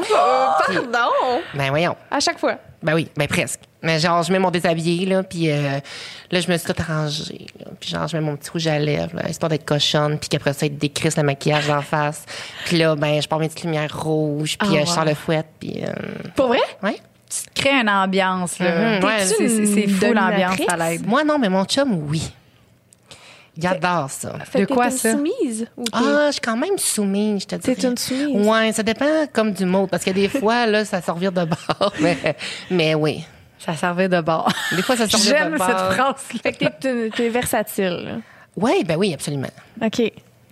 pardon! 0.66 1.42
Ben 1.54 1.70
voyons. 1.70 1.96
À 2.12 2.20
chaque 2.20 2.40
fois. 2.40 2.56
Ben 2.82 2.94
oui, 2.96 3.08
ben 3.18 3.28
presque. 3.28 3.60
Mais 3.82 3.98
genre, 4.00 4.24
je 4.24 4.32
mets 4.34 4.40
mon 4.40 4.52
déshabillé, 4.52 5.06
là, 5.06 5.24
puis 5.24 5.50
euh, 5.50 5.80
là, 6.32 6.40
je 6.42 6.52
me 6.52 6.58
suis 6.58 6.68
tout 6.74 6.82
arrangée. 6.82 7.46
là. 7.60 7.68
Puis 7.80 7.90
genre, 7.92 8.08
je 8.10 8.18
mets 8.18 8.22
mon 8.24 8.36
petit 8.36 8.50
rouge 8.50 8.68
à 8.68 8.78
lèvres, 8.78 9.16
là, 9.16 9.30
histoire 9.30 9.50
d'être 9.50 9.64
cochonne, 9.66 10.18
puis 10.20 10.28
qu'après 10.28 10.52
ça, 10.52 10.66
il 10.66 10.78
décrisse 10.78 11.16
le 11.16 11.24
maquillage 11.24 11.68
d'en 11.68 11.82
face. 11.82 12.26
Puis 12.66 12.78
là, 12.78 12.96
ben, 12.98 13.22
je 13.22 13.28
porte 13.28 13.42
mes 13.42 13.48
petites 13.48 13.64
lumières 13.64 13.98
rouges, 13.98 14.58
puis 14.58 14.70
Ah, 14.74 14.76
euh, 14.76 14.86
je 14.86 14.90
sors 14.92 15.06
le 15.06 15.14
fouet, 15.14 15.44
puis... 15.60 15.82
euh, 15.84 15.94
Pour 16.36 16.48
vrai? 16.50 16.60
ouais. 16.84 16.98
Tu 17.30 17.44
te 17.54 17.62
crées 17.62 17.80
une 17.80 17.90
ambiance, 17.90 18.58
là. 18.60 18.98
Mhm, 19.00 19.06
ouais, 19.06 19.26
C'est- 19.26 19.88
fou 19.88 20.14
l'ambiance 20.14 20.58
à 20.68 20.76
l'aide. 20.76 21.06
Moi, 21.08 21.24
non, 21.24 21.38
mais 21.38 21.48
mon 21.48 21.64
chum, 21.64 21.94
oui. 22.10 22.24
Il 23.56 23.68
adore 23.68 24.10
ça. 24.10 24.34
Fait 24.46 24.62
De 24.62 24.66
quoi, 24.74 24.86
une 24.86 24.92
ça? 24.92 25.12
soumise? 25.14 25.68
Ou 25.78 25.84
Ah, 25.92 26.28
je 26.28 26.32
suis 26.34 26.42
quand 26.42 26.56
même 26.58 26.78
soumise, 26.78 27.42
je 27.44 27.48
te 27.48 27.56
dis. 27.56 27.76
T'es 27.76 27.88
une 27.88 27.98
soumise? 27.98 28.48
Ouais, 28.48 28.72
ça 28.72 28.84
dépend 28.84 29.26
comme 29.32 29.52
du 29.52 29.66
mot, 29.66 29.86
parce 29.86 30.04
que 30.04 30.12
des 30.12 30.28
fois, 30.30 30.66
là, 30.66 30.86
ça 30.86 31.02
servir 31.02 31.32
de 31.32 31.46
bord, 31.46 31.94
mais, 32.02 32.18
mais 32.72 32.96
oui. 32.96 33.24
Ça 33.60 33.76
servait 33.76 34.08
de 34.10 34.22
bord. 34.22 34.52
Des 34.76 34.82
fois, 34.82 34.96
ça 34.96 35.08
servir 35.08 35.34
de 35.34 35.38
J'aime 35.50 35.58
bord. 35.58 35.68
cette 35.68 35.78
phrase-là. 35.78 36.16
Fait 36.42 36.52
que 36.54 36.58
t'es- 36.58 36.74
t'es, 36.80 37.10
t'es 37.10 37.30
versatile. 37.30 38.04
là. 38.06 38.12
Oui, 38.58 38.84
ben 38.86 38.96
oui, 38.98 39.14
absolument. 39.14 39.50
OK. 39.84 40.02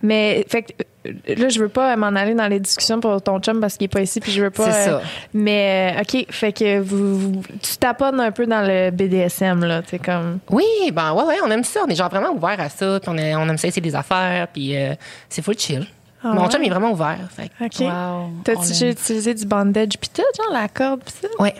Mais 0.04 0.46
fait 0.48 0.62
que, 0.62 0.74
euh, 1.08 1.36
là, 1.36 1.50
je 1.50 1.60
veux 1.60 1.70
pas 1.70 1.96
m'en 1.96 2.08
aller 2.16 2.36
dans 2.36 2.48
les 2.48 2.60
discussions 2.60 3.00
pour 3.00 3.20
ton 3.20 3.40
chum 3.40 3.60
parce 3.60 3.78
qu'il 3.78 3.86
est 3.86 3.88
pas 3.88 4.02
ici, 4.02 4.20
puis 4.20 4.32
je 4.32 4.44
veux 4.44 4.52
pas. 4.52 4.72
C'est 4.72 4.90
euh, 4.90 5.00
ça. 5.00 5.06
mais 5.34 5.96
euh, 5.98 6.02
OK, 6.02 6.26
fait 6.30 6.54
que 6.54 6.80
vous, 6.80 7.18
vous- 7.18 7.42
tu 7.64 7.78
taponnes 7.78 8.20
un 8.20 8.32
peu 8.32 8.46
dans 8.46 8.62
le 8.62 8.92
BDSM 8.92 9.64
là, 9.66 9.82
tu 9.82 9.90
sais 9.90 10.00
comme. 10.00 10.38
Oui, 10.52 10.66
ben 10.94 11.14
ouais, 11.14 11.24
ouais, 11.24 11.38
on 11.44 11.50
aime 11.50 11.64
ça. 11.64 11.80
On 11.84 11.90
est 11.90 11.96
genre 11.96 12.10
vraiment 12.12 12.30
ouvert 12.32 12.60
à 12.60 12.70
ça. 12.70 13.00
Puis 13.02 13.10
on, 13.12 13.18
est- 13.18 13.36
on 13.36 13.50
aime 13.50 13.58
ça 13.58 13.68
essayer 13.70 13.82
des 13.82 13.96
affaires. 13.96 14.48
Puis 14.54 14.78
euh, 14.78 14.94
c'est 15.30 15.42
full 15.42 15.58
chill. 15.58 15.88
Ah 16.24 16.28
Mon 16.34 16.44
ouais? 16.44 16.50
chum 16.52 16.64
est 16.64 16.70
vraiment 16.70 16.92
ouvert. 16.92 17.18
Fait. 17.36 17.50
que- 17.50 17.66
OK. 17.66 17.80
Wow. 17.92 18.30
T'as-tu 18.44 18.90
utilisé 18.90 19.34
du 19.34 19.46
bandage 19.48 19.98
puis 20.00 20.10
tout, 20.14 20.22
genre 20.38 20.54
la 20.54 20.68
corde 20.68 21.02
puis 21.04 21.14
ça? 21.22 21.28
Ouais. 21.42 21.56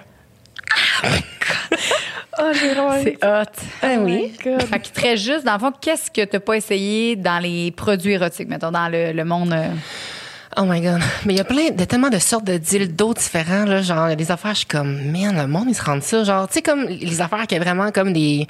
Oh, 2.40 2.52
j'ai. 2.54 2.74
C'est 3.04 3.26
hot. 3.26 3.44
Ah 3.82 3.88
Oh 3.98 4.02
oui. 4.04 4.32
my 4.32 4.38
God. 4.44 4.62
Fait 4.64 4.80
que 4.80 4.88
très 4.94 5.18
juste, 5.18 5.44
dans 5.44 5.54
le 5.54 5.60
fond, 5.60 5.72
qu'est-ce 5.82 6.12
que 6.12 6.24
t'as 6.24 6.40
pas 6.40 6.54
essayé 6.56 7.16
dans 7.16 7.40
les 7.40 7.72
produits 7.72 8.14
érotiques, 8.14 8.48
mettons, 8.48 8.72
dans 8.72 8.88
le, 8.90 9.12
le 9.12 9.26
monde. 9.26 9.54
euh, 9.54 9.70
Oh 10.56 10.64
my 10.66 10.80
God. 10.82 11.00
Mais 11.26 11.34
il 11.34 11.38
y 11.38 11.40
a 11.40 11.44
plein 11.44 11.72
de 11.72 11.84
tellement 11.86 12.10
de 12.10 12.20
sortes 12.20 12.46
de 12.46 12.58
dildos 12.58 13.14
différents. 13.16 13.66
Là, 13.66 13.82
genre, 13.82 14.08
il 14.08 14.10
y 14.12 14.14
a 14.14 14.16
des 14.16 14.32
affaires, 14.32 14.52
je 14.52 14.58
suis 14.60 14.66
comme, 14.68 15.12
man, 15.12 15.36
le 15.36 15.48
monde, 15.48 15.66
ils 15.70 15.76
se 15.76 15.84
rendent 15.84 16.04
ça. 16.04 16.24
Genre, 16.24 16.48
tu 16.48 16.56
sais, 16.56 16.62
comme 16.62 16.84
les 16.86 17.22
affaires 17.22 17.48
qui 17.48 17.56
ont 17.56 17.60
vraiment 17.60 17.92
comme 17.92 18.14
des. 18.14 18.48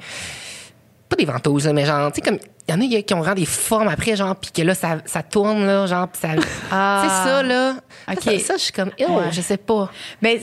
Pas 1.08 1.16
des 1.16 1.24
ventouses, 1.24 1.66
là, 1.66 1.72
mais 1.72 1.86
genre, 1.86 2.12
tu 2.12 2.16
sais, 2.16 2.20
comme. 2.30 2.38
Il 2.68 2.74
y 2.74 2.76
en 2.76 2.80
a 2.98 3.02
qui 3.02 3.14
ont 3.14 3.20
vraiment 3.20 3.34
des 3.34 3.46
formes 3.46 3.88
après, 3.88 4.14
genre, 4.14 4.36
puis 4.36 4.50
que 4.50 4.60
là, 4.62 4.74
ça, 4.74 4.98
ça 5.06 5.22
tourne, 5.22 5.64
là, 5.66 5.86
genre, 5.86 6.06
puis 6.08 6.20
ça. 6.20 6.28
Ah. 6.70 7.02
C'est 7.24 7.30
ça, 7.30 7.42
là. 7.42 7.74
OK. 8.10 8.22
Ça, 8.22 8.38
ça, 8.38 8.54
je 8.58 8.62
suis 8.62 8.72
comme, 8.72 8.90
oh, 9.00 9.12
Ouais. 9.12 9.24
je 9.32 9.40
sais 9.40 9.56
pas. 9.56 9.90
Mais 10.20 10.38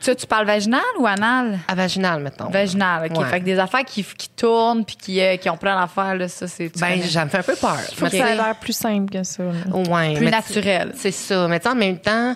tu, 0.00 0.14
tu 0.14 0.26
parles 0.26 0.46
vaginal 0.46 0.80
ou 1.00 1.06
anal? 1.06 1.58
À 1.66 1.74
vaginal, 1.74 2.22
mettons. 2.22 2.48
Vaginal, 2.48 3.10
OK. 3.10 3.18
Ouais. 3.18 3.28
Fait 3.28 3.40
que 3.40 3.44
des 3.44 3.58
affaires 3.58 3.84
qui, 3.84 4.04
qui 4.04 4.28
tournent 4.30 4.84
puis 4.84 4.96
qui, 4.96 5.20
euh, 5.20 5.36
qui 5.36 5.50
ont 5.50 5.56
plein 5.56 5.78
d'affaires, 5.80 6.14
là, 6.14 6.28
ça, 6.28 6.46
c'est. 6.46 6.70
Ben, 6.78 7.02
ça 7.02 7.24
me 7.24 7.30
fait 7.30 7.38
un 7.38 7.42
peu 7.42 7.56
peur. 7.56 7.76
Faut 7.96 8.04
Mais 8.04 8.10
que 8.10 8.16
tu 8.16 8.22
ça 8.22 8.28
a 8.28 8.34
l'air 8.34 8.56
plus 8.60 8.72
simple 8.76 9.10
que 9.12 9.24
ça. 9.24 9.42
là. 9.42 9.50
Ouais, 9.76 10.14
Plus 10.14 10.24
mais 10.26 10.30
naturel. 10.30 10.90
tu- 10.94 11.00
C'est 11.00 11.10
ça. 11.10 11.48
Mais 11.48 11.58
tu 11.58 11.64
sais, 11.64 11.70
en 11.70 11.74
même 11.74 11.98
temps, 11.98 12.34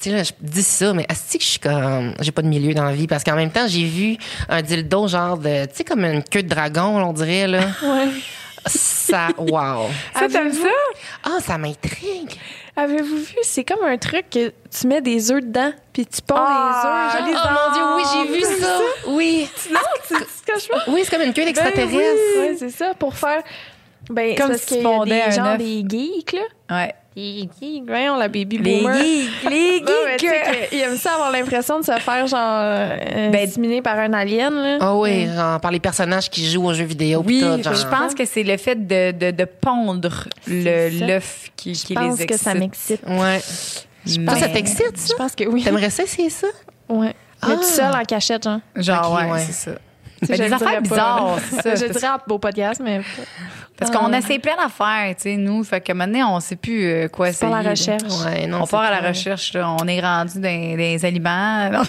tu 0.00 0.10
sais, 0.10 0.16
là, 0.16 0.22
je 0.24 0.32
dis 0.40 0.62
ça, 0.62 0.92
mais 0.92 1.06
est-ce 1.08 1.36
que 1.38 1.44
je 1.44 1.48
suis 1.48 1.58
comme. 1.60 2.14
J'ai 2.20 2.32
pas 2.32 2.42
de 2.42 2.48
milieu 2.48 2.74
dans 2.74 2.84
la 2.84 2.92
vie? 2.92 3.06
Parce 3.06 3.22
qu'en 3.22 3.36
même 3.36 3.50
temps, 3.52 3.68
j'ai 3.68 3.84
vu 3.84 4.16
un 4.48 4.62
dildo 4.62 5.06
genre 5.06 5.38
de. 5.38 5.66
Tu 5.66 5.76
sais, 5.76 5.84
comme 5.84 6.04
une 6.04 6.24
queue 6.24 6.42
de 6.42 6.48
dragon, 6.48 7.02
on 7.04 7.12
dirait, 7.12 7.46
là. 7.46 7.60
Ouais. 7.84 8.08
Ça. 8.66 9.28
Wow. 9.38 9.88
Ça, 10.14 10.28
t'aimes 10.28 10.52
ça? 10.52 10.68
Ah, 11.24 11.38
ça 11.40 11.58
m'intrigue. 11.58 12.38
Avez-vous 12.76 13.16
vu, 13.16 13.36
c'est 13.42 13.64
comme 13.64 13.84
un 13.84 13.98
truc 13.98 14.30
que 14.30 14.52
tu 14.70 14.86
mets 14.86 15.00
des 15.00 15.30
œufs 15.32 15.42
dedans 15.42 15.72
puis 15.92 16.06
tu 16.06 16.22
ponds 16.22 16.36
Ah, 16.38 17.12
les 17.16 17.20
œufs. 17.20 17.28
les 17.28 17.32
genre. 17.34 17.48
Oh 17.50 17.68
mon 17.68 17.74
Dieu, 17.74 17.82
oui, 17.96 18.02
j'ai 18.12 18.34
vu 18.38 18.60
ça. 18.60 18.78
Oui. 19.08 19.48
Non, 19.72 19.80
c'est 20.04 20.14
ce 20.14 20.42
que 20.46 20.54
je 20.60 20.66
fais? 20.66 20.90
Oui, 20.90 21.00
c'est 21.04 21.10
comme 21.10 21.26
une 21.26 21.34
queue 21.34 21.44
d'extraterrestre. 21.44 22.20
Oui, 22.38 22.56
c'est 22.58 22.70
ça, 22.70 22.94
pour 22.94 23.14
faire. 23.16 23.42
Ben, 24.08 24.34
Comme 24.36 24.52
c'est 24.52 24.58
si 24.68 24.76
tu 24.76 24.82
fondais 24.82 25.24
des 25.26 25.32
gens, 25.32 25.56
des 25.56 25.84
geeks, 25.88 26.32
là. 26.32 26.76
Ouais. 26.76 26.94
Des 27.16 27.48
geeks, 27.60 27.82
voyons, 27.86 28.16
la 28.16 28.28
baby 28.28 28.58
Les 28.58 28.80
boomer. 28.82 28.94
geeks, 28.94 29.50
les 29.50 29.80
mais 30.06 30.16
tu 30.16 30.26
sais 30.28 30.34
geeks. 30.44 30.70
que- 30.70 30.74
ils 30.76 30.80
aiment 30.80 30.96
ça 30.96 31.14
avoir 31.14 31.32
l'impression 31.32 31.80
de 31.80 31.84
se 31.84 31.92
faire, 31.98 32.26
genre, 32.28 32.38
euh, 32.62 33.30
Ben- 33.30 33.48
intimider 33.48 33.82
par 33.82 33.98
un 33.98 34.12
alien, 34.12 34.54
là. 34.54 34.78
Ah 34.80 34.94
oui, 34.96 35.26
genre 35.26 35.60
par 35.60 35.72
les 35.72 35.80
personnages 35.80 36.30
qui 36.30 36.48
jouent 36.48 36.66
aux 36.66 36.72
jeux 36.74 36.84
vidéo. 36.84 37.22
pis 37.24 37.42
Oui, 37.44 37.56
tout, 37.58 37.62
genre. 37.64 37.74
je 37.74 37.86
pense 37.88 38.14
que 38.14 38.24
c'est 38.24 38.44
le 38.44 38.56
fait 38.56 38.86
de, 38.86 39.10
de, 39.10 39.30
de 39.32 39.44
pondre 39.44 40.28
le- 40.46 40.62
C'est 40.90 40.98
ça. 41.00 41.06
l'œuf 41.06 41.50
qui, 41.56 41.74
Je 41.74 41.84
qui 41.84 41.94
pense 41.94 42.18
les 42.18 42.26
que 42.26 42.32
excite. 42.34 42.44
ça 42.48 42.54
m'excite. 42.54 43.00
Ouais. 43.06 43.40
Mais- 44.06 44.24
Toi, 44.24 44.36
ça 44.36 44.48
t'excite, 44.48 44.92
Je 44.94 45.00
ça? 45.08 45.14
pense 45.18 45.34
que 45.34 45.44
oui. 45.44 45.64
T'aimerais 45.64 45.90
ça 45.90 46.04
essayer 46.04 46.30
ça? 46.30 46.46
Ouais. 46.88 47.14
Mais 47.46 47.54
Ah. 47.54 47.56
tout 47.56 47.62
seul 47.64 47.92
en 47.94 48.02
cachette, 48.04 48.44
genre. 48.44 48.60
Genre, 48.76 49.12
Ok, 49.12 49.18
ouais, 49.18 49.30
ouais. 49.32 49.38
c'est 49.46 49.52
ça. 49.52 49.70
Ben, 50.22 50.36
je 50.36 50.42
des 50.42 50.52
affaires 50.52 50.82
bizarres, 50.82 51.38
ça. 51.62 51.74
Je 51.74 51.86
dirais 51.86 52.06
à 52.06 52.18
beau 52.26 52.38
podcast, 52.38 52.80
mais 52.84 53.00
Parce 53.78 53.90
Ah. 53.94 53.98
qu'on 53.98 54.12
essaie 54.12 54.38
plein 54.38 54.56
d'affaires, 54.56 55.14
tu 55.16 55.22
sais, 55.22 55.36
nous. 55.36 55.64
Fait 55.64 55.80
que 55.80 55.92
maintenant, 55.92 56.36
on 56.36 56.40
sait 56.40 56.56
plus 56.56 56.84
euh, 56.84 57.08
quoi 57.08 57.32
c'est 57.32 57.46
essayer. 57.46 57.50
pas 57.50 57.56
la 57.58 57.62
là. 57.62 57.70
recherche. 57.70 58.24
Ouais, 58.26 58.46
non. 58.46 58.62
On 58.62 58.66
part 58.66 58.82
à 58.82 58.90
la 59.00 59.08
recherche, 59.08 59.54
là. 59.54 59.74
On 59.80 59.86
est 59.88 60.00
rendu 60.00 60.34
dans 60.34 60.40
dans 60.42 60.76
les 60.76 61.04
aliments. 61.04 61.70
A 61.70 61.82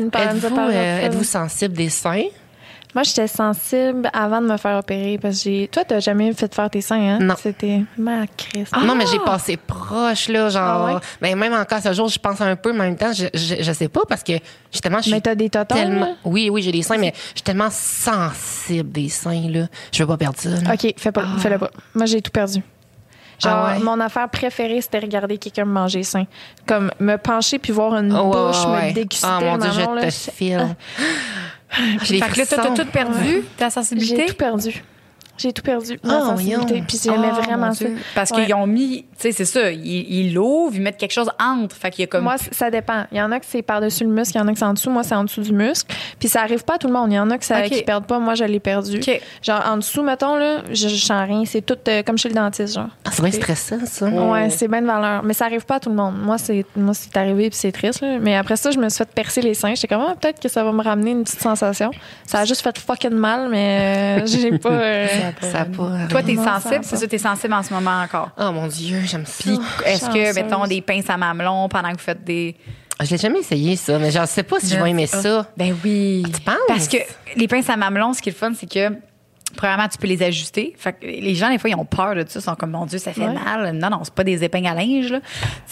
une 0.00 0.10
parole 0.10 0.40
de 0.40 0.46
Êtes-vous 0.46 0.58
euh, 0.72 1.06
êtes-vous 1.06 1.24
sensible 1.24 1.74
des 1.74 1.88
seins? 1.88 2.24
Moi, 2.94 3.02
j'étais 3.02 3.26
sensible 3.26 4.08
avant 4.12 4.40
de 4.40 4.46
me 4.46 4.56
faire 4.56 4.78
opérer 4.78 5.18
parce 5.20 5.38
que 5.38 5.42
j'ai. 5.50 5.68
Toi, 5.68 5.82
t'as 5.84 5.98
jamais 5.98 6.32
fait 6.32 6.54
faire 6.54 6.70
tes 6.70 6.80
seins, 6.80 7.16
hein? 7.16 7.18
Non. 7.20 7.34
C'était 7.36 7.82
ma 7.98 8.26
crise. 8.28 8.68
Non, 8.84 8.94
mais 8.94 9.04
j'ai 9.06 9.18
passé 9.18 9.56
proche, 9.56 10.28
là, 10.28 10.48
genre. 10.48 10.62
Ah 10.88 10.94
ouais? 10.94 11.00
ben, 11.20 11.36
même 11.36 11.52
encore 11.54 11.80
ce 11.80 11.92
jour, 11.92 12.08
je 12.08 12.18
pense 12.20 12.40
un 12.40 12.54
peu, 12.54 12.72
mais 12.72 12.80
en 12.80 12.84
même 12.84 12.96
temps, 12.96 13.12
je, 13.12 13.26
je, 13.34 13.56
je 13.62 13.72
sais 13.72 13.88
pas 13.88 14.02
parce 14.08 14.22
que 14.22 14.34
justement, 14.72 14.98
je 14.98 15.02
suis 15.02 15.12
Mais 15.12 15.20
t'as 15.20 15.34
des 15.34 15.50
tellement. 15.50 16.00
là? 16.06 16.12
Oui, 16.24 16.50
oui, 16.50 16.62
j'ai 16.62 16.70
des 16.72 16.82
seins, 16.82 16.98
mais 16.98 17.12
je 17.16 17.38
suis 17.38 17.42
tellement 17.42 17.70
sensible 17.70 18.92
des 18.92 19.08
seins, 19.08 19.48
là. 19.50 19.66
Je 19.92 20.02
veux 20.02 20.06
pas 20.06 20.16
perdre 20.16 20.38
ça. 20.38 20.50
là. 20.50 20.74
OK, 20.74 20.94
fais 20.96 21.12
pas, 21.12 21.24
fais-le 21.38 21.58
pas. 21.58 21.70
Moi, 21.94 22.06
j'ai 22.06 22.22
tout 22.22 22.30
perdu. 22.30 22.62
Genre, 23.42 23.52
Ah 23.52 23.72
ouais? 23.76 23.82
mon 23.82 23.98
affaire 23.98 24.28
préférée, 24.28 24.80
c'était 24.80 25.00
regarder 25.00 25.38
quelqu'un 25.38 25.64
me 25.64 25.72
manger 25.72 26.04
sain. 26.04 26.24
Comme 26.66 26.92
me 27.00 27.16
pencher 27.16 27.58
puis 27.58 27.72
voir 27.72 27.96
une 27.96 28.12
Oh, 28.16 28.30
bouche 28.30 28.64
ouais, 28.66 28.90
me 28.90 28.94
déguster 28.94 29.26
Ah, 29.28 29.40
mon 29.40 29.56
le 29.56 29.70
Dieu, 29.70 29.82
je 30.02 30.26
te 30.26 30.30
file. 30.30 30.76
J'ai 32.02 32.14
des 32.16 32.22
fait 32.22 32.30
que 32.32 32.38
là, 32.38 32.46
t'as 32.46 32.70
tout 32.74 32.90
perdu, 32.90 33.42
ta 33.56 33.66
J'ai 33.66 33.70
sensibilité. 33.70 34.26
tout 34.26 34.34
perdu. 34.34 34.82
J'ai 35.36 35.52
tout 35.52 35.62
perdu. 35.62 35.98
Ah, 36.04 36.06
Ma 36.06 36.20
sensibilité. 36.20 36.64
voyons. 36.66 36.84
Puis 36.86 37.00
j'aimais 37.02 37.28
Oh, 37.32 37.42
vraiment 37.42 37.72
ça. 37.72 37.86
Parce 38.14 38.30
Ouais. 38.30 38.44
qu'ils 38.44 38.54
ont 38.54 38.66
mis, 38.66 39.02
tu 39.02 39.06
sais, 39.18 39.32
c'est 39.32 39.44
ça, 39.44 39.70
ils 39.72 40.32
l'ouvrent, 40.32 40.74
ils 40.76 40.80
mettent 40.82 40.96
quelque 40.96 41.12
chose 41.12 41.30
entre. 41.40 41.74
Fait 41.76 41.90
qu'il 41.90 42.02
y 42.02 42.04
a 42.04 42.06
comme. 42.06 42.22
Moi, 42.24 42.36
ça 42.52 42.70
dépend. 42.70 43.04
Il 43.10 43.18
y 43.18 43.22
en 43.22 43.32
a 43.32 43.40
que 43.40 43.46
c'est 43.48 43.62
par-dessus 43.62 44.04
le 44.04 44.10
muscle, 44.10 44.36
il 44.36 44.38
y 44.38 44.42
en 44.42 44.48
a 44.48 44.52
que 44.52 44.58
c'est 44.58 44.64
en 44.64 44.74
dessous. 44.74 44.90
Moi, 44.90 45.02
c'est 45.02 45.14
en 45.14 45.24
dessous 45.24 45.40
du 45.42 45.52
muscle. 45.52 45.92
Puis 46.18 46.28
ça 46.28 46.42
arrive 46.42 46.64
pas 46.64 46.74
à 46.74 46.78
tout 46.78 46.86
le 46.86 46.92
monde. 46.92 47.10
Il 47.10 47.16
y 47.16 47.18
en 47.18 47.30
a 47.30 47.38
que 47.38 47.44
ça, 47.44 47.62
qui 47.62 47.82
perdent 47.82 48.06
pas. 48.06 48.18
Moi, 48.18 48.34
je 48.34 48.44
l'ai 48.44 48.60
perdu. 48.60 49.00
Genre, 49.42 49.62
en 49.66 49.76
dessous, 49.78 50.02
mettons, 50.02 50.36
là, 50.36 50.58
je, 50.70 50.88
je 50.88 50.96
sens 51.04 51.26
rien. 51.26 51.42
C'est 51.44 51.62
tout 51.62 51.76
euh, 51.88 52.02
comme 52.02 52.16
chez 52.18 52.28
le 52.28 52.34
dentiste, 52.36 52.74
genre. 52.74 52.88
Ah, 53.04 53.10
c'est 53.12 53.22
bien 53.22 53.32
stressant, 53.32 53.78
ça. 53.86 54.08
Oh. 54.12 54.32
Ouais, 54.32 54.50
c'est 54.50 54.68
bien 54.68 54.82
de 54.82 54.86
valeur. 54.86 55.22
Mais 55.24 55.34
ça 55.34 55.46
arrive 55.46 55.64
pas 55.66 55.76
à 55.76 55.80
tout 55.80 55.90
le 55.90 55.96
monde. 55.96 56.14
Moi, 56.22 56.38
c'est 56.38 56.64
moi 56.76 56.94
c'est 56.94 57.16
arrivé 57.16 57.50
puis 57.50 57.58
c'est 57.58 57.72
triste. 57.72 58.00
là. 58.02 58.18
Mais 58.20 58.36
après 58.36 58.56
ça, 58.56 58.70
je 58.70 58.78
me 58.78 58.88
suis 58.88 58.98
fait 58.98 59.08
percer 59.10 59.42
les 59.42 59.54
seins. 59.54 59.74
J'étais 59.74 59.88
comme, 59.94 60.04
ah, 60.08 60.14
peut-être 60.20 60.40
que 60.40 60.48
ça 60.48 60.62
va 60.62 60.70
me 60.72 60.82
ramener 60.82 61.10
une 61.10 61.24
petite 61.24 61.40
sensation. 61.40 61.90
Ça 62.26 62.40
a 62.40 62.44
juste 62.44 62.62
fait 62.62 62.78
fucking 62.78 63.10
mal, 63.10 63.48
mais 63.50 64.20
euh, 64.22 64.26
j'ai 64.26 64.58
pas. 64.58 64.70
euh, 64.70 65.06
Ça 65.40 65.60
a 65.60 65.64
pas. 65.64 66.06
Toi, 66.08 66.22
t'es 66.22 66.36
sensible, 66.36 66.80
c'est 66.82 66.96
ça, 66.96 67.06
t'es 67.06 67.18
sensible 67.18 67.54
en 67.54 67.62
ce 67.62 67.72
moment 67.72 68.02
encore? 68.02 68.30
Oh 68.38 68.52
mon 68.52 68.66
Dieu, 68.66 69.00
j'aime 69.04 69.26
ça. 69.26 69.42
Puis, 69.42 69.58
est-ce 69.84 70.06
que, 70.06 70.34
mettons, 70.34 70.66
des 70.66 70.80
pinces 70.80 71.08
à 71.08 71.16
mamelon 71.16 71.68
pendant 71.68 71.90
que 71.90 71.96
vous 71.96 72.04
faites 72.04 72.24
des. 72.24 72.56
Je 73.02 73.10
l'ai 73.10 73.18
jamais 73.18 73.40
essayé, 73.40 73.74
ça, 73.76 73.98
mais 73.98 74.10
je 74.12 74.24
sais 74.26 74.44
pas 74.44 74.60
si 74.60 74.68
je 74.68 74.80
vais 74.80 74.90
aimer 74.90 75.06
ça. 75.06 75.46
Ben 75.56 75.76
oui. 75.84 76.22
Tu 76.32 76.40
penses? 76.40 76.56
Parce 76.68 76.86
que 76.88 76.98
les 77.36 77.48
pinces 77.48 77.68
à 77.68 77.76
mamelon, 77.76 78.12
ce 78.12 78.22
qui 78.22 78.28
est 78.28 78.32
le 78.32 78.38
fun, 78.38 78.52
c'est 78.58 78.70
que. 78.70 78.94
Premièrement, 79.56 79.88
tu 79.88 79.98
peux 79.98 80.06
les 80.06 80.22
ajuster. 80.22 80.74
Fait 80.76 80.92
que 80.92 81.06
les 81.06 81.34
gens, 81.34 81.50
des 81.50 81.58
fois, 81.58 81.70
ils 81.70 81.74
ont 81.76 81.84
peur 81.84 82.14
de 82.14 82.24
ça. 82.28 82.40
Ils 82.40 82.42
sont 82.42 82.54
comme, 82.54 82.70
mon 82.72 82.86
Dieu, 82.86 82.98
ça 82.98 83.12
fait 83.12 83.20
Ouais. 83.22 83.32
mal. 83.34 83.72
Non, 83.76 83.90
non, 83.90 84.00
c'est 84.04 84.12
pas 84.14 84.24
des 84.24 84.42
épingles 84.44 84.66
à 84.68 84.74
linge, 84.74 85.10
là. 85.10 85.20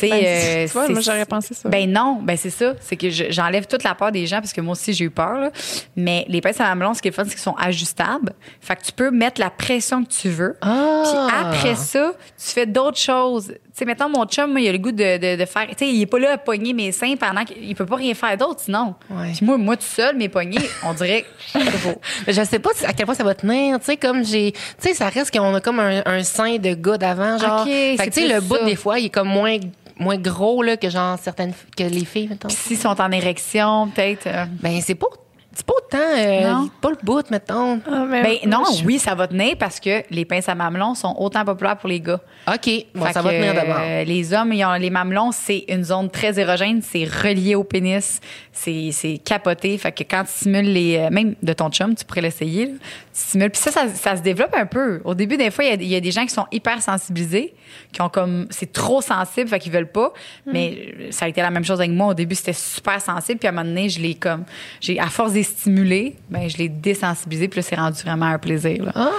Ben, 0.01 0.13
euh, 0.13 0.67
tu 0.67 0.73
vois, 0.73 0.89
moi, 0.89 1.01
j'aurais 1.01 1.27
pensé 1.27 1.55
ça. 1.55 1.69
Ben 1.69 1.91
non, 1.91 2.21
ben 2.23 2.37
c'est 2.37 2.51
ça. 2.51 2.75
C'est 2.81 2.97
que 2.97 3.11
je- 3.11 3.31
j'enlève 3.31 3.67
toute 3.67 3.85
la 3.85 3.95
peur 3.95 4.13
des 4.13 4.27
gens 4.27 4.37
parce 4.41 4.53
que 4.53 4.61
moi 4.61 4.73
aussi, 4.73 4.93
j'ai 4.93 5.05
eu 5.05 5.11
peur, 5.11 5.35
là. 5.39 5.51
Mais 5.97 6.25
les 6.29 6.41
pinces 6.41 6.61
à 6.61 6.65
mamelon, 6.65 6.95
ce 6.95 7.03
qui 7.03 7.09
est 7.09 7.13
fun, 7.13 7.25
c'est 7.25 7.31
qu'ils 7.31 7.39
sont 7.41 7.57
ajustables. 7.57 8.33
Fait 8.61 8.77
que 8.77 8.83
tu 8.83 8.93
peux 8.93 9.11
mettre 9.11 9.41
la 9.41 9.51
pression 9.51 10.05
que 10.05 10.11
tu 10.11 10.29
veux. 10.29 10.57
Ah! 10.61 11.03
Puis 11.05 11.37
après 11.41 11.75
ça, 11.77 12.13
tu 12.39 12.47
fais 12.53 12.67
d'autres 12.67 12.99
choses. 12.99 13.53
Tu 13.75 13.79
sais, 13.79 13.85
mettons, 13.87 14.09
mon 14.11 14.27
chum, 14.27 14.51
moi, 14.51 14.61
il 14.61 14.69
a 14.69 14.73
le 14.73 14.79
goût 14.79 14.93
de, 14.93 15.17
de, 15.17 15.41
de 15.41 15.45
faire. 15.47 15.67
Tu 15.69 15.75
sais, 15.79 15.89
il 15.89 16.03
est 16.03 16.07
pas 16.07 16.19
là 16.19 16.33
à 16.33 16.37
pogner 16.39 16.75
mes 16.75 16.93
seins 16.93 17.17
pendant 17.17 17.43
qu'il 17.45 17.75
peut 17.75 17.87
pas 17.87 17.97
rien 17.97 18.13
faire 18.13 18.37
d'autre 18.37 18.61
sinon. 18.61 18.95
Ouais. 19.09 19.33
Puis 19.35 19.47
moi, 19.47 19.57
moi, 19.57 19.77
tout 19.77 19.83
seul, 19.87 20.15
mes 20.17 20.29
poignets, 20.29 20.69
on 20.85 20.93
dirait. 20.93 21.25
je 22.29 22.43
sais 22.45 22.59
pas 22.59 22.71
à 22.87 22.93
quel 22.93 23.07
point 23.07 23.15
ça 23.15 23.25
va 23.25 23.35
tenir, 23.35 23.79
tu 23.79 23.87
sais, 23.87 23.97
comme 23.97 24.25
j'ai, 24.25 24.53
tu 24.53 24.61
sais, 24.79 24.95
ça 24.95 25.09
reste 25.09 25.31
qu'on 25.37 25.55
a 25.55 25.61
comme 25.61 25.81
un, 25.81 26.03
un 26.05 26.23
sein 26.23 26.57
de 26.59 26.75
gars 26.75 26.99
d'avant, 26.99 27.39
genre. 27.39 27.65
Fait 27.65 27.97
que 27.99 28.05
tu 28.05 28.21
sais, 28.21 28.29
le 28.29 28.41
bout 28.41 28.57
ça. 28.57 28.65
des 28.65 28.77
fois, 28.77 28.99
il 28.99 29.07
est 29.07 29.11
comme 29.11 29.29
moins, 29.29 29.57
moins 29.99 30.19
gros 30.19 30.63
là 30.63 30.77
que 30.77 30.91
genre 30.91 31.19
certaines, 31.19 31.55
que 31.77 31.85
les 31.85 32.05
filles, 32.05 32.29
mettons. 32.29 32.49
S'ils 32.51 32.77
sont 32.79 33.01
en 33.01 33.11
érection, 33.11 33.89
peut-être. 33.89 34.27
euh, 34.27 34.45
Ben 34.63 34.81
c'est 34.83 34.95
pas 34.97 35.07
C'est 35.55 35.67
pas 35.67 35.75
autant, 35.77 35.99
euh, 35.99 36.51
Non. 36.51 36.71
pas 36.81 36.91
le 36.91 36.97
bout, 37.03 37.31
mettons. 37.31 37.79
Ah, 37.87 38.05
mais 38.09 38.23
Ben 38.23 38.51
non, 38.51 38.65
je- 38.75 38.85
oui, 38.87 38.99
ça 38.99 39.15
va 39.15 39.27
tenir 39.29 39.57
parce 39.59 39.81
que 39.81 40.03
les 40.11 40.25
pinces 40.25 40.49
à 40.49 40.55
mamelons 40.55 40.95
sont 40.95 41.15
autant 41.19 41.45
populaires 41.45 41.77
pour 41.77 41.91
les 41.91 42.01
gars. 42.01 42.21
OK, 42.49 42.71
bon, 42.95 43.07
ça 43.13 43.21
va 43.21 43.31
tenir 43.31 43.53
d'abord. 43.55 43.77
euh, 43.81 44.05
les 44.05 44.33
hommes, 44.33 44.53
ils 44.55 44.65
ont, 44.65 44.73
les 44.73 44.89
mamelons, 44.91 45.31
c'est 45.31 45.65
une 45.69 45.85
zone 45.85 46.09
très 46.11 46.39
érogène, 46.41 46.81
c'est 46.83 47.05
relié 47.05 47.55
au 47.55 47.65
pénis, 47.65 48.21
c'est 48.51 48.89
c'est 48.93 49.19
capoté. 49.19 49.77
Fait 49.77 49.93
que 49.93 50.03
quand 50.05 50.25
tu 50.25 50.31
stimules 50.33 50.73
les. 50.73 50.97
euh, 50.97 51.11
même 51.11 51.35
de 51.43 51.53
ton 51.53 51.69
chum, 51.71 51.95
tu 51.95 52.05
pourrais 52.07 52.23
l'essayer. 52.23 52.69
Tu 52.69 52.79
stimules. 53.13 53.51
Puis 53.51 53.61
ça, 53.61 53.71
ça, 53.71 53.89
ça 53.89 54.17
se 54.17 54.23
développe 54.23 54.55
un 54.57 54.65
peu. 54.67 55.03
Au 55.05 55.15
début, 55.15 55.37
des 55.37 55.51
fois, 55.51 55.65
il 55.65 55.69
y 55.69 55.73
a- 55.73 55.75
il 55.75 55.87
y, 55.89 55.97
a 55.97 56.01
des 56.01 56.11
gens 56.11 56.23
qui 56.25 56.31
sont 56.33 56.47
hyper 56.51 56.81
sensibilisés, 56.81 57.53
qui 57.93 58.01
ont 58.01 58.09
comme. 58.09 58.47
C'est 58.49 58.73
trop 58.73 59.03
sensible, 59.03 59.49
fait 59.51 59.59
qu'ils 59.59 59.73
veulent 59.73 59.93
pas. 59.93 60.15
Mais 60.47 60.95
euh, 60.99 61.07
ça 61.11 61.27
a 61.27 61.29
été 61.29 61.43
la 61.43 61.51
même 61.51 61.65
chose 61.65 61.79
avec 61.79 61.93
moi. 61.93 62.09
Au 62.09 62.15
début, 62.15 62.35
c'était 62.35 62.55
super 62.55 63.01
sensible, 63.03 63.39
puis 63.39 63.47
à 63.49 63.51
un 63.51 63.55
moment 63.55 63.69
donné, 63.69 63.91
je 63.91 64.01
l'ai 64.01 64.15
comme. 64.15 64.45
j'ai 64.81 64.99
À 64.99 65.07
force 65.09 65.33
stimuler, 65.43 66.17
ben, 66.31 66.49
je 66.49 66.57
l'ai 66.59 66.69
désensibilisé, 66.69 67.49
puis 67.49 67.61
là, 67.61 67.67
c'est 67.69 67.77
rendu 67.77 68.01
vraiment 68.03 68.27
un 68.27 68.39
plaisir. 68.39 68.85
Là. 68.85 68.93
Ah! 68.95 69.11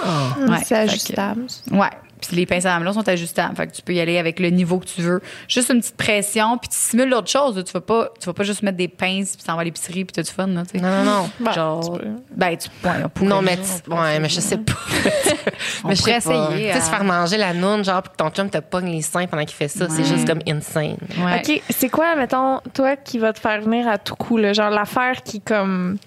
Ouais, 0.48 0.58
c'est 0.58 0.64
fait 0.64 0.74
que- 0.86 0.90
ajustable. 0.90 1.46
Ouais. 1.70 1.88
Puis 2.26 2.36
les 2.38 2.46
pinces 2.46 2.64
à 2.64 2.70
mamelon 2.70 2.94
sont 2.94 3.06
ajustables. 3.06 3.54
Fait 3.54 3.66
que 3.66 3.72
tu 3.72 3.82
peux 3.82 3.92
y 3.92 4.00
aller 4.00 4.16
avec 4.16 4.40
le 4.40 4.48
niveau 4.48 4.78
que 4.78 4.86
tu 4.86 5.02
veux. 5.02 5.20
Juste 5.46 5.68
une 5.68 5.80
petite 5.80 5.96
pression, 5.96 6.56
puis 6.56 6.70
tu 6.70 6.76
simules 6.78 7.10
l'autre 7.10 7.28
chose. 7.28 7.62
Tu 7.66 7.72
vas 7.72 7.82
pas, 7.82 8.08
tu 8.18 8.24
vas 8.24 8.32
pas 8.32 8.44
juste 8.44 8.62
mettre 8.62 8.78
des 8.78 8.88
pinces, 8.88 9.36
puis 9.36 9.44
t'en 9.44 9.56
vas 9.56 9.60
à 9.60 9.64
l'épicerie, 9.64 10.06
puis 10.06 10.12
t'as 10.14 10.22
du 10.22 10.30
fun, 10.30 10.46
là. 10.46 10.62
Non, 10.74 10.80
non, 10.80 11.04
non. 11.04 11.30
Ben, 11.40 11.52
Genre, 11.52 11.92
tu 11.98 11.98
peux. 12.02 12.08
ben, 12.34 12.56
tu 12.56 12.70
pourrait, 12.80 13.26
Non, 13.28 13.42
mais, 13.42 13.58
tu- 13.58 13.90
ouais, 13.90 14.18
mais 14.20 14.30
je 14.30 14.40
sais 14.40 14.56
pas. 14.56 14.72
Mais 15.86 15.94
je 15.96 16.02
pas. 16.02 16.16
essayer, 16.16 16.46
Tu 16.48 16.56
sais, 16.62 16.70
à- 16.70 16.80
se 16.80 16.88
faire 16.90 17.04
manger 17.04 17.36
la 17.36 17.52
noune, 17.52 17.84
genre, 17.84 18.02
pour 18.02 18.12
que 18.12 18.16
ton 18.16 18.30
chum 18.30 18.48
te 18.48 18.58
pogne 18.58 18.90
les 18.90 19.02
seins 19.02 19.26
pendant 19.26 19.44
qu'il 19.44 19.56
fait 19.56 19.68
ça, 19.68 19.86
c'est 19.90 20.04
juste 20.04 20.26
comme 20.26 20.40
insane. 20.48 20.96
Ouais. 21.18 21.42
OK, 21.46 21.62
c'est 21.68 21.90
quoi, 21.90 22.16
mettons, 22.16 22.60
toi 22.72 22.96
qui 22.96 23.18
va 23.18 23.34
te 23.34 23.40
faire 23.40 23.60
venir 23.60 23.86
à 23.86 23.98
tout 23.98 24.14
coup, 24.14 24.38
là, 24.38 24.54
genre 24.54 24.70
l'affaire 24.70 25.22
qui, 25.22 25.42
comme. 25.42 25.98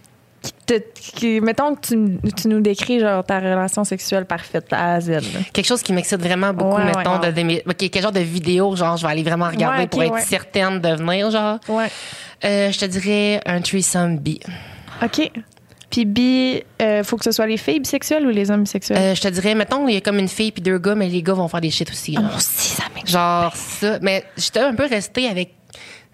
Qui 0.41 0.51
te, 0.65 0.73
qui- 1.15 1.41
mettons 1.41 1.75
que 1.75 1.87
tu, 1.87 2.19
tu 2.35 2.47
nous 2.47 2.61
décris, 2.61 2.99
genre, 2.99 3.23
ta 3.23 3.39
relation 3.39 3.83
sexuelle 3.83 4.25
parfaite 4.25 4.67
à 4.71 4.99
Z. 5.01 5.09
là. 5.09 5.19
Quelque 5.51 5.65
chose 5.65 5.81
qui 5.81 5.93
m'excite 5.93 6.21
vraiment 6.21 6.53
beaucoup, 6.53 6.75
Ouais, 6.77 6.85
mettons, 6.85 7.19
ouais. 7.19 7.31
de, 7.65 7.73
quel 7.87 8.01
genre 8.03 8.11
de 8.11 8.19
vidéo, 8.19 8.75
genre, 8.75 8.97
je 8.97 9.05
vais 9.05 9.11
aller 9.11 9.23
vraiment 9.23 9.47
regarder 9.49 9.79
Ouais, 9.83 9.87
pour 9.87 10.03
être 10.03 10.19
certaine 10.19 10.79
de 10.79 10.89
venir, 10.89 11.31
genre. 11.31 11.57
Ouais. 11.67 11.87
Euh, 12.45 12.71
je 12.71 12.77
te 12.79 12.85
dirais 12.85 13.41
un 13.45 13.61
threesome 13.61 14.17
bi. 14.19 14.39
OK. 15.03 15.31
Puis 15.89 16.05
bi, 16.05 16.61
euh, 16.81 17.03
faut 17.03 17.17
que 17.17 17.23
ce 17.23 17.31
soit 17.31 17.47
les 17.47 17.57
filles 17.57 17.79
bisexuelles 17.79 18.25
ou 18.27 18.29
les 18.29 18.51
hommes 18.51 18.63
bisexuels? 18.63 18.97
Euh, 18.97 19.15
je 19.15 19.21
te 19.21 19.27
dirais, 19.29 19.55
mettons, 19.55 19.87
il 19.87 19.93
y 19.95 19.97
a 19.97 20.01
comme 20.01 20.19
une 20.19 20.27
fille 20.27 20.51
puis 20.51 20.61
deux 20.61 20.77
gars, 20.77 20.95
mais 20.95 21.07
les 21.07 21.23
gars 21.23 21.33
vont 21.33 21.47
faire 21.47 21.61
des 21.61 21.71
shit 21.71 21.89
aussi. 21.89 22.13
Ah, 22.17 22.21
genre. 22.21 22.29
moi 22.29 22.37
aussi, 22.37 22.69
ça. 22.75 22.83
Genre 23.05 23.55
ça. 23.55 23.99
Mais 24.01 24.23
j'étais 24.37 24.59
un 24.59 24.75
peu 24.75 24.85
restée 24.85 25.27
avec 25.29 25.53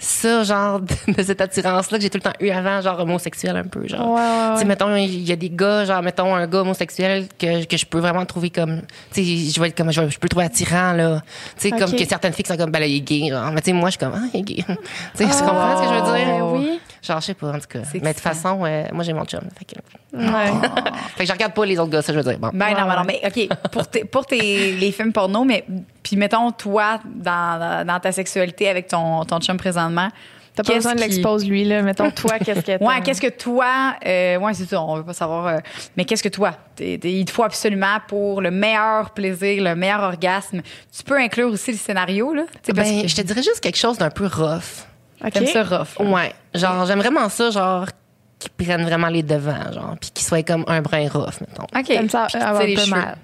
ça, 0.04 0.44
genre, 0.44 0.80
de, 0.80 0.94
de 1.14 1.24
cette 1.24 1.42
attirance-là 1.42 1.98
que 1.98 2.04
j'ai 2.04 2.10
tout 2.10 2.18
le 2.18 2.24
temps 2.24 2.34
eu 2.40 2.50
avant, 2.50 2.82
genre 2.82 3.00
homosexuel 3.00 3.56
un 3.56 3.64
peu, 3.64 3.88
genre. 3.88 4.12
Ouais, 4.56 4.66
mettons, 4.66 4.96
il 4.96 5.28
y 5.28 5.32
a 5.32 5.36
des 5.36 5.50
gars, 5.50 5.86
genre, 5.86 6.02
mettons, 6.02 6.36
un 6.36 6.48
gars 6.48 6.60
homosexuel 6.62 7.28
que, 7.40 7.66
que 7.66 7.78
je 7.78 7.86
peux 7.86 8.00
vraiment 8.00 8.26
trouver 8.26 8.50
comme, 8.50 8.82
tu 9.12 9.24
sais, 9.24 9.52
je 9.52 9.60
vais 9.60 9.70
être 9.70 9.78
comme, 9.78 9.92
je, 9.92 10.02
peux 10.02 10.08
le 10.24 10.30
trouver 10.30 10.46
attirant, 10.46 10.94
là. 10.94 11.22
Tu 11.58 11.70
sais, 11.70 11.72
comme 11.72 11.92
que 11.92 12.06
certaines 12.06 12.34
filles 12.34 12.44
qui 12.44 12.52
sont 12.52 12.58
comme, 12.58 12.72
ben 12.72 12.80
là, 12.80 12.88
il 12.88 12.98
est 12.98 13.02
gay, 13.02 13.30
genre. 13.30 13.52
Mais 13.52 13.62
tu 13.62 13.72
sais, 13.72 13.74
moi, 13.74 13.90
je 13.90 13.98
suis 13.98 14.00
comme, 14.00 14.14
ah, 14.16 14.28
il 14.34 14.40
est 14.40 14.44
gay. 14.44 14.56
tu 14.68 14.74
sais, 15.16 15.26
tu 15.26 15.44
comprends 15.44 15.78
ce 15.78 15.82
que 15.82 15.88
je 15.88 15.94
veux 16.00 16.18
dire? 16.18 16.28
Ben 16.28 16.42
oui. 16.44 16.80
Genre, 17.02 17.20
je 17.20 17.26
sais 17.26 17.34
pas, 17.34 17.50
en 17.50 17.60
tout 17.60 17.68
cas. 17.70 17.80
Mais 17.96 18.00
de 18.00 18.08
toute 18.08 18.20
façon, 18.20 18.62
euh, 18.64 18.86
moi, 18.94 19.04
j'ai 19.04 19.14
mon 19.14 19.26
chum. 19.26 19.42
Fait 19.58 19.66
que, 19.66 19.74
Ouais. 20.14 20.22
fait 21.16 21.24
que 21.24 21.26
je 21.26 21.34
regarde 21.34 21.54
pas 21.54 21.66
les 21.66 21.78
autres 21.80 21.92
gars, 21.92 22.02
ça, 22.02 22.14
je 22.14 22.20
veux 22.20 22.24
dire. 22.24 22.40
Bon. 22.40 22.50
Ben 22.54 22.70
non, 22.72 22.88
ben 22.88 22.96
non, 22.98 23.04
mais 23.06 23.20
OK, 23.26 23.50
pour, 23.72 23.88
tes- 23.88 24.06
pour 24.06 24.26
tes, 24.26 24.74
les 24.74 24.92
films 24.92 25.12
porno, 25.12 25.44
mais 25.44 25.66
puis 26.14 26.20
mettons, 26.20 26.52
toi, 26.52 27.00
dans, 27.06 27.86
dans 27.86 28.00
ta 28.00 28.12
sexualité 28.12 28.70
avec 28.70 28.88
ton, 28.88 29.24
ton 29.26 29.40
chum 29.40 29.58
présentement, 29.58 30.10
T'as 30.56 30.62
pas 30.62 30.76
besoin 30.76 30.94
de 30.94 30.98
qui- 31.00 31.04
l'expose, 31.06 31.48
lui, 31.50 31.64
là. 31.64 31.82
Mettons, 31.82 32.12
toi, 32.12 32.38
qu'est-ce 32.38 32.60
que 32.62 32.84
Ouais, 32.84 33.02
qu'est-ce 33.04 33.20
que 33.20 33.30
toi, 33.30 33.96
euh, 34.06 34.38
ouais, 34.38 34.54
c'est 34.54 34.66
ça, 34.70 34.80
on 34.84 34.98
veut 34.98 35.04
pas 35.04 35.14
savoir, 35.14 35.48
euh, 35.48 35.58
mais 35.98 36.06
qu'est-ce 36.06 36.22
que 36.22 36.30
toi, 36.30 36.52
il 36.80 37.26
te 37.26 37.32
faut 37.32 37.44
absolument 37.44 37.98
pour 38.08 38.40
le 38.40 38.52
meilleur 38.52 39.10
plaisir, 39.16 39.64
le 39.64 39.74
meilleur 39.76 40.02
orgasme. 40.02 40.62
Tu 40.96 41.04
peux 41.04 41.18
inclure 41.20 41.52
aussi 41.52 41.72
le 41.72 41.78
scénario, 41.78 42.36
là? 42.36 42.44
Parce 42.68 42.78
Ben, 42.88 43.02
que 43.02 43.08
je 43.08 43.16
te 43.16 43.22
dirais 43.22 43.42
juste 43.42 43.62
quelque 43.62 43.78
chose 43.80 43.98
d'un 43.98 44.12
peu 44.12 44.28
rough. 44.28 44.86
OK. 45.26 45.32
t'aimes 45.32 45.48
ça 45.48 45.64
rough. 45.64 45.88
hein? 46.00 46.12
Ouais. 46.12 46.34
Genre, 46.54 46.86
j'aime 46.86 47.00
vraiment 47.00 47.28
ça, 47.30 47.50
genre, 47.50 47.88
qu'ils 48.38 48.52
prennent 48.52 48.84
vraiment 48.86 49.08
les 49.08 49.24
devants, 49.24 49.72
genre, 49.74 49.96
puis 50.00 50.12
qu'ils 50.12 50.28
soient 50.28 50.44
comme 50.44 50.66
un 50.68 50.82
brin 50.84 51.08
rough, 51.10 51.42
mettons. 51.42 51.64
OK. 51.76 51.86
T'aimes 51.86 52.10
ça 52.10 52.28
avoir 52.32 52.62
un 52.62 52.66
peu 52.66 52.76
cheveux. 52.76 52.90
mal. 52.92 53.18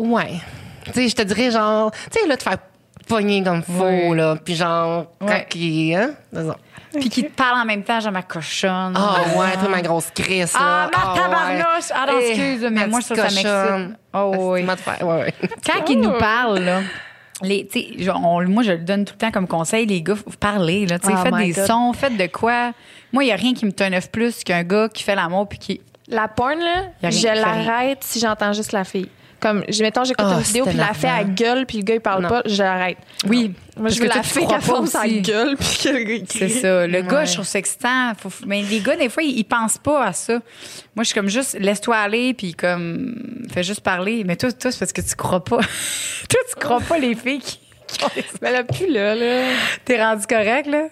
Ouais. 0.00 0.40
Tu 0.88 1.00
sais, 1.02 1.08
je 1.08 1.14
te 1.16 1.22
dirais, 1.22 1.50
genre, 1.50 1.90
tu 2.10 2.20
sais, 2.20 2.26
là, 2.26 2.36
te 2.36 2.42
faire 2.42 2.58
pogner 3.06 3.42
comme 3.42 3.62
faux, 3.62 3.84
Ouais. 3.84 4.14
là, 4.14 4.36
puis 4.42 4.54
genre, 4.54 5.06
Ouais. 5.20 5.46
quand 5.50 5.54
il, 5.58 5.94
hein. 5.94 6.10
Puis 6.92 7.08
qui 7.10 7.24
te 7.24 7.30
parle 7.34 7.60
en 7.60 7.64
même 7.64 7.82
temps, 7.82 8.00
genre 8.00 8.12
ma 8.12 8.22
cochonne. 8.22 8.94
Ah 8.96 9.20
ouais, 9.36 9.52
toi, 9.60 9.68
ma 9.68 9.82
grosse 9.82 10.10
crisse, 10.14 10.54
Ah, 10.58 10.88
ma 10.92 11.14
tabarnouche! 11.20 11.90
Ah 11.94 12.06
non, 12.06 12.18
Eh, 12.20 12.28
excuse, 12.30 12.62
mais 12.62 12.70
ma 12.70 12.86
moi, 12.86 13.00
ça, 13.02 13.14
ça 13.14 13.22
cochonne. 13.24 13.82
m'excite. 13.82 13.98
Oh 14.14 14.32
oui. 14.52 14.62
De 14.62 15.04
ouais, 15.04 15.12
ouais. 15.22 15.34
Quand 15.66 15.84
ils 15.90 16.00
nous 16.00 16.12
parlent, 16.18 16.60
là, 16.60 16.80
les, 17.42 17.66
tu 17.66 17.80
sais, 17.80 18.02
genre, 18.02 18.20
on- 18.24 18.46
moi, 18.48 18.62
je 18.62 18.72
le 18.72 18.78
donne 18.78 19.04
tout 19.04 19.14
le 19.14 19.18
temps 19.18 19.30
comme 19.30 19.46
conseil, 19.46 19.86
les 19.86 20.00
gars, 20.02 20.16
faut 20.16 20.30
parler, 20.40 20.86
là, 20.86 20.98
tu 20.98 21.08
sais, 21.08 21.14
Oh 21.16 21.22
faites 21.22 21.34
des 21.36 21.52
God. 21.52 21.66
sons, 21.66 21.92
faites 21.92 22.16
de 22.16 22.26
quoi. 22.26 22.72
Moi, 23.12 23.24
il 23.24 23.28
y 23.28 23.32
a 23.32 23.36
rien 23.36 23.52
qui 23.54 23.64
me 23.66 23.72
turn 23.72 23.94
off 23.94 24.10
plus 24.10 24.42
qu'un 24.42 24.64
gars 24.64 24.88
qui 24.88 25.02
fait 25.02 25.14
l'amour 25.14 25.46
puis 25.48 25.58
qui. 25.58 25.80
La 26.08 26.26
porn, 26.26 26.58
là, 26.58 26.84
je 27.02 27.08
qui 27.18 27.24
l'arrête 27.26 27.98
si 28.02 28.18
j'entends 28.18 28.52
juste 28.54 28.72
la 28.72 28.84
fille. 28.84 29.08
Comme, 29.40 29.62
je- 29.68 29.82
mettons, 29.82 30.02
j'écoute 30.02 30.26
Ah, 30.28 30.34
une 30.38 30.40
vidéo, 30.42 30.64
puis 30.64 30.74
la 30.76 30.94
fille, 30.94 31.08
elle 31.16 31.32
gueule, 31.34 31.64
puis 31.64 31.78
le 31.78 31.84
gars, 31.84 31.94
il 31.94 32.00
parle 32.00 32.22
Non. 32.24 32.28
pas, 32.28 32.42
je 32.44 32.60
l'arrête. 32.60 32.96
Oui. 33.24 33.54
Moi, 33.76 33.88
je 33.90 34.00
veux 34.00 34.08
la 34.08 34.20
crois 34.20 34.22
qui 34.84 34.96
elle 35.04 35.22
gueule, 35.22 35.56
puis 35.56 35.78
que 35.84 35.88
le 35.90 36.02
gars, 36.04 36.24
C'est 36.28 36.48
ça. 36.48 36.86
Le 36.88 37.02
gars, 37.02 37.24
je 37.24 37.34
trouve 37.34 37.46
ça 37.46 37.58
excitant. 37.60 38.12
Faut- 38.18 38.30
mais 38.46 38.62
les 38.62 38.80
gars, 38.80 38.96
des 38.96 39.08
fois, 39.08 39.22
ils, 39.22 39.38
ils 39.38 39.44
pensent 39.44 39.78
pas 39.78 40.06
à 40.06 40.12
ça. 40.12 40.32
Moi, 40.34 40.40
je 40.98 41.04
suis 41.04 41.14
comme 41.14 41.28
juste, 41.28 41.56
laisse-toi 41.60 41.96
aller, 41.96 42.34
puis 42.34 42.54
comme, 42.54 43.14
fais 43.52 43.62
juste 43.62 43.80
parler. 43.82 44.24
Mais 44.24 44.34
toi, 44.34 44.50
toi 44.50 44.72
c'est 44.72 44.78
parce 44.80 44.92
que 44.92 45.02
tu 45.02 45.14
crois 45.14 45.44
pas. 45.44 45.58
toi, 46.28 46.40
tu 46.48 46.54
crois 46.58 46.80
pas 46.80 46.98
les 46.98 47.14
filles 47.14 47.38
qui, 47.38 47.60
qui 47.86 48.04
ont 48.04 48.08
des- 48.16 48.24
Mais 48.42 48.50
là, 48.50 48.64
plus 48.64 48.90
là, 48.92 49.14
là. 49.14 49.42
T'es 49.84 50.02
rendu 50.02 50.26
correct, 50.26 50.66
là? 50.66 50.88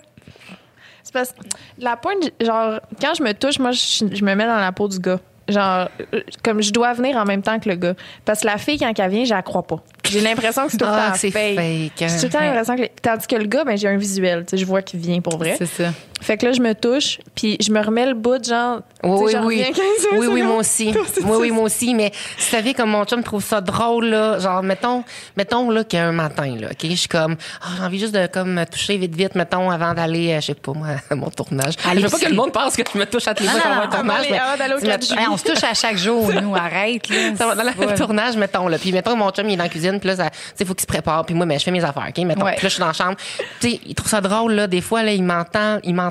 C'est 1.03 1.13
parce 1.13 1.31
que 1.33 1.39
la 1.79 1.97
porn, 1.97 2.15
genre, 2.41 2.81
quand 3.01 3.15
je 3.15 3.23
me 3.25 3.33
touche, 3.33 3.59
moi, 3.59 3.73
je, 3.73 4.05
je 4.13 4.25
me 4.25 4.35
mets 4.37 4.47
dans 4.47 4.57
la 4.61 4.71
peau 4.71 4.87
du 4.87 5.01
gars. 5.01 5.19
Genre, 5.49 5.89
euh, 6.13 6.21
comme 6.43 6.61
je 6.61 6.73
dois 6.73 6.93
venir 6.95 7.17
en 7.17 7.25
même 7.25 7.41
temps 7.43 7.59
que 7.61 7.69
le 7.69 7.77
gars. 7.77 7.95
Parce 8.25 8.41
que 8.41 8.47
la 8.47 8.59
fille, 8.59 8.79
quand 8.79 8.93
elle 8.99 9.11
vient, 9.11 9.25
je 9.25 9.33
la 9.35 9.43
crois 9.43 9.63
pas. 9.63 9.77
J'ai 10.09 10.21
l'impression 10.21 10.65
que 10.67 10.73
c'est 10.73 10.77
tout 10.79 10.85
le 10.85 10.91
Ah, 10.93 11.11
temps 11.13 11.15
fake. 11.19 11.33
fake. 11.33 12.03
hein. 12.03 12.07
J'ai 12.09 12.17
tout 12.19 12.25
le 12.27 12.29
temps 12.31 12.41
l'impression 12.41 12.77
que. 12.77 12.83
Tandis 13.01 13.27
que 13.29 13.37
le 13.37 13.45
gars, 13.47 13.65
ben, 13.65 13.77
j'ai 13.79 13.87
un 13.89 13.97
visuel. 13.97 14.41
Tu 14.45 14.51
sais, 14.51 14.57
je 14.57 14.67
vois 14.67 14.83
qu'il 14.83 14.99
vient 15.01 15.21
pour 15.21 15.39
vrai. 15.39 15.55
C'est 15.59 15.67
ça. 15.67 15.93
Fait 16.21 16.37
que 16.39 16.47
là, 16.47 16.53
je 16.53 16.61
me 16.61 16.75
touche, 16.75 17.19
puis 17.35 17.57
je 17.61 17.71
me 17.71 17.81
remets 17.81 18.07
le 18.07 18.15
bout, 18.15 18.43
genre. 18.43 18.81
tu 19.03 19.09
Oui, 19.09 19.33
je 19.33 19.37
oui, 19.39 19.45
oui. 19.45 19.59
reviens 19.59 19.73
15 19.73 19.85
Oui, 20.19 20.27
oui, 20.29 20.43
moi 20.43 20.57
aussi. 20.57 20.93
Oui, 21.25 21.37
oui, 21.41 21.51
moi 21.51 21.65
aussi. 21.65 21.95
Mais 21.95 22.11
vous 22.39 22.43
savez, 22.45 22.73
comme 22.75 22.91
mon 22.91 23.05
chum 23.05 23.23
trouve 23.23 23.45
ça 23.45 23.61
drôle, 23.61 24.07
là. 24.07 24.39
Genre, 24.39 24.63
mettons, 24.63 25.05
mettons, 25.37 25.71
là, 25.71 25.85
qu'un 25.85 26.13
matin, 26.13 26.57
là, 26.59 26.69
OK, 26.71 26.79
je 26.89 26.95
suis 26.95 27.09
comme, 27.09 27.37
ah, 27.63 27.67
j'ai 27.79 27.85
envie 27.85 27.99
juste 27.99 28.15
de, 28.15 28.27
comme, 28.27 28.53
me 28.55 28.65
toucher 28.65 28.97
vite, 28.97 29.15
vite, 29.15 29.35
mettons, 29.35 29.71
avant 29.71 29.93
d'aller, 29.95 30.33
euh, 30.33 30.41
je 30.41 30.47
sais 30.47 30.55
pas, 30.55 30.73
moi, 30.73 30.89
à 31.11 31.15
mon 31.15 31.29
tournage. 31.31 31.75
À 31.89 31.95
je 31.95 32.01
veux 32.01 32.09
pas 32.09 32.19
que 32.19 32.29
le 32.29 32.35
monde 32.35 32.53
pense 32.53 32.77
que 32.77 32.83
je 32.93 32.99
me 32.99 33.05
touche 33.07 33.29
à 33.29 33.35
tous 33.35 33.43
les 33.45 33.49
fois 33.51 33.61
non, 33.61 33.73
avant 33.73 33.83
un 33.83 33.89
tournage. 33.89 34.17
Avant 34.21 34.31
mais 34.31 34.39
avant 34.39 34.57
d'aller 34.57 34.75
au 34.75 34.81
tu 34.81 34.87
4 34.87 35.01
me- 35.01 35.07
juillet. 35.07 35.21
Hey, 35.23 35.29
on 35.31 35.37
se 35.37 35.45
touche 35.45 35.65
à 35.65 35.75
chaque 35.75 35.97
jour, 35.99 36.33
nous, 36.33 36.57
arrête, 36.57 37.09
là. 37.11 37.17
Ça 37.37 37.47
va 37.47 37.55
dans 37.55 37.63
le 37.63 37.95
tournage, 37.95 38.37
mettons, 38.37 38.69
là. 38.69 38.79
Puis, 38.79 38.91
mettons, 38.91 39.15
mon 39.17 39.31
chum, 39.31 39.47
il 39.49 39.53
est 39.53 39.57
dans 39.57 39.65
la 39.65 39.69
cuisine, 39.69 40.01
puis 40.01 40.09
là, 40.09 40.17
ça- 40.17 40.31
tu 40.31 40.39
sais, 40.57 40.65
faut 40.65 40.75
qu'il 40.75 40.81
se 40.83 40.87
prépare. 40.87 41.27
Puis 41.27 41.35
moi, 41.35 41.45
ben, 41.45 41.59
je 41.59 41.65
fais 41.65 41.71
mes 41.71 41.85
affaires, 41.85 42.07
OK? 42.09 42.25
Mettons, 42.25 42.45
Ouais. 42.47 42.55
puis 42.57 42.63
là, 42.65 42.69
je 42.71 42.75
suis 42.75 42.81
dans 42.81 42.87
la 42.87 42.93
chambre. 42.95 43.17
Tu 43.61 43.71
sais, 43.73 43.81
il 43.87 43.95
trouve 43.95 44.09
ça 44.09 44.23
drôle, 44.23 44.53
là. 44.55 44.67
Des 44.67 44.81
fois, 44.81 45.03
là, 45.03 45.13
il 45.13 45.23
m'entend, 45.23 45.79
il 45.85 45.95
m'entend 45.95 46.06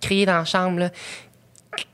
crier 0.00 0.26
dans 0.26 0.38
la 0.38 0.44
chambre, 0.44 0.80
là. 0.80 0.90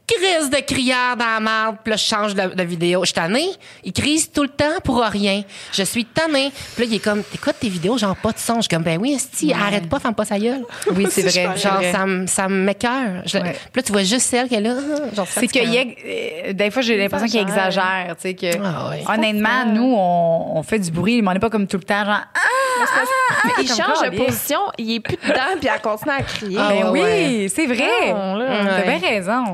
Crise 0.06 0.50
de 0.50 0.58
crière 0.60 1.16
dans 1.16 1.24
la 1.24 1.40
marde, 1.40 1.76
puis 1.82 1.90
là, 1.90 1.96
je 1.96 2.04
change 2.04 2.32
de, 2.34 2.54
de 2.54 2.62
vidéo. 2.62 3.00
Je 3.02 3.06
suis 3.06 3.14
tannée. 3.14 3.48
Il 3.82 3.92
crie 3.92 4.24
tout 4.32 4.42
le 4.42 4.48
temps 4.48 4.78
pour 4.84 5.02
rien. 5.02 5.42
Je 5.72 5.82
suis 5.82 6.04
tannée. 6.04 6.52
Puis 6.76 6.84
là, 6.84 6.88
il 6.90 6.94
est 6.94 6.98
comme, 7.00 7.24
t'écoutes 7.24 7.56
tes 7.60 7.68
vidéos, 7.68 7.98
genre 7.98 8.14
pas 8.14 8.30
de 8.30 8.38
son. 8.38 8.56
Je 8.56 8.60
suis 8.62 8.68
comme, 8.68 8.84
ben 8.84 8.98
oui, 9.00 9.14
esti, 9.14 9.52
arrête 9.52 9.88
pas, 9.88 9.98
ferme 9.98 10.14
pas 10.14 10.24
sa 10.24 10.38
gueule. 10.38 10.62
Oui, 10.94 11.06
c'est 11.10 11.22
vrai. 11.22 11.56
Genre, 11.58 11.74
vrai. 11.74 11.90
ça 11.92 12.06
me, 12.06 12.26
ça 12.28 12.48
m'écoeure. 12.48 13.22
Je- 13.26 13.36
Ouais. 13.38 13.52
Puis 13.52 13.70
là, 13.76 13.82
tu 13.82 13.92
vois 13.92 14.02
juste 14.04 14.26
celle 14.26 14.48
qui 14.48 14.54
est 14.54 14.60
là. 14.60 14.74
Genre, 15.14 15.26
C'est 15.28 15.54
y 15.54 15.78
a, 15.78 15.82
euh, 15.82 16.52
des 16.52 16.70
fois, 16.70 16.80
j'ai 16.82 16.96
l'impression 16.96 17.26
qu'il 17.28 17.40
exagère, 17.40 18.14
tu 18.20 18.22
sais, 18.28 18.34
que, 18.34 18.46
Ah 18.64 18.88
ouais. 18.90 19.02
honnêtement, 19.12 19.66
nous, 19.66 19.94
on, 19.96 20.56
on 20.58 20.62
fait 20.62 20.78
du 20.78 20.90
bruit, 20.90 21.20
mais 21.20 21.28
on 21.30 21.32
n'est 21.34 21.38
pas 21.40 21.50
comme 21.50 21.66
tout 21.66 21.76
le 21.76 21.82
temps, 21.82 22.04
genre, 22.04 22.14
ah, 22.34 22.38
Mais 23.44 23.50
il 23.62 23.68
comme 23.68 23.76
change 23.76 24.10
de 24.10 24.16
position, 24.16 24.58
il 24.78 24.94
est 24.96 25.00
plus 25.00 25.16
dedans, 25.16 25.56
puis 25.60 25.68
elle 25.72 25.80
continue 25.80 26.12
à 26.12 26.22
crier. 26.22 26.58
Ah, 26.60 26.68
ben 26.70 26.90
oui, 26.92 27.00
ouais. 27.00 27.46
c'est 27.54 27.66
vrai. 27.66 27.88
T'as 28.10 28.82
bien 28.82 28.98
raison. 29.08 29.44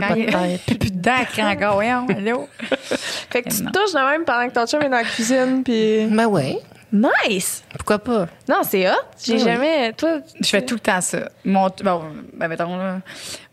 Quand 0.00 0.08
pas 0.08 0.14
de 0.16 0.56
tête. 0.66 0.78
Plus 0.78 0.90
dedans, 0.92 1.12
elle 1.20 1.26
crie 1.26 1.42
encore, 1.42 1.74
voyons, 1.74 2.06
allô? 2.08 2.48
Fait 3.30 3.42
que 3.42 3.48
tu 3.50 3.62
Non. 3.62 3.70
te 3.70 3.78
touches 3.78 3.92
de 3.92 4.10
même 4.10 4.24
pendant 4.24 4.48
que 4.48 4.52
ton 4.54 4.66
chum 4.66 4.82
est 4.82 4.88
dans 4.88 4.96
la 4.96 5.04
cuisine, 5.04 5.62
puis... 5.64 6.06
Ben 6.10 6.26
ouais. 6.26 6.58
Nice! 6.94 7.64
Pourquoi 7.74 7.98
pas? 8.00 8.26
Non, 8.46 8.56
c'est 8.68 8.86
hot. 8.86 8.92
J'ai 9.24 9.32
Oui. 9.34 9.38
jamais... 9.38 9.92
Toi, 9.94 10.18
Je 10.38 10.46
fais 10.46 10.60
tout 10.62 10.74
le 10.74 10.80
temps 10.80 11.00
ça. 11.00 11.30
Mon, 11.42 11.70
bon, 11.82 12.02
ben, 12.34 12.48
mettons, 12.48 12.76
là, 12.76 12.98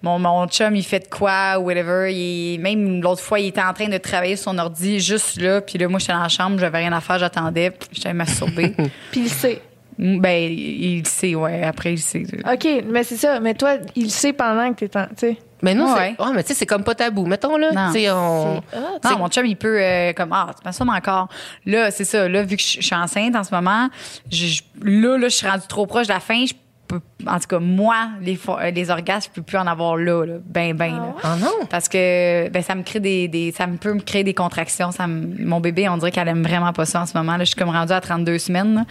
mon, 0.02 0.20
mon 0.20 0.46
chum, 0.48 0.76
il 0.76 0.84
fait 0.84 1.00
de 1.00 1.08
quoi, 1.08 1.58
ou 1.58 1.64
whatever. 1.68 2.14
Il, 2.14 2.60
même 2.60 3.02
l'autre 3.02 3.22
fois, 3.22 3.40
il 3.40 3.48
était 3.48 3.62
en 3.62 3.72
train 3.72 3.88
de 3.88 3.98
travailler 3.98 4.36
sur 4.36 4.52
son 4.52 4.58
ordi 4.58 5.00
juste 5.00 5.40
là. 5.42 5.62
Puis 5.62 5.78
là, 5.80 5.88
moi, 5.88 6.00
j'étais 6.00 6.12
dans 6.12 6.20
la 6.24 6.28
chambre, 6.28 6.60
j'avais 6.60 6.80
rien 6.80 6.92
à 6.92 7.00
faire, 7.00 7.18
j'attendais. 7.18 7.72
puis 7.72 7.88
J'étais 7.94 8.14
masturbée. 8.14 8.76
puis 9.12 9.22
il 9.22 9.30
sait. 9.30 9.62
ben, 9.98 10.52
il 10.52 11.08
sait, 11.08 11.34
ouais. 11.36 11.64
Après, 11.64 11.94
il 11.94 11.98
sait. 12.00 12.24
OK, 12.46 12.68
mais 12.90 13.04
c'est 13.06 13.16
ça. 13.16 13.40
Mais 13.40 13.54
toi, 13.54 13.76
il 13.96 14.12
sait 14.12 14.34
pendant 14.34 14.74
que 14.74 14.84
t'es 14.84 14.98
en... 14.98 15.06
Tu 15.06 15.14
sais, 15.16 15.38
Mais 15.62 15.74
nous, 15.74 15.86
Ouais. 15.86 16.16
c'est, 16.18 16.24
ouais, 16.26 16.32
mais 16.34 16.44
tu 16.44 16.50
sais, 16.50 16.54
c'est 16.54 16.66
comme 16.66 16.84
pas 16.84 16.96
tabou. 16.96 17.26
Mettons, 17.26 17.58
là, 17.58 17.72
Non. 17.72 17.88
tu 17.94 18.00
sais, 18.00 18.12
on. 18.12 18.56
Non, 19.04 19.18
mon 19.18 19.28
chum, 19.28 19.46
il 19.46 19.56
peut, 19.58 19.78
euh, 19.82 20.14
comme, 20.14 20.32
ah, 20.34 20.52
tu 20.58 20.62
m'assommes 20.66 20.90
encore. 20.90 21.28
Là, 21.66 21.92
c'est 21.92 22.06
ça. 22.06 22.28
Là, 22.30 22.44
vu 22.44 22.56
que 22.56 22.62
je 22.64 22.82
suis 22.82 22.96
enceinte 22.96 23.36
en 23.36 23.44
ce 23.44 23.54
moment, 23.54 23.90
je, 24.32 24.62
là, 24.84 25.18
là, 25.18 25.28
je 25.28 25.36
suis 25.36 25.48
rendue 25.48 25.68
trop 25.68 25.86
proche 25.86 26.08
de 26.08 26.14
la 26.14 26.20
fin. 26.20 26.46
Je 26.46 26.54
peux, 26.88 27.02
en 27.28 27.38
tout 27.40 27.48
cas, 27.48 27.60
moi, 27.60 28.08
les, 28.22 28.40
euh, 28.50 28.72
les 28.72 28.90
orgasmes, 28.90 29.30
je 29.30 29.36
peux 29.36 29.44
plus 29.46 29.58
en 29.58 29.68
avoir 29.68 29.96
là, 29.98 30.26
là. 30.26 30.34
Ben, 30.44 30.74
ben, 30.76 30.92
là. 30.96 31.14
Ah 31.24 31.36
non? 31.40 31.66
Parce 31.70 31.88
que 31.88 32.50
ben, 32.50 32.64
ça 32.64 32.74
me 32.74 32.82
crée 32.84 33.00
des, 33.00 33.28
des- 33.28 33.52
ça 33.52 33.68
me 33.68 33.78
peut 33.78 33.94
me 33.94 34.00
créer 34.00 34.24
des 34.24 34.34
contractions. 34.34 34.92
Ça 34.92 35.06
me- 35.06 35.46
mon 35.46 35.60
bébé, 35.60 35.88
on 35.90 35.98
dirait 35.98 36.12
qu'elle 36.12 36.28
aime 36.30 36.42
vraiment 36.42 36.74
pas 36.74 36.86
ça 36.86 37.02
en 37.02 37.06
ce 37.06 37.16
moment. 37.18 37.34
Là, 37.34 37.40
je 37.44 37.50
suis 37.50 37.56
comme 37.56 37.70
rendue 37.70 37.94
à 37.94 38.02
32 38.02 38.40
semaines. 38.40 38.86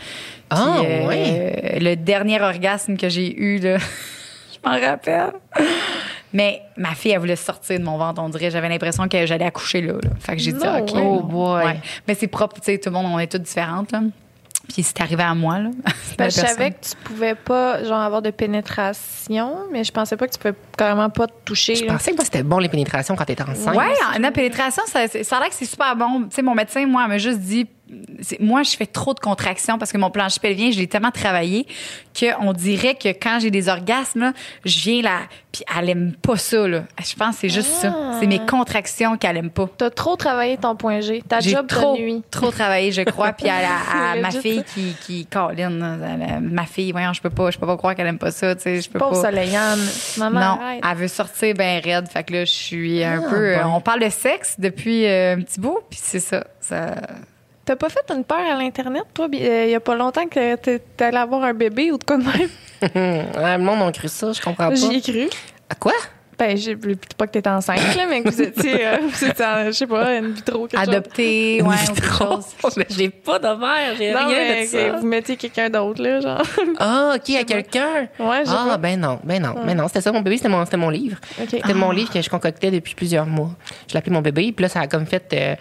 Ah, 0.51 0.77
euh, 0.85 1.07
ouais. 1.09 1.79
Le 1.81 1.97
dernier 1.97 2.41
orgasme 2.41 2.97
que 2.97 3.09
j'ai 3.09 3.35
eu, 3.37 3.59
là, 3.59 3.79
je 4.53 4.69
m'en 4.69 4.79
rappelle. 4.81 5.33
Mais 6.33 6.63
ma 6.77 6.95
fille, 6.95 7.13
elle 7.13 7.21
voulait 7.21 7.37
sortir 7.37 7.79
de 7.79 7.85
mon 7.85 7.97
ventre, 7.97 8.21
on 8.23 8.29
dirait. 8.29 8.51
J'avais 8.51 8.69
l'impression 8.69 9.09
que 9.09 9.25
j'allais 9.27 9.47
accoucher 9.47 9.81
là. 9.81 9.95
là. 9.95 10.11
Fait 10.21 10.37
que 10.37 10.43
j'ai 10.43 10.53
dit, 10.53 10.63
No 10.65 10.79
OK. 10.79 10.91
Oh 10.95 11.21
boy. 11.23 11.65
Ouais. 11.65 11.81
Mais 12.07 12.15
c'est 12.15 12.27
propre, 12.27 12.57
tu 12.61 12.65
sais, 12.67 12.79
tout 12.79 12.91
le 12.91 12.95
monde, 12.97 13.07
on 13.07 13.19
est 13.19 13.27
toutes 13.31 13.43
différentes. 13.43 13.93
Là. 13.93 14.03
Puis 14.73 14.83
c'est 14.83 15.01
arrivé 15.01 15.23
à 15.23 15.35
moi. 15.35 15.59
Là. 15.59 15.71
Je 16.27 16.29
savais 16.31 16.73
que 16.73 16.77
tu 16.83 16.95
pouvais 17.05 17.35
pas 17.35 17.83
genre 17.85 18.01
avoir 18.01 18.21
de 18.21 18.31
pénétration, 18.31 19.55
mais 19.73 19.85
je 19.85 19.93
pensais 19.93 20.17
pas 20.17 20.27
que 20.27 20.33
tu 20.33 20.39
pouvais 20.39 20.55
carrément 20.77 21.09
pas 21.11 21.27
te 21.27 21.33
toucher. 21.45 21.75
Je 21.75 21.85
là. 21.87 21.93
pensais 21.95 22.13
que 22.13 22.23
c'était 22.25 22.43
bon 22.43 22.59
les 22.59 22.69
pénétrations 22.69 23.17
quand 23.17 23.25
t'étais 23.25 23.43
enceinte. 23.43 23.75
Ouais, 23.77 23.87
la 24.21 24.31
pénétration, 24.31 24.83
ça, 24.87 25.07
c'est- 25.09 25.25
ça 25.25 25.37
a 25.37 25.41
l'air 25.41 25.49
que 25.49 25.55
c'est 25.55 25.65
super 25.65 25.97
bon. 25.97 26.25
Tu 26.25 26.37
sais, 26.37 26.43
mon 26.43 26.55
médecin, 26.55 26.87
moi, 26.87 27.03
elle 27.05 27.09
m'a 27.09 27.19
juste 27.19 27.39
dit, 27.41 27.67
moi, 28.41 28.63
je 28.63 28.77
fais 28.77 28.87
trop 28.87 29.15
de 29.15 29.21
contractions 29.21 29.79
parce 29.79 29.93
que 29.93 29.99
mon 29.99 30.11
plancher 30.11 30.41
pelvien, 30.41 30.71
je 30.71 30.79
l'ai 30.79 30.87
tellement 30.87 31.11
travaillé 31.11 31.67
qu'on 32.19 32.53
dirait 32.53 32.95
que 32.95 33.09
quand 33.09 33.39
j'ai 33.41 33.51
des 33.51 33.69
orgasmes, 33.69 34.21
là, 34.21 34.33
je 34.65 34.81
viens 34.81 35.03
là, 35.03 35.21
puis 35.53 35.63
elle 35.79 35.89
aime 35.91 36.13
pas 36.21 36.37
ça, 36.37 36.67
là. 36.67 36.83
Je 37.03 37.15
pense 37.15 37.37
que 37.37 37.41
c'est 37.43 37.49
juste 37.49 37.71
ça. 37.71 37.95
C'est 38.21 38.27
mes 38.27 38.41
contractions 38.45 39.17
qu'elle 39.17 39.37
aime 39.37 39.51
pas. 39.51 39.69
T'as 39.77 39.91
trop 39.91 40.17
travaillé 40.17 40.57
ton 40.57 40.75
point 40.77 41.01
G. 41.01 41.23
Ta 41.29 41.41
job 41.41 41.67
trop, 41.67 41.97
de 41.97 42.03
nuit. 42.03 42.23
trop 42.31 42.51
travaillé, 42.51 42.93
je 42.93 43.03
crois. 43.03 43.33
Puis 43.33 43.49
à, 43.49 44.17
ma 44.21 44.31
fille 44.31 44.59
ça. 44.59 44.63
qui, 44.75 44.95
qui 45.07 45.27
ma 46.41 46.67
fille, 46.67 46.93
voyons, 46.93 47.13
je 47.13 47.21
peux 47.23 47.31
pas, 47.31 47.51
je 47.51 47.59
peux 47.59 47.67
pas 47.67 47.77
croire 47.77 47.95
qu'elle 47.95 48.07
aime 48.07 48.19
pas 48.19 48.31
ça, 48.31 48.55
tu 48.55 48.63
sais, 48.63 48.81
je 48.81 48.91
peux 48.91 48.99
pas. 48.99 49.07
Maman, 50.19 50.41
Non, 50.41 50.61
arrête. 50.63 50.83
elle 50.91 50.97
veut 50.97 51.09
sortir 51.09 51.55
bien 51.55 51.81
raide. 51.83 52.09
Fait 52.09 52.25
que 52.25 52.33
là, 52.33 52.45
je 52.45 52.53
suis 52.53 53.05
un 53.05 53.23
Ah, 53.25 53.31
peu. 53.31 53.57
bon. 53.63 53.75
on 53.77 53.81
parle 53.81 54.01
de 54.01 54.11
sexe 54.11 54.57
depuis 54.59 55.07
euh, 55.07 55.37
un 55.37 55.43
petit 55.43 55.61
bout, 55.61 55.79
puis 55.89 55.99
c'est 56.03 56.21
ça. 56.21 56.45
ça... 56.61 56.95
T'as 57.69 57.77
pas 57.77 57.91
fait 57.91 58.11
une 58.17 58.25
peur 58.25 58.39
à 58.39 58.55
l'Internet, 58.57 59.05
toi? 59.13 59.27
euh, 59.27 59.65
Il 59.67 59.71
y 59.71 59.75
a 59.75 59.81
pas 59.81 59.95
longtemps 59.95 60.27
que 60.27 60.55
allé 61.05 61.17
avoir 61.19 61.45
un 61.45 61.53
bébé 61.53 61.93
ou 61.93 61.99
de 61.99 62.05
quoi 62.05 62.17
de 62.17 62.23
même? 62.23 62.49
Ouais, 62.81 63.59
le 63.59 63.63
monde 63.63 63.83
a 63.83 63.93
cru 63.93 64.09
ça, 64.09 64.33
je 64.33 64.41
comprends 64.41 64.71
pas. 64.71 64.75
J'y 64.75 64.97
ai 64.97 65.03
cru. 65.03 65.29
À 65.69 65.75
quoi? 65.75 65.93
Ben, 66.39 66.57
j'ai 66.57 66.77
pas 66.77 67.27
que 67.27 67.33
t'étais 67.33 67.51
enceinte, 67.51 67.97
là, 67.97 68.07
mais 68.09 68.23
que 68.23 68.29
vous 68.31 68.41
étiez, 68.43 68.87
euh, 68.87 68.97
vous 69.09 69.25
étiez 69.25 69.45
en, 69.45 69.65
je 69.67 69.73
sais 69.73 69.87
pas, 69.89 70.17
une 70.19 70.33
vitro, 70.33 70.67
quelque 70.69 70.79
chose. 70.85 70.89
Adopter, 70.95 71.63
ouais, 71.63 71.75
ou 71.91 71.95
quelque 71.95 72.15
chose. 72.15 72.45
J'ai 72.91 73.09
pas 73.11 73.39
de 73.41 73.49
mère, 73.59 73.97
j'ai 73.99 74.13
Non, 74.13 74.29
rien 74.29 74.39
mais 74.49 74.63
de 74.63 74.67
ça. 74.69 74.93
vous 74.99 75.07
mettiez 75.07 75.37
quelqu'un 75.37 75.69
d'autre, 75.69 76.01
là, 76.03 76.21
genre. 76.21 76.43
Ah, 76.79 77.15
OK, 77.17 77.35
à 77.35 77.43
quelqu'un? 77.45 78.09
Ouais, 78.21 78.41
je 78.45 78.51
sais 78.51 78.57
Ah, 78.57 78.67
pas. 78.71 78.77
ben 78.79 79.01
non, 79.01 79.19
ben 79.25 79.43
non, 79.43 79.55
ben 79.67 79.77
non. 79.77 79.89
C'était 79.89 80.01
ça, 80.01 80.13
mon 80.13 80.21
bébé, 80.21 80.37
c'était 80.37 80.49
mon, 80.49 80.65
c'était 80.65 80.77
mon 80.77 80.91
livre. 80.91 81.19
OK. 81.41 81.49
C'était 81.51 81.75
mon 81.75 81.91
livre 81.91 82.13
que 82.13 82.23
je 82.23 82.31
concoctais 82.31 82.71
depuis 82.71 82.95
plusieurs 82.95 83.27
mois. 83.27 83.51
Je 83.89 83.95
l'appelais 83.95 84.13
mon 84.13 84.21
bébé, 84.23 84.53
puis 84.53 84.63
là, 84.63 84.69
ça 84.69 84.81
a 84.81 84.87
comme 84.87 85.07
fait 85.07 85.29
euh, 85.33 85.57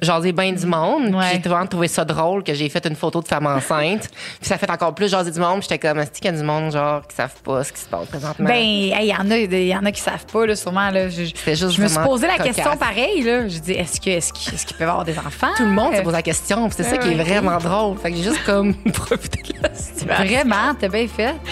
jaser 0.00 0.30
bien 0.32 0.52
du 0.52 0.66
monde. 0.66 1.14
Ouais. 1.14 1.30
Puis 1.32 1.40
J'ai 1.42 1.48
vraiment 1.48 1.66
trouvé 1.66 1.88
ça 1.88 2.04
drôle 2.04 2.44
que 2.44 2.54
j'ai 2.54 2.68
fait 2.68 2.86
une 2.86 2.94
photo 2.96 3.20
de 3.22 3.28
femme 3.28 3.46
enceinte. 3.46 4.08
puis 4.40 4.48
ça 4.48 4.54
a 4.54 4.58
fait 4.58 4.70
encore 4.70 4.94
plus 4.94 5.10
jaser 5.10 5.30
du 5.32 5.40
monde. 5.40 5.58
Puis 5.60 5.68
j'étais 5.70 5.78
comme, 5.88 5.98
est-ce 5.98 6.12
qu'il 6.12 6.26
y 6.26 6.28
a 6.28 6.32
du 6.38 6.44
monde, 6.44 6.70
genre, 6.72 7.06
qui 7.08 7.16
savent 7.16 7.40
pas 7.42 7.64
ce 7.64 7.72
qui 7.72 7.80
se 7.80 7.86
passe 7.88 8.06
présentement? 8.06 8.46
Ben, 8.48 8.60
il 8.62 9.04
y 9.04 9.14
en 9.14 9.28
a, 9.30 9.36
il 9.36 9.66
y 9.66 9.74
en 9.76 9.84
a 9.84 9.90
qui 9.92 10.00
savent 10.00 10.11
pas, 10.32 10.46
là, 10.46 10.56
sûrement. 10.56 10.90
Là, 10.90 11.08
je, 11.08 11.24
juste 11.24 11.78
me 11.78 11.88
suis 11.88 11.98
posé 11.98 12.26
la 12.26 12.36
cocasse. 12.36 12.54
question 12.56 12.76
pareil, 12.76 13.22
là. 13.22 13.48
Je 13.48 13.58
dis, 13.58 13.72
est-ce 13.72 14.00
qu'ils 14.00 14.12
est-ce 14.12 14.32
qu'ils 14.32 14.76
peuvent 14.76 14.88
avoir 14.88 15.04
des 15.04 15.18
enfants? 15.18 15.48
tout 15.56 15.64
le 15.64 15.70
monde 15.70 15.94
se 15.94 16.02
pose 16.02 16.12
la 16.12 16.22
question. 16.22 16.68
C'est 16.70 16.82
ça 16.84 16.92
Ouais, 16.92 16.98
qui 16.98 17.08
est 17.12 17.22
vraiment 17.22 17.58
drôle. 17.58 17.98
Fait 17.98 18.10
que 18.10 18.16
j'ai 18.16 18.24
juste 18.24 18.44
comme 18.44 18.74
profité 18.92 19.40
de 19.54 19.62
la 19.62 19.74
situation. 19.74 20.24
Vraiment, 20.24 20.74
t'as 20.78 20.88
bien 20.88 21.06
fait. 21.08 21.34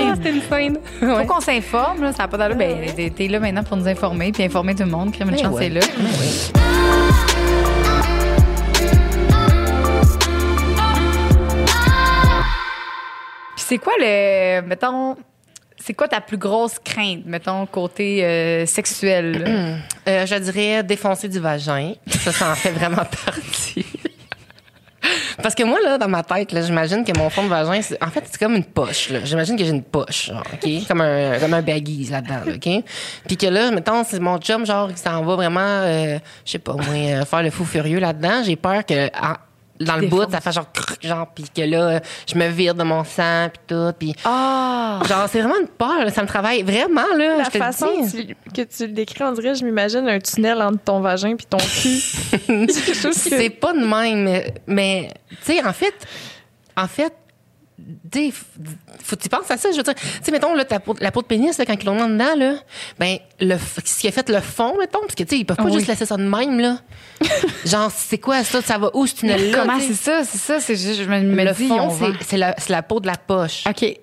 Ah, 0.00 0.14
C'était 0.16 0.30
une 0.30 0.42
scène. 0.42 0.78
Faut 1.00 1.06
Ouais. 1.06 1.26
qu'on 1.26 1.40
s'informe, 1.40 2.02
là. 2.02 2.12
Ça 2.12 2.22
n'a 2.24 2.28
pas 2.28 2.36
d'allure. 2.36 2.56
Ben, 2.56 3.12
t'es- 3.14 3.28
là 3.28 3.40
maintenant 3.40 3.62
pour 3.64 3.76
nous 3.76 3.88
informer, 3.88 4.32
puis 4.32 4.42
informer 4.44 4.74
tout 4.74 4.84
le 4.84 4.90
monde. 4.90 5.12
Crème 5.12 5.30
une 5.30 5.38
chance, 5.38 5.56
c'est 5.58 5.68
là. 5.68 5.80
Ben 5.98 6.06
c'est 13.56 13.78
quoi 13.78 13.92
le. 13.98 14.62
Mettons. 14.62 15.16
C'est 15.88 15.94
quoi 15.94 16.06
ta 16.06 16.20
plus 16.20 16.36
grosse 16.36 16.78
crainte, 16.84 17.22
mettons, 17.24 17.64
côté 17.64 18.22
euh, 18.22 18.66
sexuel? 18.66 19.78
Euh, 20.06 20.24
je 20.26 20.34
dirais 20.36 20.82
défoncer 20.82 21.28
du 21.28 21.38
vagin. 21.38 21.92
Ça, 22.06 22.32
ça 22.32 22.50
en 22.50 22.54
fait 22.54 22.70
vraiment 22.70 22.96
partie. 23.26 23.84
Parce 25.42 25.54
que 25.54 25.62
moi, 25.62 25.78
là, 25.84 25.98
dans 25.98 26.08
ma 26.08 26.22
tête, 26.22 26.52
là, 26.52 26.62
j'imagine 26.62 27.04
que 27.04 27.16
mon 27.18 27.28
fond 27.28 27.44
de 27.44 27.48
vagin, 27.48 27.80
c'est- 27.82 28.02
en 28.02 28.08
fait, 28.08 28.24
c'est 28.30 28.38
comme 28.38 28.54
une 28.54 28.64
poche. 28.64 29.10
là. 29.10 29.20
J'imagine 29.24 29.56
que 29.56 29.64
j'ai 29.64 29.70
une 29.70 29.82
poche, 29.82 30.30
OK? 30.30 30.86
Comme 30.88 31.02
un, 31.02 31.38
comme 31.38 31.52
un 31.54 31.60
là-dedans, 32.10 32.40
là, 32.46 32.52
OK? 32.54 32.84
Puis 33.26 33.36
que 33.36 33.46
là, 33.46 33.70
mettons, 33.70 34.02
c'est 34.04 34.18
mon 34.18 34.38
chum, 34.38 34.64
genre, 34.64 34.88
qui 34.92 34.98
s'en 35.00 35.22
va 35.22 35.36
vraiment, 35.36 35.60
euh, 35.60 36.18
je 36.46 36.52
sais 36.52 36.58
pas, 36.58 36.72
moi, 36.72 36.84
euh, 36.94 37.24
faire 37.26 37.42
le 37.42 37.50
fou 37.50 37.64
furieux 37.66 37.98
là-dedans. 37.98 38.42
J'ai 38.44 38.56
peur 38.56 38.84
que... 38.86 39.08
dans 39.80 39.96
le 39.96 40.06
bout, 40.08 40.30
ça 40.30 40.40
fait 40.40 40.52
genre, 40.52 40.66
genre, 41.00 41.26
puis 41.34 41.44
que 41.54 41.62
là, 41.62 42.00
je 42.26 42.38
me 42.38 42.48
vire 42.48 42.74
de 42.74 42.82
mon 42.82 43.04
sang, 43.04 43.48
puis 43.50 43.60
tout, 43.66 43.92
puis 43.98 44.14
Ah! 44.24 45.00
genre, 45.08 45.28
c'est 45.28 45.40
vraiment 45.40 45.60
une 45.60 45.68
peur, 45.68 46.04
là. 46.04 46.10
ça 46.10 46.22
me 46.22 46.28
travaille 46.28 46.62
vraiment, 46.62 47.06
là, 47.16 47.38
La 47.38 47.44
je 47.44 47.50
te 47.50 47.58
façon 47.58 48.02
dis. 48.02 48.34
que 48.54 48.62
tu, 48.62 48.86
le 48.86 48.92
décris, 48.92 49.22
on 49.24 49.32
dirait, 49.32 49.54
je 49.54 49.64
m'imagine 49.64 50.08
un 50.08 50.18
tunnel 50.18 50.60
entre 50.62 50.80
ton 50.80 51.00
vagin 51.00 51.36
puis 51.36 51.46
ton 51.46 51.58
cul. 51.58 51.98
c'est 53.12 53.30
que... 53.30 53.48
Pas 53.58 53.72
de 53.72 53.84
même, 53.84 54.24
mais, 54.24 54.54
mais 54.66 55.10
tu 55.44 55.52
sais, 55.52 55.64
en 55.66 55.72
fait, 55.72 55.94
en 56.76 56.86
fait, 56.86 57.12
tu 58.10 58.32
faut 58.32 59.16
que 59.16 59.22
tu 59.22 59.28
penses 59.28 59.50
à 59.50 59.56
ça. 59.56 59.70
Je 59.70 59.76
veux 59.76 59.82
dire, 59.82 59.94
tu 59.94 60.02
sais, 60.22 60.30
mettons, 60.32 60.54
là, 60.54 60.64
ta 60.64 60.80
peau- 60.80 60.96
la 61.00 61.10
peau 61.10 61.22
de 61.22 61.26
pénis, 61.26 61.56
là, 61.58 61.64
quand 61.66 61.74
ils 61.80 61.86
l'ont 61.86 61.96
dans 61.96 62.08
dedans, 62.08 62.34
là, 62.36 62.54
ben, 62.98 63.18
le, 63.40 63.56
ce 63.84 63.98
qui 64.00 64.08
a 64.08 64.12
fait 64.12 64.28
le 64.28 64.40
fond, 64.40 64.76
mettons, 64.78 65.00
parce 65.00 65.14
que, 65.14 65.22
tu 65.22 65.30
sais, 65.30 65.38
ils 65.40 65.44
peuvent 65.44 65.56
pas 65.56 65.64
Oui. 65.64 65.72
juste 65.74 65.86
laisser 65.86 66.06
ça 66.06 66.16
de 66.16 66.22
même, 66.22 66.58
là. 66.58 66.78
Genre, 67.64 67.90
c'est 67.94 68.18
quoi 68.18 68.42
ça? 68.44 68.60
Ça 68.62 68.78
va 68.78 68.90
où, 68.94 69.06
ce 69.06 69.14
tunnel-là? 69.16 69.58
Comment 69.60 69.80
c'est 69.80 69.94
ça? 69.94 70.24
C'est 70.24 70.38
ça, 70.38 70.60
c'est 70.60 70.76
juste, 70.76 71.02
je 71.02 71.08
me, 71.08 71.20
me 71.20 71.44
Le 71.44 71.52
dis, 71.52 71.68
fond, 71.68 71.80
on 71.80 71.90
c'est- 72.20 72.36
la, 72.68 72.82
peau 72.82 73.00
de 73.00 73.06
la 73.06 73.16
poche. 73.16 73.64
OK. 73.68 73.96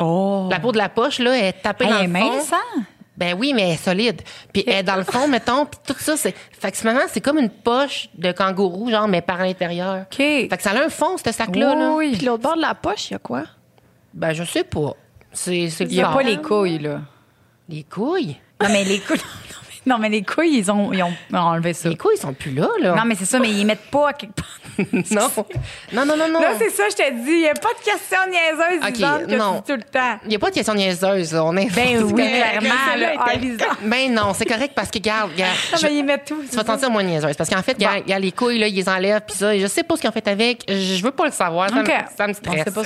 Oh! 0.00 0.48
La 0.50 0.58
peau 0.60 0.72
de 0.72 0.78
la 0.78 0.88
poche, 0.88 1.18
là, 1.20 1.36
est 1.38 1.52
tapée 1.62 1.84
Hey, 1.84 1.90
dans 1.90 1.98
elle 2.00 2.10
le 2.12 2.16
est 2.16 2.20
fond. 2.20 2.32
mince, 2.36 2.52
hein? 2.52 2.82
Ben 3.16 3.34
oui, 3.38 3.52
mais 3.54 3.62
elle 3.62 3.74
est 3.74 3.84
solide. 3.84 4.22
Puis 4.52 4.64
elle 4.66 4.74
est 4.74 4.82
dans 4.82 4.96
le 4.96 5.04
fond, 5.04 5.28
mettons, 5.28 5.66
puis 5.66 5.78
tout 5.86 5.94
ça, 5.98 6.16
c'est... 6.16 6.34
Fait 6.58 6.72
que 6.72 6.76
finalement, 6.76 7.02
c'est 7.08 7.20
comme 7.20 7.38
une 7.38 7.50
poche 7.50 8.08
de 8.16 8.32
kangourou, 8.32 8.90
genre, 8.90 9.06
mais 9.06 9.22
par 9.22 9.38
l'intérieur. 9.38 10.02
OK. 10.10 10.16
Fait 10.16 10.48
que 10.48 10.62
ça 10.62 10.70
a 10.70 10.84
un 10.84 10.88
fond, 10.88 11.16
ce 11.16 11.30
sac-là. 11.30 11.74
là. 11.74 11.92
Oui, 11.94 12.14
Puis 12.16 12.26
l'autre 12.26 12.42
bord 12.42 12.56
de 12.56 12.60
la 12.62 12.74
poche, 12.74 13.10
il 13.10 13.12
y 13.12 13.16
a 13.16 13.20
quoi? 13.20 13.44
Ben, 14.12 14.32
je 14.32 14.42
sais 14.44 14.64
pas. 14.64 14.94
C'est, 15.32 15.66
Il 15.80 15.88
n'y 15.88 16.02
a 16.02 16.08
pas 16.12 16.22
les 16.22 16.38
couilles, 16.40 16.78
là. 16.78 17.00
Les 17.68 17.84
couilles? 17.84 18.36
Non, 18.60 18.68
mais 18.70 18.84
les 18.84 19.00
couilles. 19.00 19.20
Non, 19.86 19.98
mais 19.98 20.08
les 20.08 20.22
couilles, 20.22 20.58
ils 20.58 20.70
ont, 20.70 20.92
ils 20.92 21.02
ont 21.02 21.12
enlevé 21.32 21.72
ça. 21.74 21.88
Les 21.88 21.96
couilles, 21.96 22.14
ils 22.16 22.20
sont 22.20 22.32
plus 22.32 22.52
là, 22.52 22.68
là. 22.80 22.94
Non, 22.94 23.02
mais 23.04 23.14
c'est 23.14 23.24
ça, 23.26 23.38
mais 23.38 23.50
ils 23.50 23.64
mettent 23.66 23.90
pas 23.90 24.08
à 24.10 24.12
quelque 24.14 24.34
part. 24.34 24.46
non. 24.92 25.28
non, 25.92 26.04
non, 26.04 26.16
non, 26.16 26.28
non. 26.32 26.40
Là, 26.40 26.52
c'est 26.58 26.70
ça, 26.70 26.84
je 26.90 26.96
te 26.96 27.12
dis. 27.24 27.30
Il 27.30 27.38
n'y 27.40 27.48
a 27.48 27.54
pas 27.54 27.68
de 27.78 27.84
question 27.84 28.18
niaiseuse, 28.28 28.82
Ok, 28.82 28.96
Lisanne, 28.96 29.26
que 29.28 29.34
non. 29.36 29.52
tu 29.54 29.72
dis 29.72 29.72
tout 29.72 29.76
le 29.86 29.92
temps. 29.92 30.18
Il 30.24 30.28
n'y 30.30 30.36
a 30.36 30.38
pas 30.40 30.50
de 30.50 30.54
question 30.54 30.74
niaiseuse, 30.74 31.32
là. 31.32 31.44
On 31.44 31.56
est... 31.56 31.72
Ben 31.72 32.02
oui, 32.02 32.12
clairement. 32.14 32.96
Là, 32.96 33.34
était-. 33.34 33.64
Ben 33.82 34.12
non, 34.12 34.32
c'est 34.34 34.46
correct 34.46 34.72
parce 34.74 34.90
que, 34.90 34.98
regarde, 34.98 35.30
regarde. 35.32 35.54
Non, 35.72 35.78
je- 35.78 35.86
mais 35.86 35.94
ils 35.94 36.02
mettent 36.04 36.24
tout. 36.26 36.42
Tu 36.50 36.56
vas 36.56 36.62
te 36.64 36.68
sentir 36.70 36.90
moins 36.90 37.02
niaiseuse. 37.04 37.36
Parce 37.36 37.48
qu'en 37.50 37.62
fait, 37.62 37.74
regarde, 37.74 38.02
regarde, 38.04 38.22
les 38.22 38.32
couilles, 38.32 38.58
là, 38.58 38.66
ils 38.66 38.74
les 38.74 38.88
enlèvent, 38.88 39.20
puis 39.26 39.36
ça. 39.36 39.56
Je 39.56 39.66
sais 39.66 39.82
pas 39.84 39.94
ce 39.96 40.00
qu'ils 40.00 40.10
ont 40.10 40.12
fait 40.12 40.26
avec. 40.26 40.64
Je 40.68 41.02
veux 41.04 41.12
pas 41.12 41.26
le 41.26 41.32
savoir. 41.32 41.68
Ça, 41.70 41.76
OK. 41.80 41.86
me, 41.86 42.16
ça 42.16 42.26
me 42.26 42.32
stresse. 42.32 42.64
pas 42.64 42.82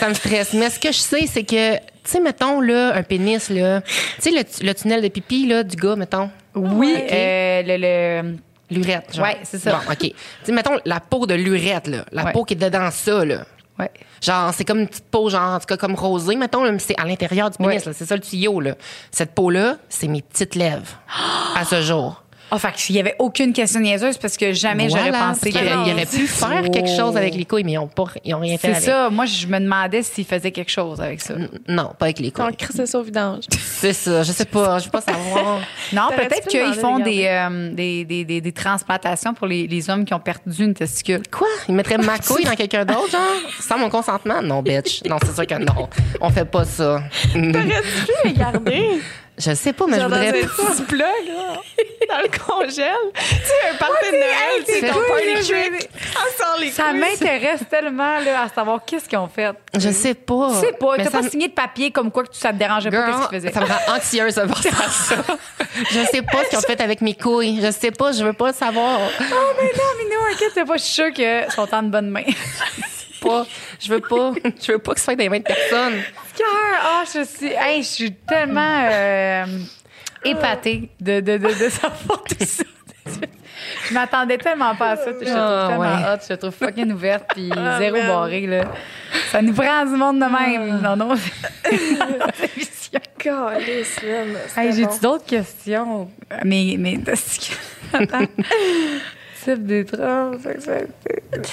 ça 0.00 0.08
me 0.08 0.14
stresse. 0.14 0.52
Mais 0.54 0.70
ce 0.70 0.80
que 0.80 0.88
je 0.90 0.98
sais, 0.98 1.26
c'est 1.26 1.44
que, 1.44 1.74
tu 2.10 2.16
sais, 2.16 2.20
mettons, 2.20 2.60
là, 2.60 2.92
un 2.96 3.02
pénis, 3.02 3.48
là. 3.50 3.80
Tu 3.82 3.90
sais, 4.18 4.30
le, 4.30 4.42
tu- 4.44 4.64
le 4.64 4.74
tunnel 4.74 5.02
de 5.02 5.08
pipi, 5.08 5.46
là, 5.46 5.62
du 5.62 5.76
gars, 5.76 5.96
mettons. 5.96 6.30
Oui, 6.54 6.94
Ok. 6.96 7.12
euh, 7.12 7.62
le, 7.64 7.76
le- 8.32 8.36
L'urette, 8.72 9.14
genre. 9.16 9.24
Ouais, 9.26 9.38
c'est 9.42 9.58
ça. 9.58 9.72
Bon, 9.72 9.92
OK. 9.92 9.98
Tu 9.98 10.12
sais, 10.44 10.52
mettons, 10.52 10.78
la 10.84 11.00
peau 11.00 11.26
de 11.26 11.34
l'urette, 11.34 11.86
là. 11.88 12.04
La 12.12 12.24
Ouais. 12.24 12.32
peau 12.32 12.44
qui 12.44 12.54
est 12.54 12.56
dedans 12.56 12.88
ça, 12.92 13.24
là. 13.24 13.44
Ouais. 13.78 13.90
Genre, 14.22 14.52
c'est 14.54 14.64
comme 14.64 14.80
une 14.80 14.86
petite 14.88 15.06
peau, 15.10 15.28
genre, 15.30 15.54
en 15.54 15.58
tout 15.58 15.66
cas, 15.66 15.76
comme 15.76 15.94
rosée, 15.94 16.36
mettons, 16.36 16.62
là, 16.64 16.70
mais 16.70 16.78
c'est 16.78 16.94
à 17.00 17.04
l'intérieur 17.04 17.50
du 17.50 17.56
pénis, 17.58 17.80
Ouais. 17.82 17.86
là. 17.86 17.92
C'est 17.96 18.04
ça 18.06 18.14
le 18.14 18.20
tuyau, 18.20 18.60
là. 18.60 18.74
Cette 19.10 19.34
peau-là, 19.34 19.76
c'est 19.88 20.06
mes 20.08 20.22
petites 20.22 20.54
lèvres. 20.54 21.00
à 21.56 21.64
ce 21.64 21.80
jour. 21.82 22.22
Ah, 22.52 22.58
fait 22.58 22.72
qu'il 22.72 22.94
n'y 22.94 23.00
avait 23.00 23.14
aucune 23.18 23.52
question 23.52 23.80
niaiseuse 23.80 24.18
parce 24.18 24.36
que 24.36 24.52
jamais 24.52 24.88
j'aurais 24.88 25.12
pensé 25.12 25.50
qu'il 25.50 25.60
aurait- 25.72 26.06
pu 26.06 26.26
faire 26.26 26.62
quelque 26.70 26.88
chose 26.96 27.16
avec 27.16 27.34
les 27.34 27.44
couilles, 27.44 27.62
mais 27.64 27.72
ils 27.72 27.78
ont, 27.78 27.86
pas, 27.86 28.04
ils 28.24 28.34
ont 28.34 28.40
rien 28.40 28.58
fait 28.58 28.74
C'est 28.74 28.80
ça. 28.86 29.08
Moi, 29.10 29.24
je 29.26 29.46
me 29.46 29.58
demandais 29.60 30.02
s'ils 30.02 30.24
faisaient 30.24 30.50
quelque 30.50 30.70
chose 30.70 31.00
avec 31.00 31.20
ça. 31.20 31.34
Non, 31.68 31.92
pas 31.98 32.06
avec 32.06 32.18
les 32.18 32.30
Quand 32.30 32.46
couilles. 32.46 32.56
crissait 32.56 32.86
ça 32.86 32.98
au 32.98 33.02
vidange. 33.02 33.44
C'est 33.80 33.92
ça, 33.92 34.22
je 34.22 34.32
sais 34.32 34.44
pas, 34.44 34.78
je 34.78 34.84
veux 34.86 34.90
pas 34.90 35.00
savoir. 35.00 35.60
Non, 35.92 36.08
peut-être 36.14 36.46
qu'ils 36.48 36.74
font 36.74 36.98
de 36.98 37.04
des, 37.04 37.24
euh, 37.26 37.72
des, 37.72 38.04
des, 38.04 38.24
des, 38.24 38.40
des 38.40 38.52
transplantations 38.52 39.32
pour 39.34 39.46
les, 39.46 39.66
les 39.66 39.88
hommes 39.90 40.04
qui 40.04 40.12
ont 40.14 40.20
perdu 40.20 40.64
une 40.64 40.74
testicule. 40.74 41.22
Quoi? 41.30 41.46
Ils 41.68 41.74
mettraient 41.74 41.98
ma 41.98 42.18
couille 42.18 42.44
dans 42.44 42.54
quelqu'un 42.54 42.84
d'autre, 42.84 43.10
genre? 43.10 43.20
Sans 43.60 43.78
mon 43.78 43.88
consentement? 43.88 44.42
Non, 44.42 44.62
bitch. 44.62 45.02
Non, 45.08 45.16
c'est 45.24 45.34
sûr 45.34 45.46
que 45.46 45.54
non. 45.54 45.88
On 46.20 46.30
fait 46.30 46.44
pas 46.44 46.64
ça. 46.64 47.02
T'aurais 47.32 47.64
dû 47.64 48.12
les 48.24 48.32
garder? 48.32 49.00
Je 49.40 49.54
sais 49.54 49.72
pas, 49.72 49.86
mais 49.86 49.98
Genre 49.98 50.08
je 50.10 50.14
dans 50.14 50.20
voudrais 50.20 50.42
un 50.42 50.46
pas. 50.46 50.72
petit 50.72 50.82
plug, 50.82 51.00
là, 51.00 51.62
dans 52.08 52.18
le 52.22 52.28
congèle. 52.28 52.94
Tu 53.14 53.24
sais, 53.24 53.70
un 53.72 53.76
party 53.76 54.06
de 54.12 54.16
Noël, 54.16 54.64
tu 54.66 54.72
sais, 54.72 54.80
ton 54.80 55.00
party 55.08 55.34
trick. 55.48 55.90
On 56.14 56.42
sort 56.44 56.56
les 56.60 56.70
Ça 56.70 56.90
couilles. 56.90 57.00
m'intéresse 57.00 57.60
tellement 57.70 58.18
là, 58.20 58.42
à 58.42 58.48
savoir 58.48 58.80
qu'est-ce 58.84 59.08
qu'ils 59.08 59.18
ont 59.18 59.28
fait. 59.28 59.50
Je 59.78 59.88
sais 59.90 60.14
pas. 60.14 60.50
Tu 60.60 60.66
sais 60.66 60.72
pas, 60.72 60.96
Mais 60.98 61.04
t'as 61.04 61.10
ça 61.10 61.18
pas 61.18 61.24
me- 61.24 61.30
signé 61.30 61.48
de 61.48 61.52
papier 61.54 61.90
comme 61.90 62.10
quoi 62.10 62.24
que 62.24 62.28
ça 62.36 62.50
te 62.52 62.56
dérangeait 62.58 62.90
pas 62.90 63.06
qu'est-ce 63.06 63.28
qu'ils 63.28 63.40
faisaient. 63.40 63.52
ça 63.52 63.60
me 63.60 63.66
rend 63.66 63.96
anxieuse 63.96 64.34
de 64.34 64.42
voir 64.42 64.62
ça. 64.92 65.14
je 65.90 66.00
sais 66.10 66.22
pas 66.22 66.44
ce 66.44 66.48
qu'ils 66.50 66.58
ont 66.58 66.62
fait 66.62 66.80
avec 66.82 67.00
mes 67.00 67.14
couilles. 67.14 67.60
Je 67.62 67.70
sais 67.70 67.90
pas, 67.92 68.12
je 68.12 68.22
veux 68.22 68.34
pas 68.34 68.52
savoir. 68.52 68.98
Oh, 69.00 69.24
mais 69.56 69.68
non, 69.68 69.84
mais 69.98 70.14
non, 70.14 70.34
inquiète 70.34 70.66
pas, 70.66 70.76
je 70.76 70.82
suis 70.82 70.92
sûre 70.92 71.12
qu'ils 71.12 71.46
sont 71.50 71.72
en 71.74 71.82
bonne 71.84 72.10
main. 72.10 72.24
Pas, 73.20 73.46
je 73.80 73.88
veux 73.92 74.00
pas, 74.00 74.32
je 74.62 74.72
veux 74.72 74.78
pas 74.78 74.92
que 74.94 74.98
ce 74.98 75.04
soit 75.04 75.14
dans 75.14 75.22
les 75.22 75.28
mains 75.28 75.38
de 75.38 75.44
personne. 75.44 75.94
Cœur, 76.36 76.46
ah, 76.82 77.02
je 77.12 77.24
suis, 77.24 77.52
hey, 77.52 77.82
je 77.82 77.88
suis 77.88 78.12
tellement 78.14 78.88
euh, 78.90 79.44
épatée 80.24 80.90
de, 81.00 81.20
de, 81.20 81.36
de, 81.36 81.48
de 81.48 81.68
savoir 81.68 82.22
tout 82.24 82.36
ça. 82.40 82.64
Je 83.88 83.94
m'attendais 83.94 84.38
tellement 84.38 84.74
pas 84.74 84.92
à 84.92 84.96
ça. 84.96 85.06
Je 85.06 85.10
te 85.18 85.24
trouve 85.24 85.34
Ah, 85.36 85.66
tellement 85.68 85.82
ouais. 85.82 86.14
hot, 86.14 86.18
je 86.22 86.28
te 86.28 86.32
trouve 86.34 86.54
fucking 86.54 86.92
ouverte, 86.92 87.24
puis 87.34 87.50
zéro 87.78 87.96
barré, 88.06 88.46
là. 88.46 88.64
Ça 89.30 89.42
nous 89.42 89.52
prend 89.52 89.84
du 89.84 89.96
monde 89.96 90.18
de 90.20 90.24
même. 90.26 90.80
Non, 90.80 90.96
non. 90.96 91.08
man, 91.08 91.18
c'était 92.38 93.00
Hey, 94.56 94.70
bon. 94.70 94.74
J'ai-tu 94.76 95.00
d'autres 95.02 95.26
questions? 95.26 96.10
Mais, 96.44 96.76
mais, 96.78 96.98
attends. 97.92 98.26
Des 99.58 99.84
trans, 99.84 100.32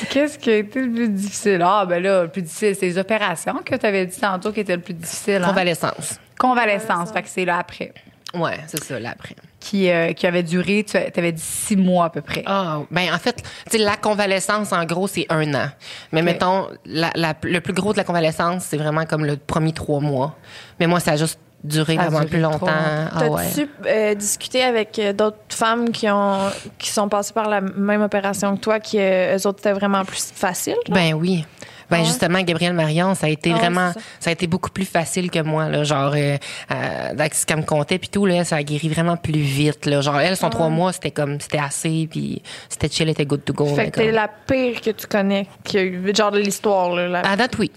Qu'est-ce 0.10 0.38
qui 0.38 0.50
a 0.50 0.56
été 0.58 0.82
le 0.82 0.92
plus 0.92 1.10
difficile? 1.10 1.62
Ah, 1.64 1.86
ben 1.88 2.02
là, 2.04 2.24
le 2.24 2.30
plus 2.30 2.42
difficile, 2.42 2.76
c'est 2.76 2.86
les 2.86 2.98
opérations 2.98 3.60
que 3.64 3.76
tu 3.76 3.86
avais 3.86 4.06
dit 4.06 4.20
tantôt 4.20 4.52
qui 4.52 4.60
étaient 4.62 4.76
le 4.76 4.82
plus 4.82 4.94
difficile. 4.94 5.42
hein? 5.44 5.48
Convalescence. 5.48 6.20
Convalescence, 6.38 7.12
fait 7.12 7.24
que 7.24 7.30
c'est 7.30 7.46
là 7.46 7.58
après. 7.60 7.94
Ouais, 8.34 8.58
c'est 8.68 8.84
ça, 8.84 9.00
là, 9.00 9.12
après. 9.12 9.36
Qui, 9.60 9.90
euh, 9.90 10.14
qui 10.14 10.28
avait 10.28 10.44
duré, 10.44 10.86
tu 10.88 10.98
avais 10.98 11.32
dit 11.32 11.42
six 11.42 11.76
mois 11.78 12.06
à 12.06 12.10
peu 12.10 12.22
près. 12.22 12.44
Ah, 12.46 12.82
ben 12.92 13.14
en 13.14 13.18
fait, 13.18 13.42
tu 13.70 13.78
sais, 13.78 13.84
la 13.84 13.96
convalescence, 13.96 14.72
en 14.74 14.84
gros, 14.86 15.08
c'est 15.08 15.26
un 15.30 15.54
an. 15.56 15.68
Mais 16.12 16.22
mettons, 16.22 16.68
la, 16.86 17.10
la- 17.16 17.36
le 17.44 17.60
plus 17.62 17.74
gros 17.74 17.94
de 17.94 17.98
la 17.98 18.04
convalescence, 18.04 18.64
c'est 18.66 18.78
vraiment 18.78 19.06
comme 19.06 19.26
le 19.26 19.38
premier 19.38 19.72
trois 19.74 20.00
mois. 20.02 20.38
Mais 20.80 20.88
moi, 20.88 21.00
ça 21.00 21.12
a 21.14 21.16
juste 21.16 21.40
a 21.66 21.84
vraiment 21.84 22.24
plus 22.26 22.40
longtemps. 22.40 22.68
Ah 22.68 23.28
ouais. 23.30 23.44
T'as-tu 23.48 23.70
euh, 23.86 24.14
discuté 24.16 24.64
avec 24.64 24.98
euh, 25.00 25.14
d'autres 25.14 25.38
femmes 25.50 25.92
qui 25.92 26.10
ont 26.10 26.50
qui 26.78 26.90
sont 26.90 27.10
passées 27.10 27.34
par 27.34 27.50
la 27.50 27.62
même 27.62 28.02
opération 28.02 28.56
que 28.56 28.62
toi, 28.62 28.80
qui 28.80 28.98
euh, 29.00 29.38
eux 29.38 29.48
autres 29.48 29.60
c'était 29.60 29.74
vraiment 29.74 30.06
plus 30.06 30.32
facile? 30.34 30.76
genre? 30.88 30.96
Ben 30.96 31.14
oui. 31.14 31.46
Ben 31.90 32.00
ouais? 32.00 32.06
justement, 32.06 32.42
Gabrielle 32.42 32.74
Marion, 32.74 33.16
ça 33.16 33.28
a 33.28 33.30
été 33.30 33.54
ouais, 33.54 33.60
vraiment, 33.60 33.94
ça. 33.94 34.00
ça. 34.20 34.30
a 34.30 34.34
été 34.34 34.46
beaucoup 34.46 34.70
plus 34.70 34.84
facile 34.84 35.32
que 35.32 35.40
moi 35.40 35.70
là. 35.70 35.86
Genre, 35.86 36.12
euh, 36.16 36.38
euh, 36.70 37.10
avec 37.12 37.34
ce 37.34 37.46
qu'elle 37.46 37.58
me 37.58 37.64
contait 37.64 37.98
puis 37.98 38.10
tout 38.10 38.26
là, 38.26 38.44
ça 38.44 38.58
a 38.58 38.64
guéri 38.64 38.90
vraiment 38.90 39.16
plus 39.16 39.40
vite 39.40 39.86
là. 39.86 40.02
Genre, 40.02 40.20
elle, 40.20 40.36
son 40.36 40.50
trois 40.50 40.68
mois, 40.68 40.92
c'était 40.92 41.12
comme, 41.12 41.40
c'était 41.40 41.60
assez 41.60 42.08
puis 42.12 42.42
c'était 42.68 42.90
chill, 42.90 43.04
elle 43.04 43.12
était 43.12 43.26
good 43.26 43.44
to 43.46 43.54
go. 43.54 43.66
fait 43.68 43.90
que 43.90 44.02
t'es 44.02 44.12
la 44.12 44.28
pire 44.28 44.82
que 44.82 44.90
tu 44.92 45.08
connais, 45.08 45.48
qui 45.64 45.78
a 45.78 45.84
eu, 45.84 46.14
genre 46.14 46.32
de 46.32 46.40
l'histoire. 46.40 46.90
Là, 46.94 47.08
la- 47.08 47.22
À 47.22 47.36
date, 47.38 47.58
oui. 47.58 47.72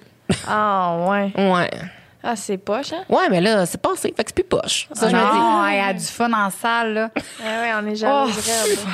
Ah, 0.49 0.97
ouais. 1.09 1.33
Ouais. 1.37 1.70
Ah, 2.23 2.37
c'est 2.37 2.59
poche, 2.59 2.93
hein? 2.93 3.03
Ouais, 3.09 3.29
mais 3.31 3.41
là, 3.41 3.64
c'est 3.66 3.81
passé, 3.81 4.12
fait 4.16 4.25
que 4.25 4.31
c'est 4.31 4.35
plus 4.35 4.45
poche. 4.45 4.89
Ça, 4.93 5.09
je 5.09 5.14
me 5.16 5.21
dis. 5.21 5.39
non, 5.39 5.66
elle 5.66 5.81
a 5.81 5.93
du 5.95 6.05
fun 6.05 6.33
en 6.33 6.51
salle, 6.51 6.95
là. 6.95 7.11
Ah, 7.45 7.61
ouais, 7.62 7.71
on 7.83 7.87
est 7.91 7.97
jaloux. 7.97 8.31
Oh. 8.31 8.89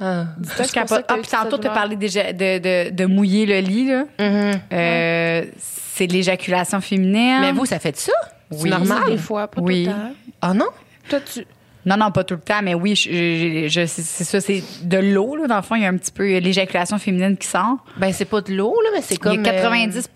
Ah. 0.00 0.24
Je 0.42 0.62
ça 0.64 0.64
capote. 0.72 1.04
Ah, 1.08 1.14
puis 1.14 1.30
tantôt, 1.30 1.58
tu 1.58 1.66
as 1.66 1.70
parlé 1.70 1.96
déjà 1.96 2.32
de, 2.32 2.58
de, 2.58 2.90
de 2.90 3.06
mouiller 3.06 3.46
le 3.46 3.58
lit, 3.60 3.86
là. 3.88 4.04
Mhm. 4.18 4.60
Euh, 4.72 5.44
C'est 5.58 6.06
de 6.06 6.12
l'éjaculation 6.12 6.80
féminine. 6.80 7.40
Mais 7.40 7.52
vous, 7.52 7.64
ça 7.66 7.78
fait 7.78 7.96
ça? 7.96 8.12
Oui. 8.50 8.58
C'est 8.62 8.68
normal? 8.70 9.04
Des 9.06 9.18
fois, 9.18 9.46
pas 9.48 9.60
Oui. 9.60 9.84
tout 9.84 9.90
le 9.90 9.96
temps. 9.96 10.14
Ah 10.42 10.54
non? 10.54 10.66
Toi, 11.08 11.20
tu. 11.20 11.46
Non, 11.86 11.96
non, 11.96 12.10
pas 12.10 12.24
tout 12.24 12.34
le 12.34 12.40
temps, 12.40 12.60
mais 12.62 12.74
oui, 12.74 12.94
je, 12.96 13.10
je- 13.10 13.68
je- 13.68 13.86
c'est 13.86 14.24
ça, 14.24 14.40
c'est 14.40 14.62
de 14.82 14.96
l'eau, 14.98 15.36
là, 15.36 15.46
dans 15.46 15.56
le 15.56 15.62
fond, 15.62 15.74
il 15.74 15.82
y 15.82 15.86
a 15.86 15.88
un 15.88 15.96
petit 15.96 16.12
peu 16.12 16.38
l'éjaculation 16.38 16.98
féminine 16.98 17.36
qui 17.36 17.46
sort. 17.46 17.76
Ben, 17.98 18.12
c'est 18.12 18.24
pas 18.24 18.40
de 18.40 18.52
l'eau, 18.54 18.74
là, 18.82 18.90
mais 18.94 19.02
c'est 19.02 19.16
comme. 19.16 19.34
il 19.34 19.46
y 19.46 19.48
a 19.48 19.52
euh, 19.52 19.62
90 19.62 20.08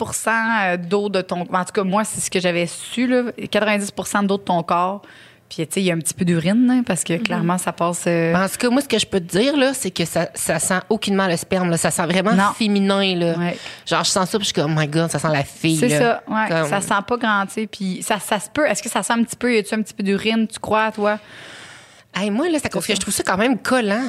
d'eau 0.89 1.09
de 1.09 1.21
ton 1.21 1.41
En 1.41 1.65
tout 1.65 1.71
cas, 1.73 1.83
moi, 1.83 2.03
c'est 2.03 2.21
ce 2.21 2.31
que 2.31 2.39
j'avais 2.39 2.65
su, 2.67 3.07
là, 3.07 3.23
90% 3.37 4.25
d'eau 4.25 4.37
de 4.37 4.43
ton 4.43 4.63
corps. 4.63 5.01
Puis, 5.49 5.65
tu 5.65 5.73
sais, 5.73 5.81
il 5.81 5.85
y 5.85 5.91
a 5.91 5.95
un 5.95 5.97
petit 5.99 6.13
peu 6.13 6.25
d'urine, 6.25 6.67
là, 6.67 6.81
parce 6.85 7.03
que 7.03 7.13
clairement, 7.17 7.57
ça 7.57 7.71
passe. 7.73 8.03
euh, 8.05 8.33
Ben, 8.33 8.43
en 8.45 8.47
tout 8.47 8.57
cas, 8.59 8.69
moi, 8.69 8.83
ce 8.83 8.87
que 8.87 8.99
je 8.99 9.07
peux 9.07 9.19
te 9.19 9.35
dire, 9.35 9.57
là, 9.57 9.73
c'est 9.73 9.89
que 9.89 10.05
ça, 10.05 10.29
ça 10.35 10.59
sent 10.59 10.77
aucunement 10.89 11.25
le 11.27 11.37
sperme, 11.37 11.71
là. 11.71 11.77
Ça 11.77 11.89
sent 11.89 12.05
vraiment 12.05 12.33
Non. 12.35 12.53
féminin, 12.55 13.15
là. 13.15 13.35
Ouais. 13.35 13.57
Genre, 13.87 14.03
je 14.03 14.11
sens 14.11 14.29
ça, 14.29 14.37
puis 14.37 14.47
je 14.47 14.53
suis 14.53 14.61
comme, 14.61 14.75
oh 14.77 14.79
my 14.79 14.87
god, 14.87 15.09
ça 15.09 15.17
sent 15.17 15.29
la 15.33 15.43
fille, 15.43 15.77
C'est 15.77 15.89
ça, 15.89 16.21
ouais. 16.27 16.47
Comme- 16.49 16.67
Ça 16.69 16.81
sent 16.81 16.93
pas 17.07 17.17
grand, 17.17 17.45
tu 17.47 17.53
sais. 17.53 17.65
Puis, 17.67 18.03
ça, 18.03 18.19
ça 18.19 18.39
se 18.39 18.47
peut. 18.47 18.67
Est-ce 18.67 18.83
que 18.83 18.89
ça 18.89 19.01
sent 19.01 19.13
un 19.13 19.23
petit 19.23 19.35
peu, 19.35 19.55
y 19.55 19.57
a-tu 19.57 19.73
un 19.73 19.81
petit 19.81 19.95
peu 19.95 20.03
d'urine, 20.03 20.47
tu 20.47 20.59
crois, 20.59 20.91
toi? 20.91 21.17
Hey, 22.15 22.29
moi, 22.31 22.49
là, 22.49 22.59
ça, 22.59 22.69
que 22.69 22.79
je 22.81 22.93
trouve 22.99 23.13
ça 23.13 23.23
quand 23.23 23.37
même 23.37 23.57
collant. 23.57 24.03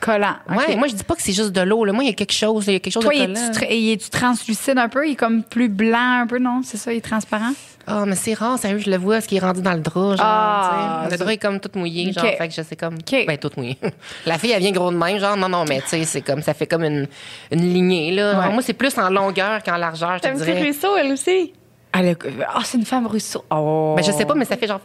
Collant. 0.00 0.34
Ouais, 0.50 0.56
OK. 0.68 0.76
moi, 0.76 0.86
je 0.88 0.94
dis 0.94 1.04
pas 1.04 1.14
que 1.14 1.22
c'est 1.22 1.32
juste 1.32 1.52
de 1.52 1.62
l'eau. 1.62 1.84
Moi, 1.92 2.04
il 2.04 2.08
y 2.08 2.10
a 2.10 2.14
quelque 2.14 2.32
chose, 2.32 2.66
il 2.66 2.74
y 2.74 2.76
a 2.76 2.80
quelque 2.80 2.92
chose 2.92 3.02
Toi, 3.04 3.14
de 3.14 3.18
collant. 3.20 3.34
est-tu 3.34 3.58
tra- 3.58 3.72
il 3.74 3.92
est-tu 3.92 4.10
translucide 4.10 4.76
un 4.76 4.88
peu? 4.88 5.06
Il 5.06 5.12
est 5.12 5.16
comme 5.16 5.42
plus 5.42 5.68
blanc 5.68 6.20
un 6.22 6.26
peu, 6.26 6.38
non? 6.38 6.60
C'est 6.62 6.76
ça, 6.76 6.92
il 6.92 6.98
est 6.98 7.00
transparent? 7.00 7.52
Ah, 7.86 8.04
mais 8.06 8.16
c'est 8.16 8.34
rare, 8.34 8.58
sérieux, 8.58 8.78
je 8.78 8.90
le 8.90 8.96
vois, 8.98 9.20
ce 9.22 9.28
qui 9.28 9.36
est 9.36 9.40
rendu 9.40 9.62
dans 9.62 9.72
le 9.72 9.80
drap, 9.80 10.16
genre, 10.16 10.20
Ah. 10.20 11.06
Le 11.10 11.16
drap 11.16 11.30
est 11.32 11.38
comme 11.38 11.58
tout 11.60 11.70
mouillé, 11.76 12.12
genre, 12.12 12.24
OK. 12.24 12.36
fait 12.36 12.48
que 12.48 12.54
je 12.54 12.62
sais 12.62 12.76
comme, 12.76 12.94
OK. 12.96 13.24
ben, 13.26 13.38
tout 13.38 13.50
mouillé. 13.56 13.78
la 14.26 14.36
fille, 14.38 14.50
elle 14.52 14.60
vient 14.60 14.72
gros 14.72 14.90
de 14.90 14.96
même, 14.96 15.18
genre, 15.18 15.36
non, 15.36 15.48
non, 15.48 15.64
mais 15.66 15.80
tu 15.82 15.88
sais, 15.88 16.04
c'est 16.04 16.22
comme, 16.22 16.42
ça 16.42 16.52
fait 16.54 16.66
comme 16.66 16.84
une, 16.84 17.06
une 17.50 17.72
lignée, 17.72 18.10
là. 18.10 18.50
Moi, 18.50 18.62
c'est 18.62 18.72
plus 18.74 18.98
en 18.98 19.08
longueur 19.10 19.62
qu'en 19.62 19.76
largeur, 19.76 20.16
je 20.16 20.22
T'as 20.22 20.30
te 20.30 20.34
un 20.34 20.38
petit 20.38 20.44
dirais. 20.50 20.60
ruisseau, 20.62 20.96
elle 20.96 21.12
aussi? 21.12 21.52
Elle 21.96 22.08
a- 22.10 22.14
Ah, 22.54 22.60
c'est 22.64 22.76
une 22.78 22.84
femme 22.86 23.06
ruisseau. 23.06 23.44
Oh. 23.50 23.94
Ben, 23.96 24.02
je 24.04 24.10
sais 24.12 24.24
pas, 24.26 24.34
mais 24.34 24.44
ça 24.44 24.56
fait 24.56 24.66
genre, 24.66 24.80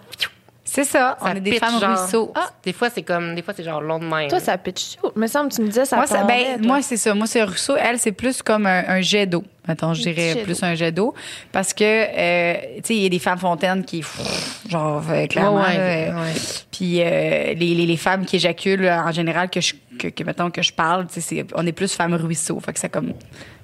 C'est 0.72 0.84
ça, 0.84 1.18
ça 1.20 1.26
on 1.32 1.36
est 1.36 1.40
des 1.40 1.58
femmes 1.60 1.80
genre. 1.80 1.98
ruisseaux. 2.00 2.32
Ah, 2.36 2.50
des 2.64 2.74
fois, 2.74 2.90
c'est 2.90 3.02
comme, 3.02 3.34
des 3.36 3.42
fois, 3.42 3.54
c'est 3.56 3.64
genre 3.64 3.82
long 3.82 3.98
de 4.00 4.06
même. 4.06 4.30
Toi, 4.30 4.40
ça 4.40 4.58
pitch 4.58 4.98
tout. 5.02 5.12
Me 5.16 5.26
semble, 5.28 5.52
tu 5.52 5.62
me 5.62 5.68
disais, 5.68 5.86
ça 5.86 5.96
moi, 5.96 6.06
ça- 6.08 6.24
ben, 6.24 6.62
moi, 6.64 6.82
c'est 6.82 6.98
ça. 6.98 7.14
Moi, 7.16 7.26
c'est 7.28 7.42
un 7.42 7.46
ruisseau. 7.46 7.76
Elle, 7.76 7.98
c'est 8.00 8.12
plus 8.12 8.42
comme 8.42 8.66
un, 8.66 8.84
un 8.88 9.02
jet 9.02 9.26
d'eau. 9.26 9.44
Mettons, 9.68 9.94
je 9.94 10.02
dirais 10.02 10.42
plus 10.44 10.62
un 10.64 10.76
jet 10.76 10.92
d'eau. 10.92 11.14
Parce 11.52 11.74
que, 11.74 11.84
euh, 11.84 12.54
tu 12.78 12.82
sais, 12.84 12.96
il 12.96 13.02
y 13.04 13.06
a 13.06 13.10
des 13.10 13.20
femmes 13.20 13.38
fontaines 13.40 13.84
qui, 13.84 14.00
pff, 14.00 14.64
genre, 14.70 15.04
euh, 15.10 15.28
clairement. 15.28 15.58
Ouais, 15.62 15.68
ouais, 15.78 16.10
euh, 16.12 16.22
ouais. 16.24 16.34
Puis 16.72 17.02
euh, 17.02 17.54
les, 17.56 17.76
les, 17.76 17.86
les 17.86 17.98
femmes 17.98 18.26
qui 18.26 18.36
éjaculent, 18.38 18.88
en 18.90 19.12
général, 19.12 19.50
que 19.50 19.62
je, 19.62 19.74
que, 19.98 20.08
que, 20.08 20.24
mettons, 20.24 20.50
que 20.52 20.62
je 20.62 20.74
parle, 20.74 21.08
tu 21.08 21.16
sais, 21.16 21.22
c'est- 21.22 21.46
on 21.56 21.66
est 21.66 21.72
plus 21.72 21.94
femmes 21.94 22.14
ruisseaux. 22.16 22.60
Fait 22.60 22.74
que 22.74 22.80
ça 22.80 22.90
comme. 22.90 23.14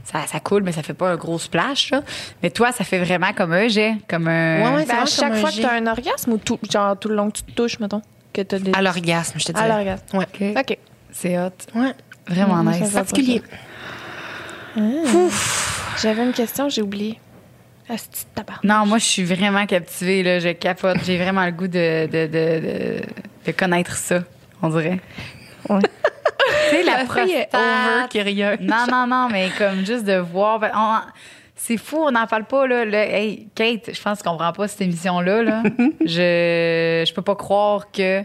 Ça, 0.06 0.26
ça 0.28 0.40
coule, 0.40 0.62
mais 0.64 0.72
ça 0.72 0.84
fait 0.84 0.94
pas 0.94 1.10
un 1.12 1.16
gros 1.18 1.40
splash, 1.40 1.90
là. 1.90 2.02
Mais 2.44 2.52
toi, 2.52 2.72
ça 2.72 2.84
fait 2.84 3.00
vraiment 3.00 3.34
comme 3.34 3.52
un 3.54 3.68
jet, 3.68 3.96
comme 4.08 4.28
un. 4.28 4.58
Ouais, 4.62 4.76
ouais, 4.76 4.86
Ben, 4.86 4.88
c'est 4.88 4.94
à 4.94 5.06
chaque 5.06 5.32
comme 5.32 5.42
fois 5.42 5.50
que 5.50 5.56
jet. 5.56 5.62
t'as 5.64 5.74
un 5.74 5.88
orgasme 5.88 6.32
ou 6.34 6.38
tout, 6.38 6.60
genre 6.72 6.98
tout 6.98 7.10
le 7.10 7.16
long 7.16 7.32
que 7.32 7.38
tu 7.40 7.44
te 7.44 7.52
touches, 7.52 7.80
mettons? 7.80 8.02
Que 8.32 8.42
t'as 8.44 8.60
des... 8.60 8.72
À 8.74 8.82
l'orgasme, 8.84 9.40
je 9.40 9.46
te 9.46 9.52
dis. 9.52 9.60
À 9.60 9.68
l'orgasme. 9.68 10.04
Ouais. 10.16 10.54
OK. 10.58 10.78
C'est 11.12 11.38
hot. 11.40 11.50
Ouais. 11.74 11.94
Vraiment 12.28 12.58
Mhm, 12.64 12.70
nice. 12.72 12.80
ça 12.80 12.86
va. 12.86 13.00
Particulier. 13.02 13.42
J'avais 16.02 16.24
une 16.24 16.34
question, 16.34 16.70
j'ai 16.70 16.82
oublié. 16.82 17.20
Non, 18.64 18.86
moi, 18.86 18.98
je 18.98 19.06
suis 19.06 19.24
vraiment 19.24 19.66
captivée, 19.66 20.24
là. 20.24 20.40
Je 20.40 20.50
capote. 20.50 20.98
J'ai 21.06 21.18
vraiment 21.18 21.46
le 21.46 21.52
goût 21.52 21.68
de, 21.68 22.08
de, 22.08 22.26
de, 22.28 22.60
de, 22.60 23.02
de 23.46 23.52
connaître 23.52 23.96
ça, 23.96 24.20
on 24.62 24.70
dirait. 24.70 25.00
Ouais. 25.70 25.80
tu 26.70 26.76
sais, 26.76 26.84
la, 26.84 27.06
prostate. 27.06 27.54
Non, 28.62 28.86
non, 28.92 29.08
non, 29.08 29.28
mais 29.32 29.50
comme 29.58 29.86
juste 29.86 30.06
de 30.06 30.18
voir. 30.18 30.62
on- 30.76 31.12
c'est 31.58 31.78
fou, 31.78 31.98
on 32.04 32.12
n'en 32.12 32.28
parle 32.28 32.44
pas, 32.46 32.68
là. 32.68 32.84
Là, 32.86 33.06
Hey, 33.08 33.48
Kate, 33.56 33.90
je 33.94 34.02
pense 34.02 34.22
qu'on 34.22 34.32
comprend 34.32 34.52
pas 34.52 34.68
cette 34.68 34.82
émission-là, 34.82 35.42
là. 35.42 35.64
je, 36.02 37.04
je 37.08 37.14
peux 37.14 37.22
pas 37.22 37.36
croire 37.36 37.90
que 37.92 38.22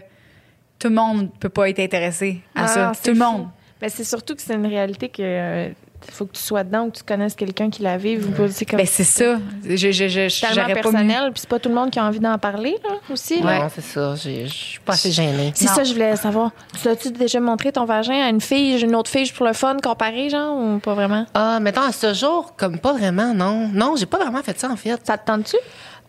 tout 0.77 0.89
le 0.89 0.95
monde 0.95 1.29
peut 1.39 1.49
pas 1.49 1.69
être 1.69 1.79
intéressé 1.79 2.41
à 2.55 2.63
Ah, 2.65 2.67
ça. 2.67 2.91
Tout 3.03 3.11
le 3.11 3.19
monde. 3.19 3.47
Ben, 3.79 3.89
c'est 3.89 4.03
surtout 4.03 4.35
que 4.35 4.41
c'est 4.41 4.53
une 4.55 4.67
réalité 4.67 5.09
que 5.09 5.71
euh, 6.03 6.11
faut 6.11 6.25
que 6.25 6.33
tu 6.33 6.41
sois 6.41 6.63
dedans 6.63 6.85
ou 6.85 6.91
que 6.91 6.97
tu 6.97 7.03
connaisses 7.03 7.35
quelqu'un 7.35 7.69
qui 7.69 7.81
la 7.81 7.97
vive. 7.97 8.27
ou 8.39 8.47
c'est 8.49 8.65
comme 8.65 8.77
Ben, 8.77 8.85
c'est 8.85 9.03
ça. 9.03 9.37
Je, 9.63 9.75
je, 9.75 9.91
je, 9.91 10.07
je- 10.29 10.41
tellement 10.41 10.67
mis- 10.67 10.73
personnel, 10.73 11.31
puis 11.31 11.41
c'est 11.41 11.49
pas 11.49 11.59
tout 11.59 11.69
le 11.69 11.75
monde 11.75 11.89
qui 11.91 11.99
a 11.99 12.05
envie 12.05 12.19
d'en 12.19 12.37
parler 12.37 12.77
là, 12.83 12.95
aussi. 13.11 13.41
là. 13.41 13.59
Non, 13.59 13.67
c'est 13.73 13.81
ça. 13.83 14.15
Je 14.15 14.45
suis 14.47 14.79
pas 14.79 14.93
assez 14.93 15.11
gênée. 15.11 15.51
C'est 15.55 15.67
ça, 15.67 15.83
je 15.83 15.93
voulais 15.93 16.15
savoir. 16.15 16.51
Tu 16.81 16.87
as-tu 16.87 17.11
déjà 17.11 17.39
montré 17.39 17.71
ton 17.71 17.85
vagin 17.85 18.21
à 18.25 18.29
une 18.29 18.41
fille, 18.41 18.81
une 18.81 18.95
autre 18.95 19.09
fille 19.09 19.31
pour 19.31 19.45
le 19.45 19.53
fun, 19.53 19.77
comparé, 19.81 20.29
genre, 20.29 20.57
ou 20.57 20.79
pas 20.79 20.93
vraiment? 20.93 21.25
Ah, 21.33 21.59
mettons, 21.59 21.81
à 21.81 21.91
ce 21.91 22.13
jour, 22.13 22.53
comme 22.57 22.77
pas 22.79 22.93
vraiment, 22.93 23.33
non. 23.33 23.69
Non, 23.73 23.95
j'ai 23.95 24.05
pas 24.05 24.17
vraiment 24.17 24.41
fait 24.43 24.59
ça, 24.59 24.69
en 24.69 24.75
fait. 24.75 24.99
Ça 25.05 25.17
te 25.17 25.25
tente-tu? 25.25 25.57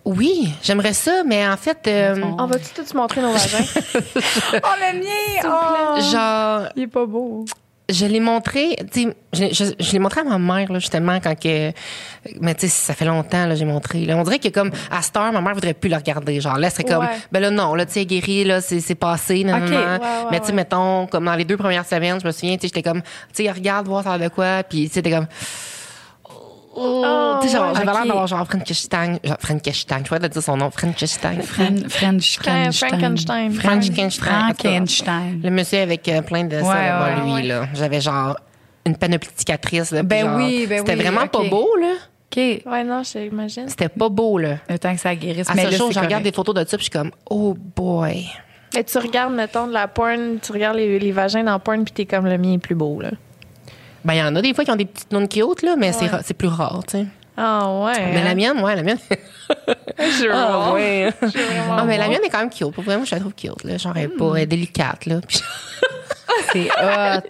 Oui, 0.04 0.52
j'aimerais 0.64 0.94
ça, 0.94 1.22
mais 1.24 1.46
en 1.48 1.56
fait, 1.56 1.78
euh, 1.86 2.16
On 2.36 2.46
va-tu 2.46 2.70
tous 2.74 2.92
montrer 2.94 3.20
nos 3.20 3.30
vagins? 3.30 3.64
Oh, 4.54 4.68
le 4.80 4.98
mien! 4.98 5.42
Oh, 5.44 6.00
genre, 6.00 6.68
il 6.74 6.82
est 6.82 6.86
pas 6.88 7.06
beau. 7.06 7.44
Je 7.92 8.06
l'ai 8.06 8.20
montré, 8.20 8.76
tu 8.92 9.02
sais, 9.04 9.16
je, 9.32 9.54
je- 9.54 9.72
je 9.84 9.92
l'ai 9.92 9.98
montré 9.98 10.20
à 10.20 10.24
ma 10.24 10.38
mère, 10.38 10.72
là, 10.72 10.78
justement, 10.78 11.18
quand 11.20 11.38
que, 11.38 11.72
mais 12.40 12.54
tu 12.54 12.62
sais, 12.62 12.68
ça 12.68 12.94
fait 12.94 13.04
longtemps, 13.04 13.46
là, 13.46 13.54
j'ai 13.54 13.64
montré, 13.64 14.04
là. 14.04 14.16
On 14.16 14.22
dirait 14.22 14.38
que 14.38 14.48
comme, 14.48 14.70
à 14.90 15.02
cette 15.02 15.16
heure, 15.16 15.32
ma 15.32 15.40
mère 15.40 15.54
voudrait 15.54 15.74
plus 15.74 15.88
le 15.90 15.96
regarder. 15.96 16.40
Genre, 16.40 16.58
là, 16.58 16.70
c'est 16.70 16.84
comme, 16.84 17.04
Ouais. 17.04 17.10
ben 17.30 17.40
là, 17.40 17.50
non, 17.50 17.74
là, 17.74 17.86
tu 17.86 17.92
sais, 17.92 18.04
guéri, 18.06 18.44
là, 18.44 18.60
c'est, 18.60 18.80
c'est 18.80 18.94
passé, 18.94 19.44
non, 19.44 19.58
non, 19.58 19.66
non. 19.66 19.76
ouais, 19.76 19.84
ouais, 19.84 19.98
Mais 20.30 20.40
tu 20.40 20.46
sais, 20.46 20.52
mettons, 20.52 21.06
comme 21.06 21.24
dans 21.26 21.34
les 21.36 21.44
deux 21.44 21.56
premières 21.56 21.86
semaines, 21.86 22.18
je 22.20 22.26
me 22.26 22.32
souviens, 22.32 22.54
tu 22.56 22.62
sais, 22.62 22.68
j'étais 22.74 22.82
comme, 22.82 23.02
tu 23.34 23.44
sais, 23.44 23.50
regarde, 23.50 23.86
voir 23.86 24.02
ça 24.04 24.18
de 24.18 24.28
quoi, 24.28 24.62
puis 24.62 24.88
tu 24.88 24.94
sais, 24.94 25.02
t'es 25.02 25.10
comme, 25.10 25.26
Oh, 26.74 27.36
tu 27.42 27.48
sais, 27.48 27.54
genre, 27.56 27.74
j'avais 27.74 27.88
ok. 27.88 27.94
l'air 27.94 28.06
d'avoir 28.06 28.26
genre 28.26 28.46
Frankenstein. 28.46 29.18
Genre, 29.22 29.36
Frankenstein, 29.40 29.98
je 29.98 30.04
pourrais 30.08 30.20
te 30.20 30.26
dire 30.26 30.42
son 30.42 30.56
nom, 30.56 30.70
Frankenstein. 30.70 31.42
Fran- 31.42 31.88
Frankenstein. 31.88 32.72
Frankenstein. 32.72 33.52
Frankenstein. 33.52 34.10
Frankenstein. 34.10 35.40
Le 35.42 35.50
monsieur 35.50 35.80
avec 35.80 36.08
euh, 36.08 36.22
plein 36.22 36.44
de 36.44 36.58
ça, 36.60 36.66
Ouais, 36.66 36.74
là, 36.88 37.04
ouais, 37.16 37.24
lui, 37.24 37.32
ouais. 37.32 37.42
là. 37.42 37.66
J'avais 37.74 38.00
genre 38.00 38.36
une 38.86 38.96
panoplie 38.96 39.28
de 39.28 39.38
cicatrices. 39.38 39.90
Là, 39.90 40.02
Ben 40.02 40.26
genre, 40.26 40.36
oui, 40.38 40.66
ben 40.66 40.78
C'était 40.78 40.94
oui, 40.94 41.02
vraiment 41.02 41.26
pas 41.26 41.44
beau, 41.48 41.68
là. 41.80 41.92
OK. 42.30 42.36
Ouais, 42.38 42.84
non, 42.84 43.02
j'imagine. 43.02 43.68
C'était 43.68 43.90
pas 43.90 44.08
beau, 44.08 44.38
là. 44.38 44.56
Le 44.70 44.78
temps 44.78 44.94
que 44.94 45.00
ça 45.00 45.14
guérisse. 45.14 45.50
À 45.50 45.54
mais 45.54 45.70
ce 45.70 45.76
jour, 45.76 45.92
je 45.92 46.00
regarde 46.00 46.22
des 46.22 46.32
photos 46.32 46.54
de 46.54 46.60
ça, 46.60 46.76
puis 46.78 46.86
je 46.86 46.90
suis 46.90 46.90
comme, 46.90 47.10
oh 47.28 47.54
boy. 47.76 48.26
Mais 48.74 48.82
tu 48.84 48.96
regardes, 48.96 49.34
mettons, 49.34 49.66
de 49.66 49.72
la 49.74 49.86
porn, 49.86 50.38
tu 50.42 50.50
regardes 50.52 50.76
les, 50.78 50.98
les 50.98 51.12
vagins 51.12 51.44
dans 51.44 51.52
la 51.52 51.58
porn, 51.58 51.84
puis 51.84 51.92
t'es 51.92 52.06
comme 52.06 52.24
le 52.24 52.38
mien 52.38 52.54
est 52.54 52.58
plus 52.58 52.74
beau, 52.74 53.02
là. 53.02 53.10
Ben, 54.04 54.14
il 54.14 54.18
y 54.18 54.22
en 54.22 54.34
a 54.36 54.42
des 54.42 54.52
fois 54.54 54.64
qui 54.64 54.70
ont 54.70 54.76
des 54.76 54.84
petites 54.84 55.12
nonnes 55.12 55.28
cute, 55.28 55.62
là, 55.62 55.76
mais 55.76 55.92
c'est 55.92 56.04
Ouais. 56.04 56.08
ra- 56.10 56.20
c'est 56.22 56.34
plus 56.34 56.48
rare, 56.48 56.82
tu 56.86 56.98
sais. 56.98 57.06
Ah, 57.36 57.70
ouais. 57.84 58.12
Mais 58.12 58.22
la 58.24 58.34
mienne, 58.34 58.60
ouais, 58.60 58.76
la 58.76 58.82
mienne. 58.82 58.98
Je 59.98 60.24
veux 60.24 60.32
Ah, 60.34 60.46
voir. 60.52 60.74
ouais. 60.74 61.10
Ah, 61.70 61.84
mais 61.86 61.96
la 61.96 62.08
mienne 62.08 62.20
est 62.24 62.28
quand 62.28 62.40
même 62.40 62.50
cute. 62.50 62.72
Pour 62.72 62.84
vrai, 62.84 62.96
moi, 62.96 63.06
je 63.06 63.14
la 63.14 63.20
trouve 63.20 63.32
cute, 63.34 63.64
là. 63.64 63.78
Genre, 63.78 63.92
elle 63.96 64.04
est 64.04 64.08
pas 64.08 64.34
elle 64.36 64.42
est 64.42 64.46
délicate, 64.46 65.06
là. 65.06 65.20
Puis, 65.26 65.40
C'est 66.52 66.68
hot. 66.70 67.20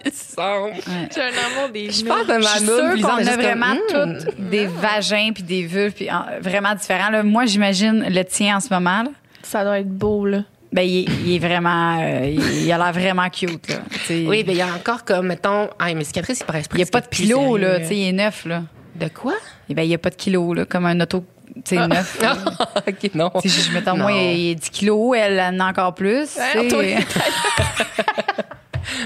J'ai 1.13 1.21
un 1.21 1.27
amour 1.27 1.69
des 1.73 1.91
Je 1.91 2.05
pense 2.05 2.27
ma 2.27 2.41
sûre 2.41 3.01
qu'on 3.01 3.17
a 3.17 3.23
comme, 3.25 3.41
vraiment 3.41 3.73
hmm. 3.75 4.17
toutes 4.17 4.49
des 4.49 4.65
vagins 4.65 5.31
puis 5.33 5.43
des 5.43 5.63
vulves 5.65 5.93
puis 5.93 6.11
en- 6.11 6.25
vraiment 6.41 6.73
différents. 6.73 7.09
Là, 7.09 7.23
moi, 7.23 7.45
j'imagine 7.45 8.05
le 8.09 8.23
tien 8.23 8.57
en 8.57 8.59
ce 8.59 8.73
moment. 8.73 9.03
Là, 9.03 9.09
Ça 9.43 9.63
doit 9.63 9.79
être 9.79 9.89
beau, 9.89 10.25
là. 10.25 10.39
Ben, 10.73 10.81
il, 10.81 10.99
est- 10.99 11.11
il 11.25 11.35
est 11.35 11.39
vraiment... 11.39 11.99
euh, 12.01 12.25
il, 12.25 12.63
il 12.65 12.71
a 12.71 12.77
l'air 12.77 12.91
vraiment 12.91 13.29
cute. 13.29 13.69
Là. 13.69 13.75
Oui, 14.09 14.43
ben, 14.43 14.51
il 14.53 14.57
y 14.57 14.61
a 14.61 14.67
encore 14.73 15.05
comme, 15.05 15.27
mettons, 15.27 15.69
ah, 15.79 15.93
mes 15.93 16.03
cicatrices, 16.03 16.39
ils 16.41 16.45
paraissent 16.45 16.65
il 16.71 16.77
n'y 16.77 16.83
a 16.83 16.85
pas 16.87 17.01
de 17.01 17.07
plus 17.07 17.25
là. 17.27 17.79
Tu 17.79 17.85
sais, 17.85 17.95
il 17.95 18.07
est 18.09 18.11
neuf, 18.11 18.45
là. 18.45 18.63
De 18.95 19.07
quoi? 19.07 19.33
Et 19.69 19.73
ben, 19.73 19.83
il 19.83 19.87
n'y 19.89 19.95
a 19.95 19.99
pas 19.99 20.09
de 20.09 20.15
kilos, 20.15 20.55
là, 20.55 20.65
comme 20.65 20.85
un 20.85 20.99
auto, 20.99 21.23
tu 21.65 21.75
sais, 21.77 21.87
neuf. 21.87 22.19
là. 22.21 22.35
ok, 22.87 23.11
non. 23.15 23.31
Tu 23.41 23.49
sais, 23.49 23.69
je 23.69 23.73
mettons, 23.73 23.95
moi, 23.97 24.11
il 24.11 24.51
est 24.51 24.55
10 24.55 24.69
kilos, 24.71 25.15
elle 25.17 25.39
en 25.39 25.59
a 25.59 25.69
encore 25.69 25.93
plus. 25.95 26.35
Ouais. 26.37 26.97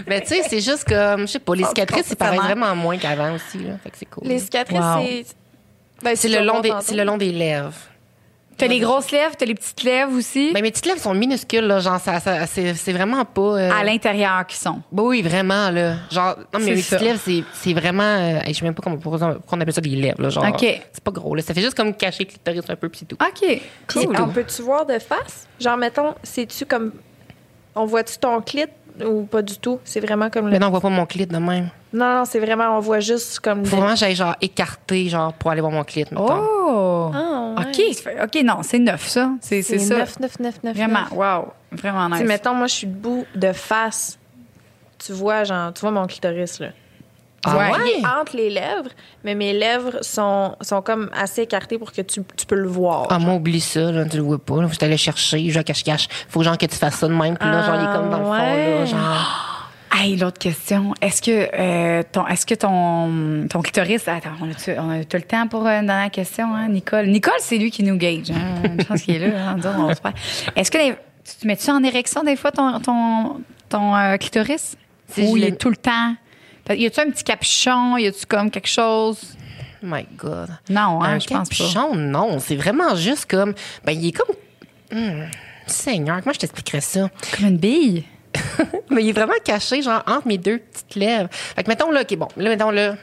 Mais 0.07 0.21
tu 0.21 0.27
sais, 0.27 0.41
c'est 0.47 0.61
juste 0.61 0.85
comme, 0.87 1.21
je 1.21 1.33
sais 1.33 1.39
pas, 1.39 1.53
les 1.55 1.63
cicatrices, 1.63 2.05
c'est 2.07 2.13
ils 2.13 2.17
paraissent 2.17 2.37
comment? 2.39 2.47
vraiment 2.47 2.75
moins 2.75 2.97
qu'avant 2.97 3.33
aussi, 3.35 3.59
là. 3.59 3.77
Fait 3.83 3.89
que 3.91 3.97
c'est 3.97 4.05
cool. 4.05 4.27
Les 4.27 4.39
cicatrices, 4.39 4.79
Wow. 4.79 5.03
c'est. 5.05 5.25
Ben, 6.03 6.15
C'est 6.15 6.29
tu 6.29 6.35
le, 6.37 6.43
long 6.45 6.59
des, 6.61 6.71
c'est 6.81 6.95
le 6.95 7.03
long 7.03 7.17
des 7.17 7.31
lèvres. 7.31 7.73
T'as 8.57 8.67
les 8.67 8.79
grosses 8.79 9.11
lèvres, 9.11 9.35
t'as 9.37 9.45
les 9.45 9.53
petites 9.55 9.83
lèvres 9.83 10.13
aussi? 10.17 10.51
Ben, 10.53 10.61
mes 10.63 10.71
petites 10.71 10.85
lèvres 10.87 10.99
sont 10.99 11.13
minuscules, 11.13 11.65
là. 11.65 11.79
Genre, 11.79 11.99
ça, 11.99 12.19
ça- 12.19 12.47
c'est, 12.47 12.73
c'est 12.73 12.91
vraiment 12.93 13.23
pas. 13.23 13.41
euh, 13.41 13.69
à 13.71 13.83
l'intérieur 13.83 14.45
qui 14.47 14.57
sont. 14.57 14.81
bah 14.91 15.03
oui, 15.03 15.21
vraiment, 15.21 15.69
là. 15.69 15.95
Genre, 16.11 16.35
non, 16.53 16.59
mais 16.59 16.65
C'est 16.65 16.71
mes 16.75 16.81
ça. 16.81 16.95
petites 16.97 17.07
lèvres, 17.07 17.21
c'est, 17.23 17.43
c'est 17.53 17.73
vraiment. 17.73 18.03
euh, 18.03 18.39
je 18.47 18.53
sais 18.53 18.65
même 18.65 18.73
pas 18.73 18.81
comment, 18.81 18.97
pourquoi 18.97 19.37
on 19.51 19.61
appelle 19.61 19.73
ça 19.73 19.81
des 19.81 19.89
lèvres, 19.91 20.21
là. 20.21 20.29
Genre, 20.29 20.45
OK. 20.47 20.59
c'est 20.91 21.03
pas 21.03 21.11
gros, 21.11 21.35
là. 21.35 21.41
Ça 21.43 21.53
fait 21.53 21.61
juste 21.61 21.75
comme 21.77 21.93
cacher 21.93 22.23
le 22.23 22.29
clitoris 22.29 22.69
un 22.69 22.75
peu, 22.75 22.89
puis 22.89 22.99
c'est 22.99 23.05
tout. 23.05 23.17
OK, 23.21 23.61
Puis, 23.87 24.05
cool. 24.05 24.15
on 24.19 24.29
peut-tu 24.29 24.61
voir 24.63 24.85
de 24.85 24.97
face? 24.99 25.47
Genre, 25.59 25.77
mettons, 25.77 26.15
c'est-tu 26.23 26.65
comme. 26.65 26.93
On 27.75 27.85
voit-tu 27.85 28.17
ton 28.17 28.41
clit? 28.41 28.65
Ou 29.05 29.23
pas 29.23 29.41
du 29.41 29.57
tout? 29.57 29.79
C'est 29.83 29.99
vraiment 29.99 30.29
comme 30.29 30.45
le. 30.45 30.51
Mais 30.51 30.59
non, 30.59 30.67
on 30.67 30.71
voit 30.71 30.81
pas 30.81 30.89
mon 30.89 31.05
clit 31.05 31.25
de 31.25 31.37
même. 31.37 31.69
Non, 31.93 32.15
non, 32.15 32.25
c'est 32.25 32.39
vraiment, 32.39 32.77
on 32.77 32.79
voit 32.79 32.99
juste 32.99 33.39
comme. 33.39 33.65
Faut 33.65 33.77
vraiment 33.77 33.93
que 33.93 33.99
j'aille, 33.99 34.15
genre, 34.15 34.35
écarter, 34.41 35.09
genre, 35.09 35.33
pour 35.33 35.51
aller 35.51 35.61
voir 35.61 35.71
mon 35.71 35.83
clit, 35.83 36.05
mettons. 36.11 36.25
Oh! 36.29 37.11
Ah, 37.13 37.55
ouais. 37.57 37.65
OK, 37.65 38.23
OK, 38.23 38.43
non, 38.43 38.57
c'est 38.61 38.79
neuf, 38.79 39.07
ça. 39.07 39.31
C'est 39.41 39.61
c'est 39.61 39.79
ça. 39.79 39.97
9, 39.97 40.19
9, 40.19 40.39
9, 40.39 40.63
9. 40.63 40.75
Vraiment, 40.75 41.05
wow. 41.11 41.53
Vraiment 41.71 42.09
nice. 42.09 42.27
mettons, 42.27 42.53
moi, 42.53 42.67
je 42.67 42.73
suis 42.73 42.87
debout 42.87 43.25
de 43.35 43.51
face. 43.51 44.17
Tu 44.97 45.13
vois, 45.13 45.43
genre, 45.43 45.73
tu 45.73 45.81
vois 45.81 45.91
mon 45.91 46.07
clitoris, 46.07 46.59
là. 46.59 46.69
Ah 47.47 47.57
Ouais. 47.57 47.71
ouais? 47.71 47.77
Il 47.97 48.03
est 48.03 48.07
entre 48.07 48.35
les 48.35 48.49
lèvres, 48.49 48.89
mais 49.23 49.35
mes 49.35 49.53
lèvres 49.53 49.97
sont, 50.01 50.55
sont 50.61 50.81
comme 50.81 51.09
assez 51.13 51.41
écartées 51.43 51.77
pour 51.77 51.91
que 51.91 52.01
tu, 52.01 52.21
tu 52.35 52.45
peux 52.45 52.55
le 52.55 52.67
voir. 52.67 53.07
Ah, 53.09 53.19
moi, 53.19 53.35
oublie 53.35 53.61
ça, 53.61 53.91
là, 53.91 54.05
tu 54.05 54.17
le 54.17 54.23
vois 54.23 54.39
pas. 54.39 54.61
Là, 54.61 54.67
faut 54.67 54.75
que 54.77 54.85
tu 54.85 54.97
chercher, 54.97 55.49
genre, 55.49 55.63
cache-cache. 55.63 56.07
Faut 56.29 56.43
genre 56.43 56.57
que 56.57 56.65
tu 56.65 56.75
fasses 56.75 56.95
ça 56.95 57.07
de 57.07 57.13
même, 57.13 57.37
puis 57.37 57.49
là, 57.49 57.63
genre, 57.63 57.75
il 57.75 57.83
est 57.83 57.97
comme 57.97 58.09
dans 58.09 58.17
le 58.19 58.23
fond, 58.25 58.31
là, 58.31 58.79
ouais. 58.79 58.85
genre. 58.85 59.43
Hey, 59.99 60.15
l'autre 60.17 60.37
question. 60.37 60.93
Est-ce 61.01 61.21
que, 61.23 61.49
euh, 61.57 62.03
ton, 62.11 62.27
est-ce 62.27 62.45
que 62.45 62.53
ton, 62.53 63.47
ton 63.49 63.61
clitoris. 63.63 64.07
Attends, 64.07 64.29
on 64.41 64.51
a-tu 64.51 64.71
on 64.77 64.91
a 64.91 65.03
tout 65.03 65.17
le 65.17 65.23
temps 65.23 65.47
pour 65.47 65.65
euh, 65.65 65.79
une 65.79 65.87
dernière 65.87 66.11
question, 66.11 66.53
hein, 66.53 66.67
Nicole? 66.67 67.07
Nicole, 67.07 67.33
c'est 67.39 67.57
lui 67.57 67.71
qui 67.71 67.81
nous 67.83 67.95
gage. 67.97 68.29
Hein? 68.29 68.61
Je 68.77 68.83
pense 68.83 69.01
qu'il 69.01 69.15
est 69.15 69.27
là. 69.27 69.51
Hein, 69.51 69.57
on 69.79 69.89
se. 69.95 69.99
Est-ce 70.55 70.69
que 70.69 70.77
les- 70.77 70.93
tu 71.23 71.35
te 71.41 71.47
mets-tu 71.47 71.71
en 71.71 71.81
érection 71.83 72.21
des 72.23 72.35
fois 72.35 72.51
ton, 72.51 72.79
ton, 72.79 73.41
ton 73.69 73.95
euh, 73.95 74.17
clitoris? 74.17 74.75
Si 75.09 75.23
Ou 75.23 75.37
il 75.37 75.45
est 75.45 75.57
tout 75.59 75.69
le 75.69 75.77
temps? 75.77 76.13
Y 76.69 76.85
a-tu 76.85 76.99
un 76.99 77.09
petit 77.09 77.23
capuchon? 77.23 77.97
Y 77.97 78.07
a-tu 78.07 78.25
comme 78.25 78.51
quelque 78.51 78.67
chose? 78.67 79.35
My 79.81 80.05
God. 80.17 80.49
Non, 80.69 81.01
hein, 81.01 81.15
un 81.15 81.19
je 81.19 81.27
pense 81.27 81.49
pas. 81.49 81.55
capuchon, 81.55 81.95
non. 81.95 82.39
C'est 82.39 82.55
vraiment 82.55 82.95
juste 82.95 83.29
comme. 83.29 83.53
Ben, 83.85 83.91
il 83.93 84.07
est 84.07 84.11
comme. 84.11 84.35
Hmm, 84.91 85.25
Seigneur, 85.67 86.21
comment 86.21 86.33
je 86.33 86.39
t'expliquerais 86.39 86.81
ça? 86.81 87.09
Comme 87.35 87.47
une 87.47 87.57
bille? 87.57 88.03
Mais 88.89 89.03
il 89.03 89.09
est 89.09 89.13
vraiment 89.13 89.33
caché, 89.43 89.81
genre, 89.81 90.03
entre 90.07 90.27
mes 90.27 90.37
deux 90.37 90.59
petites 90.59 90.95
lèvres. 90.95 91.29
Fait 91.31 91.63
que, 91.63 91.69
mettons, 91.69 91.91
là, 91.91 92.01
OK, 92.01 92.15
bon, 92.15 92.27
là, 92.37 92.49
mettons, 92.49 92.71
là, 92.71 92.95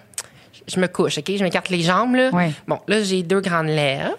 je 0.67 0.81
me 0.81 0.87
couche, 0.87 1.19
OK? 1.19 1.31
Je 1.37 1.43
m'écarte 1.43 1.69
les 1.69 1.83
jambes, 1.83 2.15
là. 2.15 2.31
Ouais. 2.31 2.53
Bon, 2.67 2.81
là, 2.89 3.03
j'ai 3.03 3.23
deux 3.23 3.41
grandes 3.41 3.69
lèvres. 3.69 4.17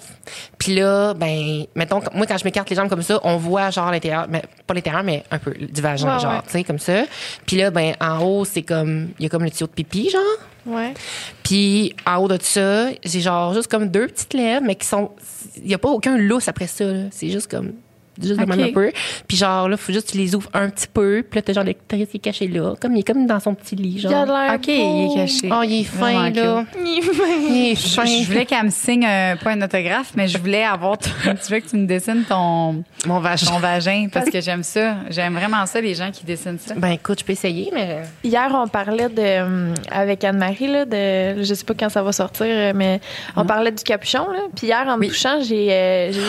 Puis 0.66 0.74
là, 0.74 1.14
ben, 1.14 1.66
mettons, 1.76 2.02
moi, 2.16 2.26
quand 2.26 2.40
je 2.40 2.44
m'écarte 2.44 2.68
les 2.72 2.76
jambes 2.76 2.90
comme 2.90 3.04
ça, 3.04 3.20
on 3.24 3.38
voit, 3.38 3.70
genre, 3.70 3.92
l'intérieur, 3.92 4.26
mais 4.28 4.42
pas 4.66 4.74
l'intérieur, 4.74 5.04
mais 5.04 5.24
un 5.30 5.38
peu, 5.38 5.52
du 5.54 5.80
vagin, 5.80 6.16
Ouais, 6.16 6.20
genre, 6.20 6.32
ouais. 6.32 6.42
tu 6.44 6.50
sais, 6.54 6.64
comme 6.64 6.80
ça. 6.80 7.04
Puis 7.46 7.58
là, 7.58 7.70
ben, 7.70 7.94
en 8.02 8.18
haut, 8.26 8.46
c'est 8.46 8.64
comme, 8.64 9.10
il 9.20 9.24
y 9.24 9.26
a 9.28 9.30
comme 9.30 9.44
le 9.44 9.52
tuyau 9.52 9.68
de 9.68 9.74
pipi, 9.74 10.10
genre. 10.10 10.22
Ouais. 10.66 10.96
Puis 11.44 11.96
en 12.08 12.16
haut 12.18 12.28
de 12.28 12.40
ça, 12.42 12.88
j'ai 13.04 13.22
genre 13.22 13.54
juste 13.54 13.68
comme 13.70 13.90
deux 13.90 14.08
petites 14.08 14.34
lèvres, 14.34 14.66
mais 14.66 14.74
qui 14.74 14.88
sont. 14.88 15.12
Il 15.58 15.68
n'y 15.68 15.76
a 15.76 15.78
pas 15.78 15.90
aucun 15.90 16.18
lousse 16.18 16.48
après 16.48 16.66
ça. 16.66 16.86
C'est 17.12 17.30
juste 17.30 17.52
comme. 17.52 17.74
Juste 18.22 18.38
de 18.40 18.44
Ok. 18.44 18.50
même 18.50 18.60
un 18.70 18.72
peu. 18.72 18.92
Puis 19.28 19.38
genre, 19.38 19.68
là, 19.70 19.78
faut 19.78 19.92
juste 19.92 20.08
que 20.08 20.12
tu 20.14 20.18
les 20.18 20.36
ouvres 20.36 20.50
un 20.54 20.70
petit 20.70 20.88
peu. 20.88 21.24
Puis 21.30 21.38
là, 21.38 21.42
t'as 21.42 21.54
genre 21.54 21.64
le 21.64 21.74
clitoris 21.74 22.08
qui 22.10 22.18
est 22.18 22.20
caché 22.20 22.48
là. 22.48 22.74
Comme 22.82 22.96
il 22.96 23.00
est 23.00 23.04
comme 23.04 23.26
dans 23.26 23.40
son 23.40 23.54
petit 23.54 23.76
lit, 23.76 24.00
genre. 24.00 24.12
Il 24.12 24.16
a 24.16 24.26
l'air 24.26 24.54
OK, 24.56 24.68
il 24.68 25.12
est 25.12 25.16
caché. 25.16 25.50
Oh, 25.52 25.62
il 25.64 25.82
est 25.82 25.84
fin, 25.84 26.30
là. 26.30 26.66
Il 26.84 26.98
est 26.98 27.02
fin. 27.02 27.24
Il 27.50 27.72
est 27.72 27.76
Je, 27.76 27.88
fin. 27.94 28.06
je 28.06 28.26
voulais 28.28 28.46
qu'elle 28.46 28.64
me 28.66 28.70
signe 28.70 29.06
un, 29.06 29.36
pas 29.36 29.52
un 29.52 29.62
autographe, 29.62 30.14
mais 30.16 30.28
je 30.28 30.38
voulais 30.38 30.64
avoir. 30.64 30.98
ton- 30.98 31.10
tu 31.46 31.52
veux 31.54 31.60
que 31.60 31.68
tu 31.70 31.76
me 31.78 31.86
dessines 31.86 32.24
ton, 32.28 32.84
Mon 33.06 33.20
vagin. 33.20 33.48
ton 33.48 33.60
vagin 33.60 34.08
parce 34.12 34.30
que 34.30 34.40
j'aime 34.42 34.64
ça. 34.64 34.96
J'aime 35.10 35.34
vraiment 35.36 35.66
ça, 35.66 35.82
les 35.82 35.94
gens 35.94 36.12
qui 36.12 36.24
dessinent 36.26 36.60
ça. 36.60 36.76
Ben 36.76 36.90
écoute, 36.92 37.20
je 37.20 37.26
peux 37.26 37.34
essayer, 37.34 37.70
mais. 37.74 38.02
Hier, 38.24 38.50
on 38.54 38.68
parlait 38.68 39.10
de 39.10 39.16
euh, 39.22 39.74
avec 39.92 40.24
Anne-Marie 40.24 40.68
là, 40.68 40.86
de 40.86 41.44
je 41.44 41.54
sais 41.54 41.66
pas 41.66 41.74
quand 41.78 41.90
ça 41.90 42.02
va 42.04 42.12
sortir, 42.12 42.46
euh, 42.50 42.72
mais 42.76 43.00
on 43.36 43.46
parlait 43.46 43.72
du 43.72 43.84
capuchon 43.84 44.28
là. 44.32 44.40
Puis 44.56 44.68
hier, 44.68 44.84
en 44.88 44.96
me 44.96 45.02
Oui. 45.02 45.08
touchant, 45.10 45.42
j'ai 45.42 45.72
euh, 45.72 46.12
j'ai 46.12 46.22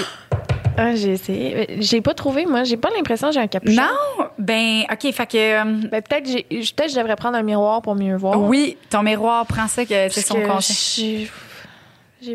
ah, 0.76 0.94
j'ai 0.94 1.12
essayé. 1.12 1.76
J'ai 1.80 2.00
pas 2.00 2.14
trouvé, 2.14 2.46
moi. 2.46 2.64
J'ai 2.64 2.76
pas 2.76 2.88
l'impression 2.96 3.28
que 3.28 3.34
j'ai 3.34 3.40
un 3.40 3.46
capuchon. 3.46 3.80
Non, 3.82 4.26
ben 4.38 4.82
ok, 4.92 5.12
fait 5.12 5.26
que 5.26 5.36
euh, 5.36 5.64
Ben, 5.90 6.02
peut-être 6.02 6.26
j'ai- 6.28 6.42
peut-être 6.72 6.90
je 6.90 6.96
devrais 6.96 7.16
prendre 7.16 7.36
un 7.36 7.42
miroir 7.42 7.82
pour 7.82 7.94
mieux 7.94 8.16
voir. 8.16 8.40
oui, 8.40 8.76
ton 8.90 9.02
miroir, 9.02 9.46
prends 9.46 9.68
ça 9.68 9.84
que 9.84 10.08
c'est 10.08 10.20
son 10.22 10.34
que 10.36 10.46
conseil. 10.46 11.30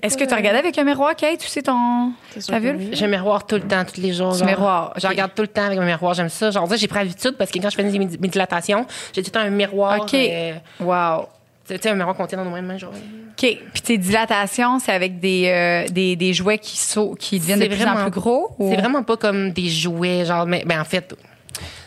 Est-ce 0.03 0.15
que 0.15 0.23
tu 0.23 0.33
as 0.33 0.37
regardé 0.37 0.59
avec 0.59 0.77
un 0.77 0.83
miroir, 0.83 1.15
Kate, 1.15 1.39
tu 1.39 1.47
sais 1.47 1.63
ton 1.63 2.11
ta 2.47 2.59
que 2.59 2.61
vulve? 2.61 2.89
J'ai 2.93 3.05
un 3.05 3.07
miroir 3.09 3.45
tout 3.45 3.55
le 3.55 3.61
temps, 3.61 3.83
tous 3.83 3.99
les 3.99 4.13
jours. 4.13 4.33
Genre. 4.35 4.47
miroir, 4.47 4.93
Je 4.95 5.07
regarde 5.07 5.31
tout 5.35 5.41
le 5.41 5.47
temps 5.49 5.63
avec 5.65 5.79
mon 5.79 5.85
miroir. 5.85 6.13
J'aime 6.13 6.29
ça. 6.29 6.49
Genre, 6.51 6.67
ça, 6.69 6.75
j'ai 6.77 6.87
pris 6.87 6.99
l'habitude 6.99 7.35
parce 7.37 7.49
que 7.51 7.59
quand 7.59 7.69
je 7.69 7.75
fais 7.75 7.83
des 7.83 7.97
médi- 7.99 8.19
méditations, 8.19 8.85
j'ai 9.13 9.21
tout 9.23 9.29
le 9.29 9.31
temps 9.31 9.39
un 9.45 9.49
miroir. 9.49 10.01
Ok. 10.01 10.13
euh, 10.13 10.53
Wow. 10.79 11.27
Tu 11.76 11.82
sais, 11.84 11.89
un 11.89 11.95
miroir 11.95 12.15
qu'on 12.15 12.28
tient 12.28 12.38
dans 12.38 12.45
nos 12.49 12.61
mains, 12.61 12.78
genre. 12.78 12.91
OK. 12.91 13.57
Puis 13.74 13.82
tes 13.82 13.97
dilatations, 13.97 14.80
c'est 14.80 14.91
avec 14.91 15.19
des, 15.19 15.45
euh, 15.47 15.88
des, 15.91 16.15
des 16.15 16.34
jouets 16.34 16.57
qui, 16.57 16.78
sautent, 16.78 17.17
qui 17.19 17.39
deviennent 17.39 17.59
de 17.59 17.63
C'est 17.63 17.69
plus 17.69 17.82
en 17.84 17.93
vraiment- 17.93 18.01
plus 18.11 18.19
gros? 18.19 18.55
ou- 18.59 18.69
C'est 18.72 18.78
vraiment 18.80 19.03
pas 19.03 19.17
comme 19.17 19.51
des 19.51 19.69
jouets, 19.69 20.26
genre, 20.26 20.45
mais 20.45 20.63
ben, 20.65 20.80
en 20.82 20.86
fait, 20.86 21.15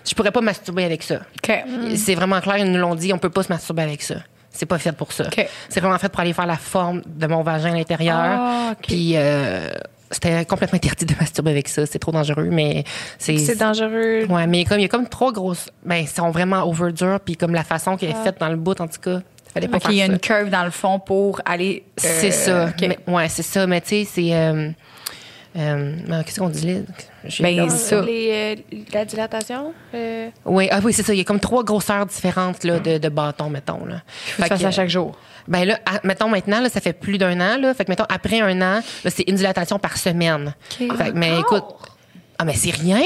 je 0.09 0.14
pourrais 0.14 0.30
pas 0.32 0.41
masturber 0.41 0.85
avec 0.85 1.03
ça. 1.03 1.16
OK. 1.43 1.64
C'est 1.97 2.14
vraiment 2.14 2.41
clair, 2.41 2.59
ils 2.59 2.70
nous 2.70 2.78
l'ont 2.78 2.95
dit, 2.95 3.12
on 3.12 3.18
peut 3.18 3.30
pas 3.30 3.43
se 3.43 3.53
masturber 3.53 3.82
avec 3.82 4.03
ça. 4.03 4.16
C'est 4.51 4.66
pas 4.66 4.78
fait 4.78 4.93
pour 4.93 5.12
ça. 5.12 5.24
OK. 5.26 5.47
C'est 5.68 5.80
vraiment 5.80 5.99
fait 5.99 6.09
pour 6.09 6.20
aller 6.20 6.32
faire 6.32 6.47
la 6.47 6.57
forme 6.57 7.03
de 7.07 7.26
mon 7.26 7.43
vagin 7.43 7.72
à 7.72 7.76
l'intérieur. 7.76 8.16
Ah, 8.18 8.68
OK. 8.72 8.87
Puis 8.87 9.12
euh, 9.16 9.68
c'était 10.12 10.45
complètement 10.45 10.76
interdit 10.76 11.07
de 11.07 11.14
masturber 11.18 11.51
avec 11.51 11.66
ça. 11.68 11.87
C'est 11.87 11.99
trop 11.99 12.12
dangereux, 12.12 12.49
mais 12.53 12.85
c'est. 13.18 13.37
C'est 13.39 13.57
dangereux. 13.59 14.26
Ouais, 14.28 14.47
mais 14.47 14.64
comme 14.64 14.78
il 14.78 14.82
y 14.82 14.85
a 14.85 14.89
comme 14.89 15.09
trois 15.09 15.32
grosses, 15.32 15.70
ben 15.85 15.97
ils 15.97 16.07
sont 16.09 16.30
vraiment 16.30 16.62
overdure, 16.68 17.18
puis 17.18 17.37
comme 17.37 17.53
la 17.53 17.64
façon 17.64 17.97
qu'elle 17.97 18.11
est 18.11 18.22
faite 18.24 18.39
dans 18.39 18.49
le 18.49 18.55
bout, 18.57 18.80
en 18.80 18.87
tout 18.87 19.01
cas, 19.01 19.22
fallait 19.53 19.68
pas 19.68 19.76
OK, 19.76 19.84
il 19.90 19.97
y 19.97 20.03
a 20.03 20.07
une 20.07 20.18
curve 20.18 20.49
dans 20.51 20.64
le 20.64 20.70
fond 20.70 20.99
pour 20.99 21.40
aller. 21.45 21.84
euh, 22.05 22.18
C'est 22.20 22.30
ça. 22.30 22.66
OK. 22.66 22.86
Mais- 22.88 22.99
ouais, 23.07 23.28
c'est 23.28 23.42
ça. 23.42 23.66
Mais 23.66 23.80
tu 23.80 23.88
sais, 23.88 24.05
c'est. 24.11 24.34
euh, 24.34 24.70
euh, 25.57 26.22
qu'est-ce 26.24 26.40
qu'on 26.40 26.49
dit 26.49 26.66
là? 26.66 26.80
J'ai- 27.26 27.45
Ben, 27.45 27.68
ça. 27.70 28.01
les, 28.03 28.57
euh, 28.68 28.76
la 28.92 29.05
dilatation. 29.05 29.72
euh, 29.95 30.28
Oui, 30.45 30.68
ah 30.70 30.80
oui, 30.82 30.92
c'est 30.92 31.03
ça. 31.05 31.14
Il 31.14 31.18
y 31.18 31.20
a 31.20 31.24
comme 31.24 31.38
trois 31.40 31.62
grosseurs 31.62 32.07
différentes 32.07 32.64
là, 32.64 32.78
de, 32.80 32.99
de 32.99 33.09
bâtons, 33.09 33.49
mettons. 33.51 33.84
Là. 33.86 34.03
Faut 34.07 34.42
Fait 34.42 34.49
que, 34.49 34.57
ça 34.57 34.70
chaque 34.72 34.88
jour. 34.90 35.16
Ben 35.47 35.64
là, 35.64 35.78
à- 35.86 36.01
mettons 36.05 36.28
maintenant, 36.28 36.61
là, 36.61 36.68
ça 36.68 36.80
fait 36.80 36.92
plus 36.92 37.18
d'un 37.18 37.38
an. 37.40 37.57
Là, 37.59 37.72
fait 37.74 37.84
que 37.84 37.90
mettons, 37.92 38.07
après 38.09 38.40
un 38.40 38.61
an, 38.62 38.80
c'est 39.07 39.28
une 39.28 39.36
dilatation 39.36 39.78
par 39.78 39.97
semaine. 39.97 40.55
OK. 40.80 40.97
Fait 40.97 41.11
que, 41.12 41.16
mais 41.16 41.38
écoute, 41.38 41.64
ah, 42.38 42.45
mais 42.45 42.55
c'est 42.55 42.70
rien? 42.70 43.03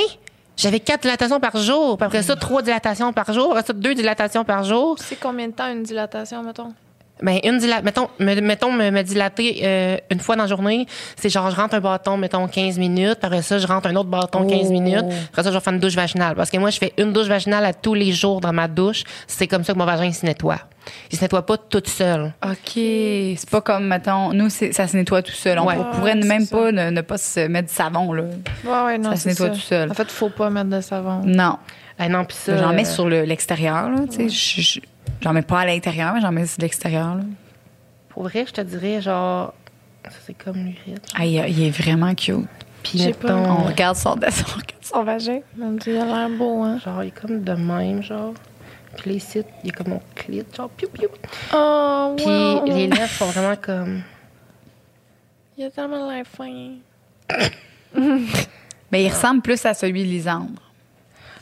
J'avais 0.59 0.80
quatre 0.80 1.02
dilatations 1.02 1.40
par 1.40 1.56
jour. 1.56 1.96
Puis 1.96 2.04
après 2.06 2.22
ça, 2.22 2.36
trois 2.36 2.61
dilatations 2.62 3.12
par 3.12 3.32
jour. 3.32 3.52
Après 3.52 3.62
ça, 3.66 3.72
deux 3.72 3.94
dilatations 3.94 4.44
par 4.44 4.64
jour. 4.64 4.96
Tu 4.98 5.04
sais 5.04 5.16
combien 5.20 5.46
de 5.46 5.52
temps 5.52 5.70
une 5.72 5.84
dilatation, 5.84 6.42
mettons? 6.42 6.72
Ben, 7.20 7.40
une 7.42 7.59
dila- 7.59 7.82
mettons, 7.82 8.06
me, 8.20 8.40
mettons 8.40 8.70
me, 8.70 8.90
me 8.92 9.02
dilater 9.02 9.61
euh, 9.64 9.96
une 10.11 10.20
fois 10.20 10.36
dans 10.36 10.44
la 10.44 10.48
journée, 10.48 10.86
c'est 11.16 11.28
genre, 11.28 11.50
je 11.50 11.56
rentre 11.56 11.74
un 11.74 11.80
bâton, 11.80 12.16
mettons, 12.16 12.46
15 12.46 12.78
minutes. 12.78 13.16
puis 13.18 13.26
Après 13.26 13.42
ça, 13.42 13.59
je 13.59 13.66
rentre 13.66 13.88
un 13.88 13.96
autre 13.96 14.09
bâton, 14.09 14.46
15 14.46 14.66
Oh. 14.68 14.72
minutes. 14.72 15.04
Après 15.32 15.42
ça, 15.42 15.50
je 15.50 15.54
vais 15.56 15.61
faire 15.61 15.72
une 15.72 15.80
douche 15.80 15.96
vaginale. 15.96 16.36
Parce 16.36 16.48
que 16.50 16.59
moi, 16.59 16.70
je 16.70 16.78
fais 16.78 16.92
une 16.96 17.12
douche 17.12 17.26
vaginale 17.26 17.64
à 17.64 17.72
tous 17.74 17.94
les 17.94 18.12
jours 18.12 18.40
dans 18.40 18.52
ma 18.52 18.68
douche. 18.68 19.02
C'est 19.26 19.48
comme 19.48 19.64
ça 19.64 19.72
que 19.72 19.78
mon 19.78 19.84
vagin 19.84 20.12
se 20.12 20.24
nettoie. 20.26 20.59
Il 21.11 21.18
se 21.18 21.24
nettoie 21.24 21.45
pas 21.47 21.57
toute 21.59 21.89
seule. 21.89 22.32
OK. 22.45 22.57
C'est 22.74 23.49
pas 23.51 23.61
comme, 23.61 23.86
mettons, 23.86 24.32
nous, 24.32 24.49
ça 24.51 24.86
se 24.86 24.97
nettoie 24.97 25.22
tout 25.22 25.32
seul. 25.32 25.59
On 25.59 25.66
Ouais. 25.66 25.76
pour- 25.76 25.91
pourrait 25.91 26.14
même 26.16 26.47
pas 26.47 26.72
ne, 26.72 26.91
ne 26.91 27.01
pas 27.01 27.18
se 27.18 27.47
mettre 27.49 27.68
du 27.68 27.74
savon, 27.74 28.12
là. 28.12 28.22
Ouais, 28.64 28.84
ouais, 28.84 28.99
non, 28.99 29.11
Ça 29.11 29.16
se 29.16 29.28
nettoie 29.28 29.49
ça. 29.49 29.53
tout 29.55 29.61
seul. 29.61 29.91
En 29.91 29.95
fait, 29.95 30.11
faut 30.11 30.30
pas 30.30 30.51
mettre 30.51 30.70
de 30.70 30.80
savon. 30.80 31.22
Non. 31.24 31.57
Ah 31.99 32.09
non, 32.09 32.24
puis 32.24 32.36
ça. 32.36 32.57
J'en 32.57 32.72
mets 32.72 32.86
euh, 32.86 32.91
sur 32.91 33.09
le- 33.09 33.24
l'extérieur, 33.24 33.91
là. 33.91 34.01
Tu 34.11 34.16
sais, 34.16 34.28
je- 34.28 34.61
je- 34.61 34.80
j'en 35.20 35.32
mets 35.32 35.43
pas 35.43 35.61
à 35.61 35.66
l'intérieur, 35.66 36.12
mais 36.14 36.20
j'en 36.20 36.30
mets 36.32 36.47
sur 36.47 36.62
l'extérieur, 36.62 37.16
là. 37.16 37.22
Pour 38.11 38.22
vrai, 38.24 38.45
je 38.47 38.53
te 38.53 38.61
dirais, 38.61 39.01
genre. 39.01 39.53
Ça, 40.05 40.11
c'est 40.26 40.34
comme 40.34 40.57
l'urine. 40.57 40.99
Ah, 41.18 41.24
il, 41.26 41.34
il 41.51 41.66
est 41.66 41.70
vraiment 41.70 42.14
cute. 42.14 42.47
Puis, 42.82 42.99
J'ai 43.01 43.12
pas- 43.12 43.34
mettons. 43.34 43.51
On 43.51 43.62
regarde 43.64 43.97
son, 43.97 44.11
on 44.11 44.12
regarde 44.14 44.64
son 44.80 45.03
vagin. 45.03 45.41
Il 45.86 45.97
a 45.99 46.05
l'air 46.05 46.28
beau, 46.30 46.62
hein? 46.62 46.78
Genre, 46.82 47.03
il 47.03 47.09
est 47.09 47.20
comme 47.20 47.43
de 47.43 47.53
même, 47.53 48.03
genre. 48.03 48.32
Les 49.07 49.18
sites, 49.20 49.46
il 49.64 49.68
est 49.68 49.72
comme 49.72 49.88
mon 49.88 50.01
clit, 50.14 50.42
genre, 50.57 50.68
piou, 50.70 50.88
piou. 50.88 51.09
Oh, 51.55 52.14
Puis 52.16 52.26
wow. 52.26 52.64
les 52.66 52.86
lèvres 52.88 53.09
sont 53.11 53.26
vraiment 53.26 53.57
comme. 53.57 54.03
Il 55.57 55.64
a 55.64 55.70
tellement 55.70 56.11
l'air 56.11 56.24
fin. 56.26 56.72
Mais 58.90 59.05
il 59.05 59.09
ressemble 59.11 59.42
plus 59.42 59.64
à 59.66 59.74
celui 59.74 60.03
de 60.05 60.09
Lisandre. 60.09 60.62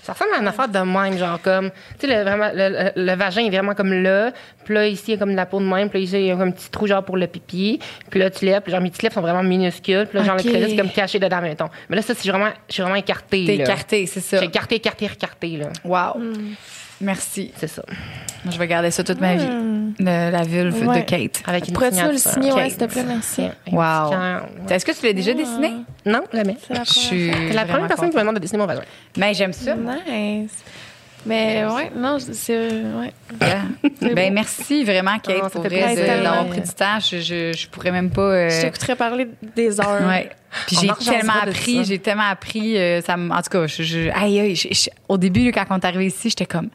Ça 0.03 0.13
ressemble 0.13 0.31
à 0.37 0.39
une 0.41 0.47
affaire 0.47 0.69
de 0.69 0.79
même, 0.79 1.19
genre 1.19 1.41
comme. 1.43 1.71
Tu 1.99 2.07
sais, 2.07 2.17
le, 2.17 2.23
vraiment, 2.23 2.51
le, 2.55 2.69
le- 2.95 3.05
le 3.05 3.15
vagin 3.17 3.45
est 3.45 3.51
vraiment 3.51 3.75
comme 3.75 3.93
là. 3.93 4.31
Puis 4.65 4.73
là, 4.75 4.87
ici, 4.87 5.05
il 5.09 5.11
y 5.13 5.17
a 5.17 5.19
comme 5.19 5.33
de 5.33 5.37
la 5.37 5.47
peau 5.47 5.59
de 5.59 5.65
même. 5.65 5.91
Puis 5.91 5.99
là, 5.99 6.05
ici, 6.05 6.15
il 6.21 6.27
y 6.27 6.31
a 6.31 6.37
comme 6.37 6.49
un 6.49 6.51
petit 6.53 6.71
trou, 6.71 6.87
genre 6.87 7.05
pour 7.05 7.17
le 7.17 7.27
pipi. 7.27 7.81
Puis 8.11 8.21
là, 8.21 8.31
tu 8.31 8.45
lèves. 8.45 8.63
Puis 8.63 8.71
genre, 8.71 8.81
mes 8.81 8.91
petits 8.91 9.03
lèvres 9.03 9.15
sont 9.15 9.21
vraiment 9.21 9.43
minuscules. 9.43 10.07
Puis 10.07 10.19
là, 10.19 10.25
genre, 10.25 10.37
Ok. 10.37 10.45
le 10.45 10.51
crédit, 10.51 10.71
c'est 10.71 10.77
comme 10.77 10.91
caché 10.91 11.19
dedans, 11.19 11.41
mettons. 11.41 11.69
Mais 11.89 11.97
là, 11.97 12.03
ça, 12.03 12.15
c'est 12.15 12.29
vraiment. 12.29 12.51
Je 12.69 12.75
suis 12.75 12.83
vraiment 12.83 12.97
écartée. 12.99 13.45
T'es 13.47 13.57
là. 13.57 13.65
écarté, 13.65 14.07
c'est 14.07 14.21
ça. 14.21 14.39
J'ai 14.39 14.45
écarté, 14.47 14.77
écarté, 14.77 15.07
écarté, 15.07 15.57
là. 15.57 15.69
Wow. 15.85 16.23
Merci. 17.01 17.53
C'est 17.57 17.67
ça. 17.67 17.83
Moi, 18.45 18.53
je 18.53 18.59
vais 18.59 18.67
garder 18.67 18.91
ça 18.91 19.03
toute 19.05 19.21
ma 19.21 19.35
vie. 19.37 19.47
Le- 19.99 20.31
la 20.31 20.43
vulve 20.43 20.87
Ouais. 20.87 21.01
de 21.01 21.05
Kate. 21.05 21.43
Avec 21.47 21.69
une 21.69 21.75
Pourrais-tu 21.75 21.97
le 21.97 22.17
signature. 22.17 22.33
signer, 22.33 22.53
ouais, 22.53 22.69
s'il 22.71 22.79
te 22.79 22.85
plaît, 22.85 23.05
merci. 23.07 23.43
Wow. 23.73 24.13
Est-ce 24.71 24.85
que 24.85 24.93
tu 24.93 25.07
l'as 25.07 25.13
déjà 25.13 25.33
dessiné? 25.35 25.73
Non, 26.05 26.21
jamais. 26.33 26.57
C'est 26.67 26.75
la 26.75 26.85
Je 26.85 26.91
première 26.91 27.03
suis 27.09 27.31
fois. 27.31 27.41
C'est 27.49 27.55
la 27.55 27.65
première 27.65 27.89
personne 27.89 28.11
qui 28.11 28.17
me 28.17 28.21
demande 28.21 28.35
de 28.37 28.41
dessiner 28.41 28.59
mon 28.59 28.67
vagin. 28.67 28.83
Mais 29.17 29.35
j'aime 29.35 29.53
ça. 29.53 29.75
Nice. 29.75 30.51
Mais 31.27 31.65
ouais, 31.67 31.91
non, 31.97 32.19
c'est. 32.19 32.57
Ouais. 32.59 33.13
Yeah. 34.01 34.15
Ben, 34.15 34.33
merci 34.33 34.85
vraiment, 34.85 35.19
Kate, 35.19 35.37
Oh, 35.45 35.49
pour 35.49 35.63
Ouais. 35.65 35.69
pris 36.51 36.61
du 36.61 36.69
temps. 36.75 37.01
Je, 37.01 37.19
je, 37.19 37.53
je 37.57 37.69
pourrais 37.69 37.91
même 37.91 38.11
pas. 38.11 38.21
euh, 38.23 38.51
Je 38.51 38.63
t'écouterais 38.63 38.97
parler 38.97 39.27
des 39.57 39.81
heures. 39.81 40.07
Ouais. 40.07 40.31
Puis 40.67 40.77
j'ai 40.81 40.89
tellement 41.11 41.33
appris, 41.43 41.85
j'ai 41.85 41.99
tellement 41.99 42.29
appris. 42.31 42.79
euh, 42.79 43.01
en 43.09 43.43
tout 43.43 43.51
cas, 43.51 43.67
je, 43.67 43.83
je- 43.83 44.11
aïe, 44.15 44.39
aïe, 44.41 44.55
je- 44.57 44.69
je- 44.73 44.91
au 45.09 45.19
début, 45.19 45.51
quand 45.53 45.65
on 45.71 45.77
est 45.77 45.85
arrivé 45.85 46.07
ici, 46.07 46.29
j'étais 46.31 46.47
comme, 46.47 46.69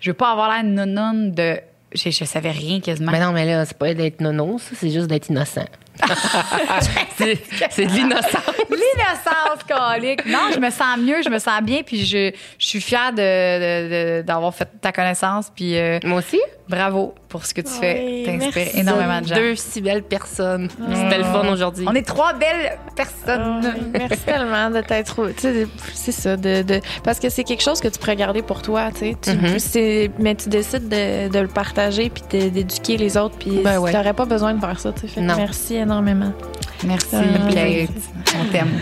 je 0.00 0.10
veux 0.10 0.14
pas 0.14 0.30
avoir 0.30 0.50
l'air 0.52 0.62
nonone 0.64 1.32
de. 1.32 1.58
Je, 1.94 2.10
je 2.10 2.24
savais 2.24 2.50
rien 2.50 2.80
quasiment. 2.80 3.12
Mais 3.12 3.20
non, 3.20 3.32
mais 3.32 3.46
là, 3.46 3.64
c'est 3.64 3.78
pas 3.78 3.94
d'être 3.94 4.20
nono, 4.20 4.58
ça, 4.58 4.70
c'est 4.76 4.90
juste 4.90 5.06
d'être 5.06 5.28
innocent. 5.30 5.64
c'est 7.70 7.86
de 7.86 7.94
l'innocence. 7.94 8.54
L'innocence, 8.70 9.62
colique. 9.68 10.26
Non, 10.26 10.50
je 10.54 10.58
me 10.58 10.70
sens 10.70 10.98
mieux, 10.98 11.22
je 11.22 11.28
me 11.28 11.38
sens 11.38 11.62
bien, 11.62 11.82
puis 11.84 12.04
je, 12.04 12.32
je 12.58 12.66
suis 12.66 12.80
fière 12.80 13.12
de, 13.12 13.16
de- 13.18 13.88
de- 14.20 14.22
d'avoir 14.22 14.54
fait 14.54 14.68
ta 14.80 14.92
connaissance, 14.92 15.50
puis 15.54 15.76
euh, 15.78 15.98
Moi 16.04 16.18
aussi. 16.18 16.40
bravo 16.68 17.14
pour 17.28 17.46
ce 17.46 17.54
que 17.54 17.60
tu 17.62 17.68
Oui, 17.72 17.78
fais. 17.80 18.22
T'inspires 18.38 18.76
énormément 18.78 19.20
de 19.20 19.26
gens. 19.26 19.34
Deux 19.34 19.56
si 19.56 19.80
belles 19.80 20.02
personnes. 20.04 20.68
C'était 20.94 21.18
le 21.18 21.24
fun 21.24 21.48
aujourd'hui. 21.52 21.84
On 21.88 21.94
est 21.94 22.06
trois 22.06 22.32
belles 22.32 22.78
personnes. 22.94 23.74
Merci 23.92 24.20
tellement 24.24 24.70
de 24.70 24.80
t'être. 24.80 25.30
Tu 25.36 25.40
sais, 25.40 25.66
c'est 25.94 26.12
ça. 26.12 26.36
De, 26.36 26.62
de- 26.62 26.80
parce 27.02 27.18
que 27.18 27.28
c'est 27.28 27.42
quelque 27.44 27.62
chose 27.62 27.80
que 27.80 27.88
tu 27.88 27.98
pourrais 27.98 28.16
garder 28.16 28.42
pour 28.42 28.62
toi, 28.62 28.90
tu 28.92 28.98
sais. 29.00 29.16
Tu- 29.20 29.30
Mhm. 29.34 29.58
c'est- 29.58 30.10
Mais 30.18 30.34
tu 30.36 30.48
décides 30.48 30.88
de, 30.88 31.28
de 31.28 31.38
le 31.40 31.48
partager 31.48 32.08
puis 32.10 32.22
d'éduquer 32.50 32.96
les 32.96 33.16
autres. 33.16 33.36
Puis 33.36 33.60
Ben 33.64 33.78
ouais. 33.78 33.90
t'aurais 33.92 34.14
pas 34.14 34.24
besoin 34.26 34.54
de 34.54 34.60
faire 34.60 34.78
ça, 34.78 34.92
tu. 34.92 35.08
Fait. 35.08 35.20
Merci 35.20 35.76
énormément. 35.84 36.32
Merci, 36.84 37.16
Ah, 37.16 37.52
Kate. 37.52 37.90
On 38.40 38.50
t'aime. 38.50 38.80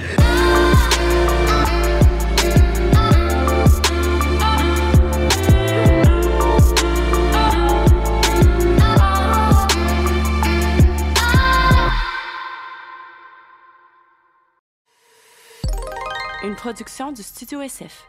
Une 16.45 16.57
production 16.57 17.13
du 17.13 17.23
Studio 17.23 17.61
SF. 17.61 18.05